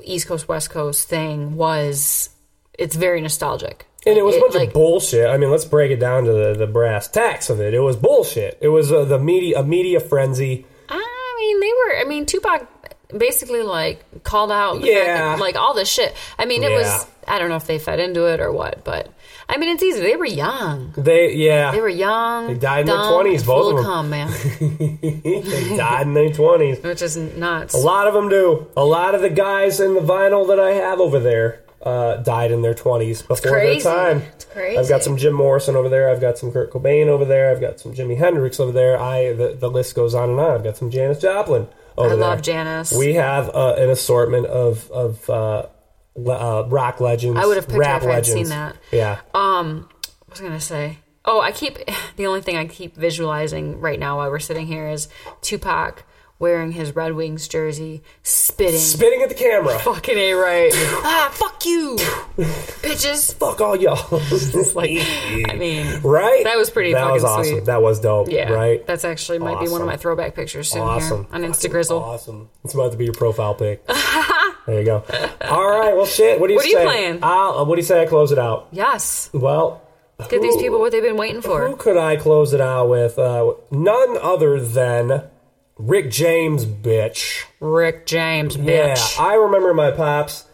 East 0.03 0.25
Coast 0.25 0.47
West 0.47 0.71
Coast 0.71 1.07
thing 1.07 1.55
was 1.55 2.31
it's 2.73 2.95
very 2.95 3.21
nostalgic. 3.21 3.86
And 4.03 4.17
it 4.17 4.25
was 4.25 4.36
a 4.36 4.39
bunch 4.39 4.55
like, 4.55 4.69
of 4.69 4.73
bullshit. 4.73 5.29
I 5.29 5.38
mean, 5.38 5.51
let's 5.51 5.65
break 5.65 5.91
it 5.91 5.99
down 5.99 6.23
to 6.23 6.31
the, 6.31 6.55
the 6.55 6.65
brass 6.65 7.07
tacks 7.07 7.51
of 7.51 7.61
it. 7.61 7.75
It 7.75 7.81
was 7.81 7.97
bullshit. 7.97 8.57
It 8.61 8.69
was 8.69 8.91
uh, 8.91 9.05
the 9.05 9.19
media, 9.19 9.59
a 9.59 9.63
media 9.63 9.99
frenzy. 9.99 10.65
I 10.89 11.36
mean, 11.38 11.59
they 11.59 11.71
were. 11.71 12.01
I 12.01 12.05
mean, 12.05 12.25
Tupac 12.25 12.72
basically 13.18 13.61
like 13.64 14.24
called 14.24 14.51
out, 14.51 14.82
Yeah. 14.82 15.03
that, 15.36 15.39
like 15.39 15.55
all 15.55 15.74
this 15.74 15.89
shit. 15.89 16.14
I 16.38 16.45
mean, 16.45 16.64
it 16.64 16.72
Yeah. 16.72 16.78
was. 16.78 17.05
I 17.28 17.39
don't 17.39 17.47
know 17.49 17.55
if 17.55 17.68
they 17.68 17.80
fed 17.80 17.99
into 18.01 18.26
it 18.26 18.41
or 18.41 18.51
what, 18.51 18.84
but 18.84 19.07
I 19.47 19.55
mean, 19.57 19.70
it's 19.70 19.82
easy. 19.84 20.01
They 20.01 20.18
were 20.18 20.26
young. 20.26 20.93
They, 20.97 21.34
yeah, 21.34 21.72
They 21.72 21.80
were 21.80 21.88
young. 21.88 22.47
They 22.47 22.53
died 22.55 22.82
in 22.82 22.88
their 22.88 22.97
20s, 22.97 23.43
both 23.45 23.72
of 23.72 23.76
them. 23.78 23.86
cum, 23.86 24.09
man. 24.09 24.30
they 24.88 25.78
died 25.78 26.07
in 26.07 26.14
their 26.14 26.32
twenties. 26.32 26.80
Which 26.84 27.01
is 27.01 27.16
nuts. 27.18 27.74
A 27.74 27.78
lot 27.78 28.07
of 28.07 28.14
them 28.14 28.30
do. 28.30 28.68
A 28.76 28.84
lot 28.86 29.16
of 29.16 29.22
the 29.22 29.30
guys 29.30 29.80
in 29.80 29.93
the 29.93 30.01
vinyl 30.01 30.47
that 30.47 30.59
I 30.59 30.72
have 30.72 30.99
over 30.99 31.20
there 31.20 31.61
uh, 31.82 32.18
died 32.18 32.51
in 32.51 32.61
their 32.61 32.74
twenties 32.74 33.22
before 33.22 33.51
their 33.59 33.80
time. 33.80 34.24
It's 34.36 34.45
crazy. 34.45 34.78
I've 34.78 34.89
got 34.89 35.03
some 35.03 35.18
Jim 35.18 35.34
Morrison 35.34 35.76
over 35.76 35.89
there. 35.89 36.09
I've 36.09 36.22
got 36.22 36.38
some 36.38 36.51
Kurt 36.51 36.72
Cobain 36.72 37.07
over 37.07 37.26
there. 37.26 37.51
I've 37.51 37.61
got 37.61 37.80
some 37.80 37.93
Jimi 37.93 38.18
Hendrix 38.18 38.59
over 38.59 38.72
there. 38.72 38.99
I 38.99 39.34
the, 39.34 39.55
the 39.57 39.70
list 39.70 39.95
goes 39.95 40.14
on 40.16 40.30
and 40.30 40.39
on. 40.39 40.51
I've 40.51 40.64
got 40.64 40.78
some 40.78 40.89
Janis 40.89 41.20
Joplin 41.20 41.68
I 41.97 42.07
there. 42.07 42.15
love 42.15 42.41
Janis. 42.41 42.91
We 42.93 43.13
have 43.13 43.49
uh, 43.49 43.75
an 43.77 43.89
assortment 43.89 44.47
of 44.47 44.89
of 44.91 45.29
uh, 45.29 45.67
le- 46.15 46.61
uh, 46.63 46.67
rock 46.67 46.99
legends. 46.99 47.39
I 47.39 47.45
would 47.45 47.57
have 47.57 47.65
picked 47.65 47.75
her 47.75 47.79
rap 47.79 48.03
if 48.03 48.09
I 48.09 48.13
had 48.15 48.25
seen 48.25 48.49
that. 48.49 48.75
Yeah. 48.91 49.19
Um, 49.33 49.89
what 50.19 50.31
was 50.31 50.41
I 50.41 50.43
gonna 50.43 50.59
say? 50.59 50.97
Oh, 51.25 51.39
I 51.41 51.51
keep 51.51 51.77
the 52.15 52.27
only 52.27 52.41
thing 52.41 52.57
I 52.57 52.65
keep 52.65 52.95
visualizing 52.95 53.79
right 53.79 53.99
now 53.99 54.17
while 54.17 54.29
we're 54.29 54.39
sitting 54.39 54.67
here 54.67 54.87
is 54.87 55.07
Tupac 55.41 56.03
wearing 56.43 56.73
his 56.73 56.93
Red 56.93 57.13
Wings 57.13 57.47
jersey, 57.47 58.03
spitting, 58.21 58.77
Spitting 58.79 59.21
at 59.23 59.29
the 59.29 59.35
camera. 59.35 59.79
fucking 59.79 60.17
a 60.17 60.33
right. 60.33 60.71
ah, 60.75 61.29
fuck 61.33 61.65
you, 61.65 61.95
bitches. 62.83 63.33
Fuck 63.35 63.61
all 63.61 63.75
y'all. 63.77 64.19
It's 64.33 64.75
like, 64.75 64.91
I 65.49 65.55
mean, 65.57 66.01
right? 66.01 66.43
That 66.43 66.57
was 66.57 66.69
pretty 66.69 66.91
That 66.91 66.99
fucking 67.01 67.13
was 67.13 67.23
awesome. 67.23 67.45
sweet. 67.53 67.65
That 67.65 67.81
was 67.81 67.99
dope. 68.01 68.29
Yeah, 68.29 68.51
Right? 68.51 68.85
That's 68.85 69.05
actually 69.05 69.39
might 69.39 69.59
be 69.61 69.69
one 69.69 69.79
of 69.81 69.87
my 69.87 69.95
throwback 69.97 70.35
pictures 70.35 70.69
soon 70.69 70.81
Awesome. 70.81 71.23
here 71.25 71.35
on 71.35 71.41
Instagrizzle. 71.43 71.99
Awesome. 72.01 72.49
It's 72.65 72.73
about 72.73 72.91
to 72.91 72.97
be 72.97 73.05
your 73.05 73.13
profile 73.13 73.55
pic. 73.55 73.85
there 74.67 74.79
you 74.79 74.85
go. 74.85 75.03
All 75.41 75.69
right. 75.79 75.95
Well, 75.95 76.05
shit. 76.05 76.39
What 76.41 76.47
do 76.47 76.53
you 76.53 76.57
What 76.57 76.65
are 76.65 76.69
you 76.69 76.75
say? 76.77 76.83
playing? 76.85 77.19
I'll, 77.23 77.59
uh, 77.59 77.63
what 77.63 77.75
do 77.75 77.79
you 77.81 77.85
say 77.85 78.01
I 78.01 78.05
close 78.05 78.31
it 78.33 78.39
out? 78.39 78.67
Yes, 78.71 79.29
Well, 79.33 79.81
give 80.29 80.41
these 80.41 80.57
people 80.57 80.79
what 80.79 80.91
they've 80.91 81.01
been 81.03 81.17
waiting 81.17 81.41
for. 81.41 81.67
Who 81.67 81.75
could 81.75 81.97
I 81.97 82.15
close 82.17 82.53
it 82.53 82.61
out 82.61 82.89
with? 82.89 83.17
Uh, 83.17 83.53
none 83.71 84.17
other 84.21 84.59
than 84.59 85.23
Rick 85.78 86.11
James, 86.11 86.65
bitch. 86.65 87.43
Rick 87.59 88.05
James, 88.05 88.57
bitch. 88.57 89.17
Yeah. 89.17 89.24
I 89.24 89.36
remember 89.36 89.74
my 89.74 89.91
pops. 89.91 90.45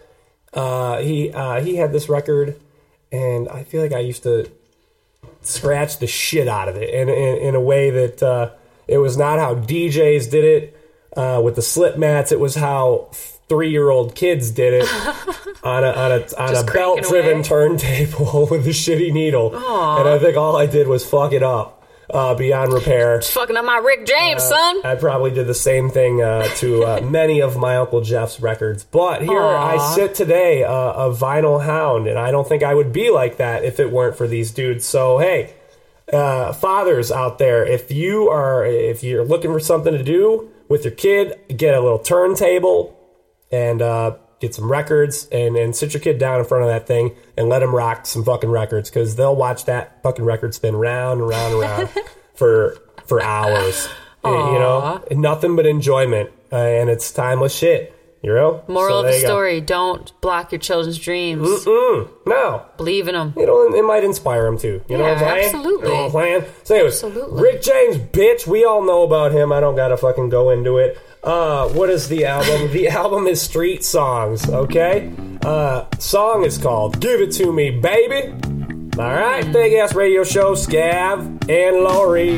Uh, 0.53 0.99
he 0.99 1.32
uh, 1.32 1.61
he 1.61 1.76
had 1.76 1.91
this 1.91 2.09
record, 2.09 2.59
and 3.11 3.49
I 3.49 3.63
feel 3.63 3.82
like 3.82 3.91
I 3.91 3.99
used 3.99 4.24
to 4.24 4.49
scratch 5.41 5.99
the 5.99 6.07
shit 6.07 6.47
out 6.47 6.70
of 6.70 6.76
it 6.76 6.89
in 6.89 7.09
in, 7.09 7.38
in 7.38 7.55
a 7.55 7.61
way 7.61 7.89
that 7.89 8.24
uh, 8.24 8.51
it 8.88 8.97
was 8.97 9.17
not 9.17 9.39
how 9.39 9.55
DJs 9.55 10.32
did 10.32 10.45
it 10.45 10.78
uh, 11.15 11.41
with 11.43 11.55
the 11.55 11.61
slip 11.61 11.97
mats. 11.97 12.32
It 12.32 12.39
was 12.39 12.55
how 12.55 13.09
three 13.49 13.70
year 13.70 13.89
old 13.89 14.15
kids 14.15 14.51
did 14.51 14.74
it 14.82 14.89
on 15.63 15.84
a 15.84 15.91
on 15.91 16.11
a 16.11 16.36
on 16.38 16.55
a 16.55 16.63
belt 16.63 17.03
driven 17.03 17.43
turntable 17.43 18.47
with 18.51 18.65
a 18.65 18.72
shitty 18.72 19.11
needle. 19.11 19.53
And 19.53 20.07
I 20.07 20.17
think 20.17 20.38
all 20.38 20.55
I 20.55 20.65
did 20.65 20.88
was 20.88 21.05
fuck 21.05 21.34
it 21.34 21.43
up 21.43 21.78
uh, 22.10 22.36
beyond 22.36 22.74
repair. 22.74 23.22
Fucking 23.22 23.55
up 23.57 23.66
my 23.66 23.78
Rick 23.78 24.05
James, 24.05 24.43
son. 24.43 24.82
I 24.84 24.95
probably 24.95 25.32
did 25.32 25.47
the 25.47 25.53
same 25.53 25.89
thing 25.89 26.22
uh, 26.22 26.43
to 26.55 26.84
uh, 26.84 27.01
many 27.03 27.41
of 27.41 27.57
my 27.57 27.78
Uncle 27.78 28.01
Jeff's 28.01 28.39
records. 28.39 28.84
But 28.84 29.22
here 29.22 29.41
I 29.41 29.93
sit 29.95 30.16
today, 30.16 30.64
uh, 30.64 30.72
a 30.72 31.12
vinyl 31.12 31.64
hound, 31.64 32.07
and 32.07 32.18
I 32.18 32.32
don't 32.32 32.47
think 32.47 32.64
I 32.64 32.74
would 32.74 32.91
be 32.91 33.10
like 33.10 33.38
that 33.38 33.64
if 33.64 33.80
it 33.80 33.91
weren't 33.91 34.18
for 34.18 34.28
these 34.28 34.51
dudes. 34.51 34.86
So, 34.86 35.20
hey, 35.20 35.53
uh, 36.12 36.53
fathers 36.53 37.12
out 37.12 37.38
there, 37.38 37.66
if 37.66 37.91
you 37.91 38.30
are, 38.30 38.66
if 38.66 39.03
you're 39.03 39.26
looking 39.26 39.51
for 39.51 39.60
something 39.60 39.93
to 39.93 40.03
do 40.03 40.49
with 40.68 40.84
your 40.84 40.93
kid, 40.93 41.39
get 41.55 41.76
a 41.76 41.80
little 41.82 41.99
turntable 41.99 42.95
and 43.51 43.82
uh, 43.82 44.16
get 44.39 44.55
some 44.55 44.71
records 44.71 45.27
and, 45.31 45.55
and 45.57 45.75
sit 45.75 45.93
your 45.93 46.01
kid 46.01 46.17
down 46.17 46.39
in 46.39 46.45
front 46.45 46.63
of 46.63 46.69
that 46.69 46.87
thing 46.87 47.15
and 47.37 47.49
let 47.49 47.59
them 47.59 47.75
rock 47.75 48.05
some 48.05 48.23
fucking 48.23 48.49
records 48.49 48.89
because 48.89 49.15
they'll 49.15 49.35
watch 49.35 49.65
that 49.65 50.01
fucking 50.03 50.23
record 50.25 50.53
spin 50.53 50.75
round 50.75 51.19
and 51.21 51.29
round 51.29 51.53
and 51.53 51.61
round 51.61 51.89
for 52.35 52.77
for 53.05 53.21
hours. 53.21 53.87
And, 54.23 54.53
you 54.53 54.59
know, 54.59 55.01
nothing 55.11 55.55
but 55.55 55.65
enjoyment, 55.65 56.29
uh, 56.51 56.55
and 56.57 56.89
it's 56.89 57.11
timeless 57.11 57.55
shit. 57.55 57.95
You 58.21 58.33
know. 58.33 58.61
Moral 58.67 58.89
So 58.89 58.99
of 58.99 59.05
the 59.05 59.15
you 59.15 59.21
go. 59.21 59.27
story: 59.27 59.61
Don't 59.61 60.11
block 60.19 60.51
your 60.51 60.59
children's 60.59 60.99
dreams. 60.99 61.65
No, 62.25 62.65
Believe 62.75 63.07
in 63.07 63.15
them. 63.15 63.33
you 63.37 63.45
know, 63.45 63.73
it 63.73 63.83
might 63.85 64.03
inspire 64.03 64.43
them 64.43 64.57
too. 64.57 64.81
You 64.89 64.97
know 64.97 65.05
what 65.05 65.13
I'm 65.13 65.19
saying? 65.19 65.45
absolutely. 65.45 65.87
You 65.89 65.95
know 65.95 66.07
what 66.09 66.15
I'm 66.27 66.41
saying? 66.41 66.53
So, 66.63 66.75
anyways, 66.75 66.93
Absolutely. 67.03 67.41
Rick 67.41 67.61
James, 67.61 67.97
bitch. 67.97 68.45
We 68.45 68.65
all 68.65 68.83
know 68.85 69.03
about 69.03 69.31
him. 69.31 69.53
I 69.53 69.61
don't 69.61 69.77
gotta 69.77 69.95
fucking 69.95 70.27
go 70.27 70.49
into 70.49 70.77
it. 70.79 70.97
Uh, 71.24 71.67
what 71.70 71.89
is 71.89 72.07
the 72.07 72.26
album? 72.26 72.72
the 72.72 72.88
album 72.88 73.28
is 73.28 73.41
Street 73.41 73.84
Songs. 73.84 74.49
Okay. 74.49 75.11
Uh, 75.43 75.86
song 75.97 76.43
is 76.45 76.57
called 76.57 76.99
"Give 76.99 77.20
It 77.22 77.32
to 77.34 77.51
Me, 77.51 77.72
Baby." 77.72 78.34
All 78.97 79.13
right, 79.13 79.49
big 79.51 79.74
ass 79.74 79.95
radio 79.95 80.24
show, 80.24 80.55
Scav 80.55 81.20
and 81.49 81.78
Lori. 81.84 82.38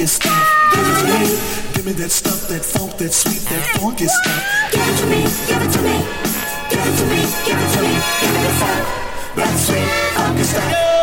funky 0.00 0.06
stuff. 0.06 0.72
Give 0.72 0.86
it 0.86 1.00
to 1.00 1.06
me. 1.06 1.72
Give 1.74 1.86
me 1.86 1.92
that 1.92 2.10
stuff, 2.10 2.48
that 2.48 2.64
funk, 2.64 2.96
that 2.98 3.12
sweet, 3.12 3.40
that 3.50 3.78
funky 3.78 4.06
stuff. 4.06 4.44
Give 4.72 4.80
it 4.80 4.96
to 5.00 5.06
me. 5.06 5.22
Give 5.46 5.62
it 5.62 5.72
to 5.72 5.82
me. 5.82 5.96
Give 6.70 6.80
it 6.80 6.96
to 6.96 7.06
me. 7.06 7.20
Give 7.44 7.58
it 7.58 7.70
to 7.74 7.82
me. 7.82 7.92
Give 8.20 8.32
me 8.32 8.40
the 8.40 8.52
funk, 8.60 9.36
that 9.36 9.58
sweet, 9.58 9.88
funky 10.16 10.42
stuff. 10.44 10.99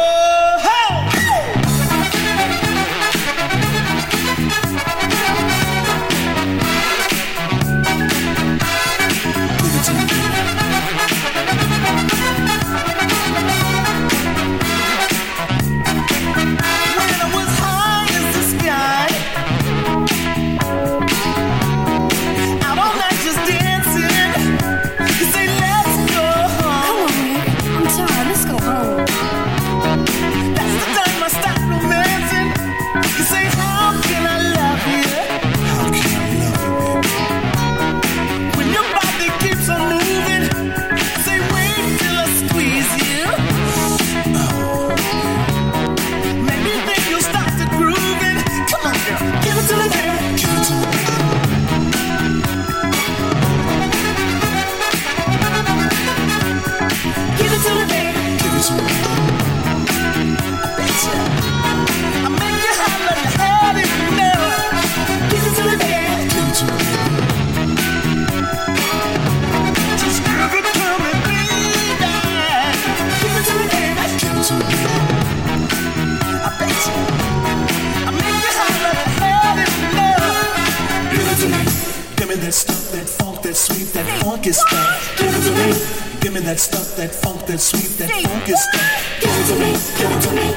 Funky 84.27 84.51
stuff. 84.51 85.17
Give 85.17 85.33
it 85.33 85.43
to 85.47 85.51
me. 85.55 86.19
Give 86.19 86.33
me 86.33 86.41
that 86.41 86.59
stuff, 86.59 86.97
that 86.97 87.15
funk, 87.15 87.45
that 87.45 87.59
sweet, 87.59 87.95
that 87.97 88.11
funky 88.11 88.55
stuff. 88.55 89.21
Give 89.21 89.31
it 89.31 89.47
to 89.47 89.55
me. 89.55 89.71
Give 89.95 90.11
it 90.11 90.21
to 90.25 90.31
me. 90.35 90.47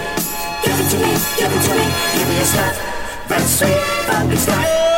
Give 0.64 0.80
it 0.82 0.88
to 0.90 0.98
me. 0.98 1.12
Give 1.38 1.52
it 1.54 1.62
to 1.66 1.74
me. 1.78 1.86
Give 2.18 2.28
me 2.28 2.34
your 2.34 2.44
stuff, 2.44 2.74
that 3.28 3.46
sweet, 3.46 3.80
funky 4.10 4.36
stuff. 4.36 4.89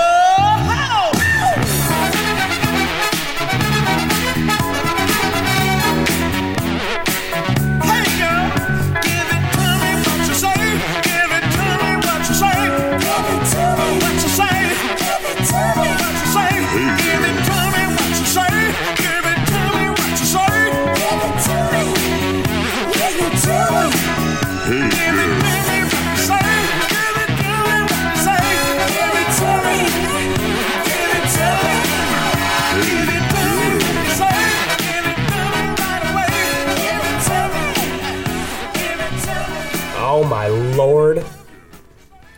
Lord. 40.76 41.24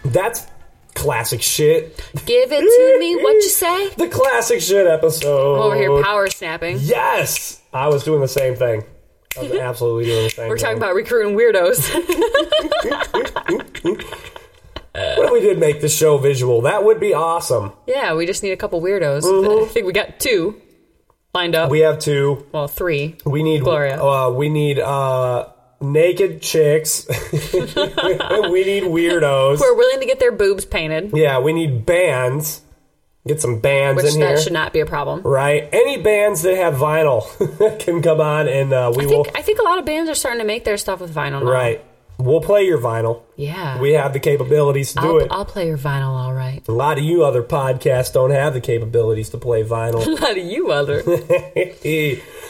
That's 0.05 0.47
classic 0.95 1.43
shit. 1.43 1.97
Give 2.26 2.53
it 2.53 2.61
to 2.61 2.99
me. 3.01 3.16
What 3.16 3.35
you 3.35 3.43
say? 3.49 3.91
The 3.97 4.09
classic 4.09 4.61
shit 4.61 4.87
episode. 4.87 5.57
I'm 5.57 5.62
over 5.62 5.76
here 5.76 6.03
power 6.03 6.28
snapping. 6.28 6.78
Yes! 6.80 7.61
I 7.72 7.89
was 7.89 8.05
doing 8.05 8.20
the 8.20 8.28
same 8.28 8.55
thing. 8.55 8.85
I 9.37 9.43
was 9.43 9.53
absolutely 9.59 10.05
doing 10.07 10.24
the 10.24 10.30
same 10.30 10.49
We're 10.49 10.57
thing. 10.57 10.64
talking 10.64 10.78
about 10.78 10.95
recruiting 10.95 11.37
weirdos. 11.37 11.80
What 14.97 15.26
if 15.26 15.32
we 15.32 15.41
did 15.41 15.59
make 15.59 15.80
the 15.80 15.89
show 15.89 16.18
visual? 16.18 16.61
That 16.62 16.85
would 16.85 17.01
be 17.01 17.12
awesome. 17.14 17.72
yeah, 17.87 18.14
we 18.14 18.26
just 18.26 18.45
need 18.45 18.53
a 18.53 18.57
couple 18.57 18.80
weirdos. 18.80 19.24
I 19.24 19.66
think 19.68 19.87
we 19.87 19.93
got 19.93 20.20
two 20.20 20.61
lined 21.35 21.57
up. 21.57 21.64
Mm-hmm. 21.64 21.72
We 21.72 21.80
have 21.80 21.99
two. 21.99 22.47
well, 22.53 22.68
three. 22.68 23.16
We 23.26 23.43
need 23.43 23.62
Gloria. 23.64 24.01
Uh, 24.01 24.30
we 24.30 24.49
need 24.49 24.78
uh, 24.78 25.49
naked 25.81 26.43
chicks. 26.43 27.07
we 27.53 28.64
need 28.64 28.85
weirdos. 28.85 29.61
We're 29.61 29.75
willing 29.75 30.01
to 30.01 30.07
get 30.07 30.20
their 30.20 30.33
boobs 30.33 30.64
painted, 30.64 31.12
Yeah, 31.14 31.39
we 31.41 31.53
need 31.53 31.85
bands. 31.87 32.61
Get 33.27 33.41
some 33.41 33.59
bands 33.61 34.03
which 34.03 34.12
in 34.12 34.20
that 34.20 34.29
here. 34.29 34.41
should 34.41 34.53
not 34.53 34.75
be 34.75 34.81
a 34.81 34.87
problem. 34.87 35.22
Right. 35.22 35.66
Any 35.72 36.03
bands 36.03 36.43
that 36.43 36.57
have 36.57 36.75
vinyl 36.75 37.25
can 37.81 38.03
come 38.03 38.20
on 38.20 38.49
and 38.49 38.70
uh, 38.72 38.93
we 38.95 39.05
I 39.05 39.07
will. 39.07 39.25
think 39.25 39.39
I 39.39 39.41
think 39.43 39.59
a 39.61 39.62
lot 39.62 39.79
of 39.79 39.87
bands 39.87 40.11
are 40.11 40.14
starting 40.14 40.41
to 40.41 40.47
make 40.47 40.64
their 40.64 40.77
stuff 40.77 41.01
with 41.01 41.14
vinyl 41.14 41.43
now. 41.43 41.51
Right. 41.51 41.83
We'll 42.18 42.43
play 42.43 42.64
your 42.64 42.79
vinyl. 42.79 43.22
Yeah. 43.37 43.81
We 43.81 43.95
have 43.95 44.12
the 44.12 44.20
capabilities 44.20 44.93
to 44.93 45.01
do 45.01 45.07
I'll, 45.07 45.18
it. 45.18 45.29
I'll 45.31 45.45
play 45.47 45.66
your 45.66 45.79
vinyl 45.79 46.11
all 46.11 46.35
right. 46.35 46.62
A 46.68 46.72
lot 46.72 46.99
of 46.99 47.05
you 47.05 47.25
other 47.25 47.43
podcasts 47.43 48.12
don't 48.12 48.31
have 48.31 48.53
the 48.53 48.61
capabilities 48.61 49.31
to 49.31 49.39
play 49.39 49.64
vinyl. 49.64 50.07
A 50.07 50.11
lot 50.11 50.31
of 50.37 50.45
you 50.45 50.70
other. 50.70 51.03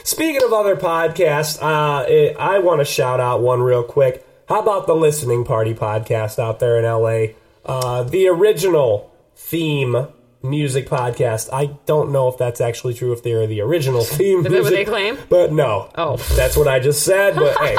Speaking 0.07 0.43
of 0.45 0.53
other 0.53 0.77
podcasts, 0.77 1.59
uh, 1.63 2.35
I 2.39 2.59
want 2.59 2.81
to 2.81 2.85
shout 2.85 3.21
out 3.21 3.41
one 3.41 3.63
real 3.63 3.83
quick. 3.83 4.27
How 4.49 4.61
about 4.61 4.87
the 4.87 4.95
Listening 4.95 5.45
Party 5.45 5.73
podcast 5.73 6.39
out 6.39 6.61
there 6.61 6.79
in 6.79 6.85
LA? 6.85 7.35
Uh, 7.65 8.03
the 8.03 8.29
original 8.29 9.11
theme 9.35 10.09
music 10.43 10.87
podcast. 10.91 11.49
I 11.55 11.67
don't 11.87 12.13
know 12.13 12.29
if 12.29 12.37
that's 12.37 12.61
actually 12.61 12.93
true, 12.93 13.13
if 13.13 13.23
they're 13.23 13.47
the 13.47 13.63
original 13.63 14.05
theme 14.05 14.41
Is 14.41 14.45
that 14.45 14.51
music. 14.51 14.65
what 14.65 14.77
they 14.77 14.85
claim? 14.85 15.19
But 15.31 15.53
no. 15.55 15.89
Oh. 15.97 16.17
That's 16.37 16.55
what 16.55 16.69
I 16.69 16.81
just 16.81 17.03
said, 17.03 17.35
but 17.37 17.57
hey. 17.61 17.77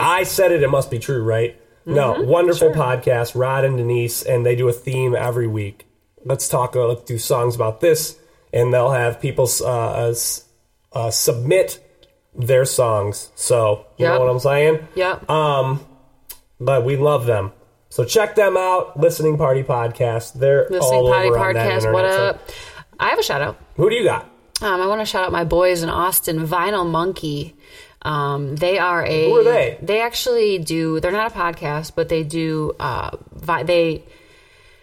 I 0.00 0.24
said 0.24 0.52
it, 0.52 0.62
it 0.62 0.68
must 0.68 0.90
be 0.90 0.98
true, 0.98 1.22
right? 1.22 1.58
No, 1.86 2.12
Mm-hmm. 2.16 2.28
wonderful 2.28 2.70
podcast, 2.72 3.34
Rod 3.34 3.64
and 3.64 3.78
Denise, 3.78 4.22
and 4.22 4.44
they 4.44 4.54
do 4.54 4.68
a 4.68 4.74
theme 4.74 5.14
every 5.14 5.46
week. 5.46 5.86
Let's 6.22 6.46
talk, 6.50 6.76
uh, 6.76 6.86
let's 6.86 7.04
do 7.04 7.16
songs 7.16 7.54
about 7.54 7.80
this, 7.80 8.18
and 8.52 8.74
they'll 8.74 8.90
have 8.90 9.22
people 9.22 9.48
uh, 9.64 10.12
uh, 10.92 11.10
submit 11.10 11.78
their 12.34 12.64
songs. 12.64 13.30
So, 13.34 13.86
you 13.96 14.06
Yep. 14.06 14.14
know 14.14 14.20
what 14.20 14.30
I'm 14.30 14.38
saying? 14.38 14.88
Yeah. 14.94 15.18
Um, 15.28 15.84
but 16.60 16.84
we 16.84 16.96
love 16.96 17.26
them. 17.26 17.52
So 17.90 18.04
check 18.04 18.34
them 18.36 18.56
out, 18.56 18.98
Listening 19.00 19.38
Party 19.38 19.62
Podcast. 19.62 20.34
They're 20.34 20.66
Listening 20.70 20.80
all 20.82 21.08
Potty 21.10 21.28
over 21.28 21.38
on 21.38 21.54
that 21.54 21.66
Podcast. 21.82 21.92
What 21.92 22.04
internet, 22.04 22.12
so- 22.12 22.26
up? 22.26 22.50
I 23.00 23.08
have 23.10 23.18
a 23.18 23.22
shout 23.22 23.40
out. 23.42 23.56
Who 23.76 23.88
do 23.88 23.96
you 23.96 24.04
got? 24.04 24.22
Um, 24.60 24.80
I 24.80 24.86
want 24.86 25.00
to 25.00 25.04
shout 25.06 25.24
out 25.24 25.32
my 25.32 25.44
boys 25.44 25.82
in 25.82 25.88
Austin, 25.88 26.46
Vinyl 26.46 26.84
Monkey. 26.86 27.54
Um, 28.02 28.56
they 28.56 28.78
are 28.78 29.04
a. 29.04 29.28
Who 29.30 29.36
are 29.38 29.44
they? 29.44 29.78
They 29.80 30.00
actually 30.00 30.58
do. 30.58 30.98
They're 31.00 31.12
not 31.12 31.32
a 31.32 31.34
podcast, 31.34 31.92
but 31.94 32.08
they 32.08 32.22
do. 32.24 32.74
Uh, 32.78 33.10
vi- 33.32 33.62
they 33.62 34.04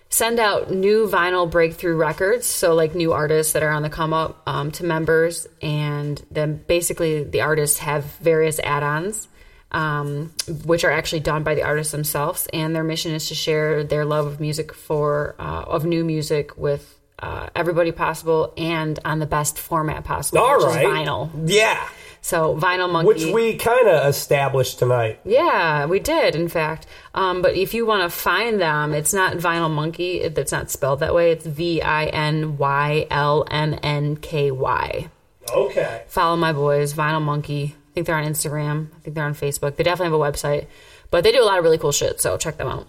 send 0.10 0.40
out 0.40 0.72
new 0.72 1.08
vinyl 1.08 1.50
breakthrough 1.50 1.96
records, 1.96 2.46
so 2.46 2.74
like 2.74 2.96
new 2.96 3.14
artists 3.14 3.54
that 3.54 3.64
are 3.64 3.72
on 3.72 3.82
the 3.82 3.90
come 3.90 4.14
up 4.14 4.42
um, 4.48 4.72
to 4.72 4.86
members, 4.86 5.48
and 5.62 6.24
then 6.32 6.64
basically 6.68 7.24
the 7.24 7.42
artists 7.42 7.80
have 7.80 8.06
various 8.16 8.60
add-ons. 8.60 9.28
Um, 9.72 10.32
which 10.64 10.86
are 10.86 10.92
actually 10.92 11.20
done 11.20 11.44
by 11.44 11.54
the 11.56 11.64
artists 11.64 11.92
themselves, 11.92 12.48
and 12.54 12.74
their 12.74 12.84
mission 12.84 13.12
is 13.14 13.28
to 13.28 13.36
share 13.36 13.84
their 13.84 14.06
love 14.06 14.26
of 14.26 14.40
music 14.40 14.74
for 14.74 15.36
uh, 15.38 15.64
of 15.68 15.84
new 15.84 16.06
music 16.06 16.56
with 16.56 16.98
uh, 17.20 17.50
everybody 17.56 17.92
possible 17.92 18.54
and 18.56 18.98
on 19.04 19.20
the 19.20 19.26
best 19.26 19.60
format 19.60 20.06
possible, 20.06 20.40
All 20.40 20.58
which 20.58 20.68
right. 20.68 20.86
is 20.86 20.92
vinyl. 20.92 21.30
Yeah. 21.46 21.90
So 22.26 22.56
vinyl 22.58 22.90
monkey, 22.92 23.08
Which 23.08 23.26
we 23.26 23.56
kind 23.56 23.88
of 23.88 24.08
established 24.08 24.80
tonight. 24.80 25.20
yeah, 25.24 25.86
we 25.86 26.00
did, 26.00 26.34
in 26.36 26.48
fact. 26.50 26.88
Um, 27.14 27.44
but 27.44 27.56
if 27.56 27.72
you 27.76 27.86
want 27.86 28.02
to 28.02 28.10
find 28.10 28.60
them, 28.60 28.96
it's 28.96 29.14
not 29.14 29.38
Vinyl 29.38 29.70
Monkey. 29.70 30.22
It- 30.22 30.36
It's 30.36 30.52
not 30.52 30.72
spelled 30.72 31.02
that 31.02 31.14
way. 31.14 31.30
It's 31.34 31.46
V 31.46 31.84
I 31.84 32.06
N 32.08 32.58
Y 32.58 33.06
L 33.12 33.46
M 33.52 33.78
N 33.84 34.18
K 34.18 34.50
Y. 34.50 35.08
Okay. 35.54 36.02
Follow 36.08 36.36
my 36.36 36.52
boys, 36.52 36.96
Vinyl 36.96 37.22
Monkey. 37.22 37.76
I 37.76 37.94
think 37.94 38.08
they're 38.08 38.16
on 38.18 38.26
Instagram. 38.26 38.88
I 38.98 39.00
think 39.02 39.16
they're 39.16 39.24
on 39.24 39.36
Facebook. 39.36 39.76
They 39.76 39.84
definitely 39.84 40.12
have 40.12 40.20
a 40.20 40.32
website. 40.32 40.66
But 41.12 41.24
they 41.24 41.32
do 41.32 41.44
a 41.44 41.46
lot 41.46 41.60
of 41.60 41.64
really 41.64 41.78
cool 41.78 41.92
shit, 41.92 42.20
so 42.20 42.38
check 42.38 42.58
them 42.58 42.68
out. 42.68 42.88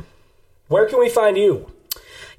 Where 0.68 0.86
can 0.88 0.98
we 0.98 1.10
find 1.10 1.36
you? 1.36 1.70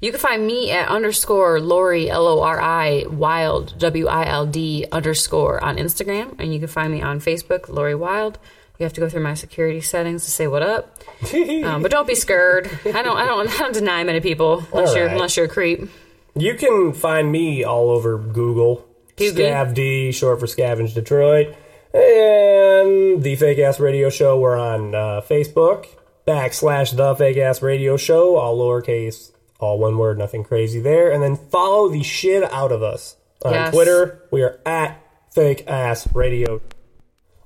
You 0.00 0.12
can 0.12 0.20
find 0.20 0.46
me 0.46 0.70
at 0.70 0.88
underscore 0.88 1.60
Lori, 1.60 2.08
L 2.08 2.26
O 2.26 2.42
R 2.42 2.60
I, 2.60 3.04
Wild, 3.08 3.78
W 3.78 4.06
I 4.06 4.26
L 4.26 4.46
D 4.46 4.86
underscore 4.92 5.62
on 5.62 5.76
Instagram. 5.76 6.38
And 6.38 6.52
you 6.52 6.60
can 6.60 6.68
find 6.68 6.92
me 6.92 7.02
on 7.02 7.20
Facebook, 7.20 7.68
Lori 7.68 7.94
Wild. 7.94 8.38
You 8.78 8.84
have 8.84 8.92
to 8.92 9.00
go 9.00 9.08
through 9.08 9.22
my 9.22 9.34
security 9.34 9.80
settings 9.80 10.24
to 10.24 10.30
say 10.30 10.46
what 10.46 10.62
up. 10.62 11.02
um, 11.64 11.82
but 11.82 11.90
don't 11.90 12.06
be 12.06 12.14
scared. 12.14 12.70
I 12.84 13.02
don't. 13.02 13.16
I 13.16 13.24
don't. 13.24 13.48
I 13.48 13.58
don't 13.58 13.74
deny 13.74 14.04
many 14.04 14.20
people 14.20 14.64
unless 14.72 14.90
All 14.90 14.96
you're 14.96 15.08
unless 15.08 15.36
you're 15.36 15.46
a 15.46 15.48
creep. 15.48 15.90
You 16.36 16.54
can 16.54 16.92
find 16.92 17.32
me 17.32 17.64
all 17.64 17.90
over 17.90 18.18
Google. 18.18 18.86
Google. 19.16 19.44
Scav 19.44 19.74
D, 19.74 20.12
short 20.12 20.38
for 20.38 20.46
Scavenge 20.46 20.94
Detroit. 20.94 21.56
And 21.92 23.22
the 23.22 23.34
Fake 23.36 23.58
Ass 23.58 23.80
Radio 23.80 24.10
Show. 24.10 24.38
We're 24.38 24.56
on 24.56 24.94
uh, 24.94 25.22
Facebook. 25.28 25.86
Backslash 26.24 26.94
the 26.94 27.16
Fake 27.16 27.38
Ass 27.38 27.62
Radio 27.62 27.96
Show. 27.96 28.36
All 28.36 28.56
lowercase, 28.56 29.32
all 29.58 29.78
one 29.78 29.98
word, 29.98 30.18
nothing 30.18 30.44
crazy 30.44 30.80
there. 30.80 31.10
And 31.10 31.22
then 31.22 31.36
follow 31.36 31.88
the 31.88 32.02
shit 32.02 32.44
out 32.52 32.72
of 32.72 32.82
us. 32.82 33.16
On 33.44 33.52
Yes. 33.52 33.72
Twitter, 33.72 34.22
we 34.30 34.42
are 34.42 34.58
at 34.66 35.00
Fake 35.32 35.64
Ass 35.68 36.08
Radio. 36.14 36.60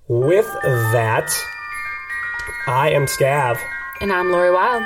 With 0.09 0.47
that, 0.63 1.31
I 2.67 2.91
am 2.91 3.07
Scav. 3.07 3.59
And 4.01 4.13
I'm 4.13 4.31
Lori 4.31 4.51
Wild. 4.51 4.83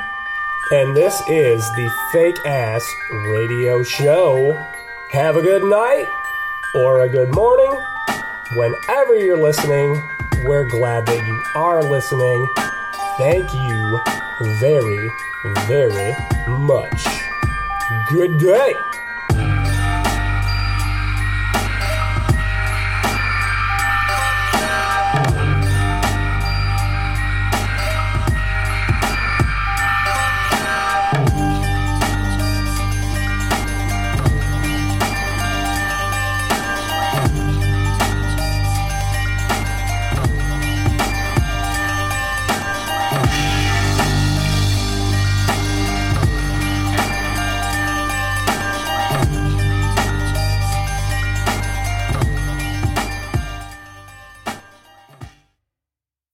And 0.73 0.97
this 0.97 1.21
is 1.29 1.63
the 1.77 1.91
Fake 2.13 2.45
Ass 2.45 2.85
Radio 3.13 3.83
Show. 3.83 4.53
Have 5.13 5.37
a 5.37 5.43
good 5.43 5.63
night 5.63 6.07
or 6.75 7.03
a 7.03 7.09
good 7.09 7.33
morning. 7.35 7.81
Whenever 8.57 9.17
you're 9.17 9.41
listening, 9.43 10.03
we're 10.45 10.69
glad 10.69 11.07
that 11.07 11.27
you 11.27 11.43
are 11.55 11.83
listening. 11.83 12.47
Thank 13.17 13.53
you 13.55 14.01
very, 14.61 15.11
very 15.67 16.15
much. 16.49 17.07
Good 18.11 18.39
day. 18.39 18.96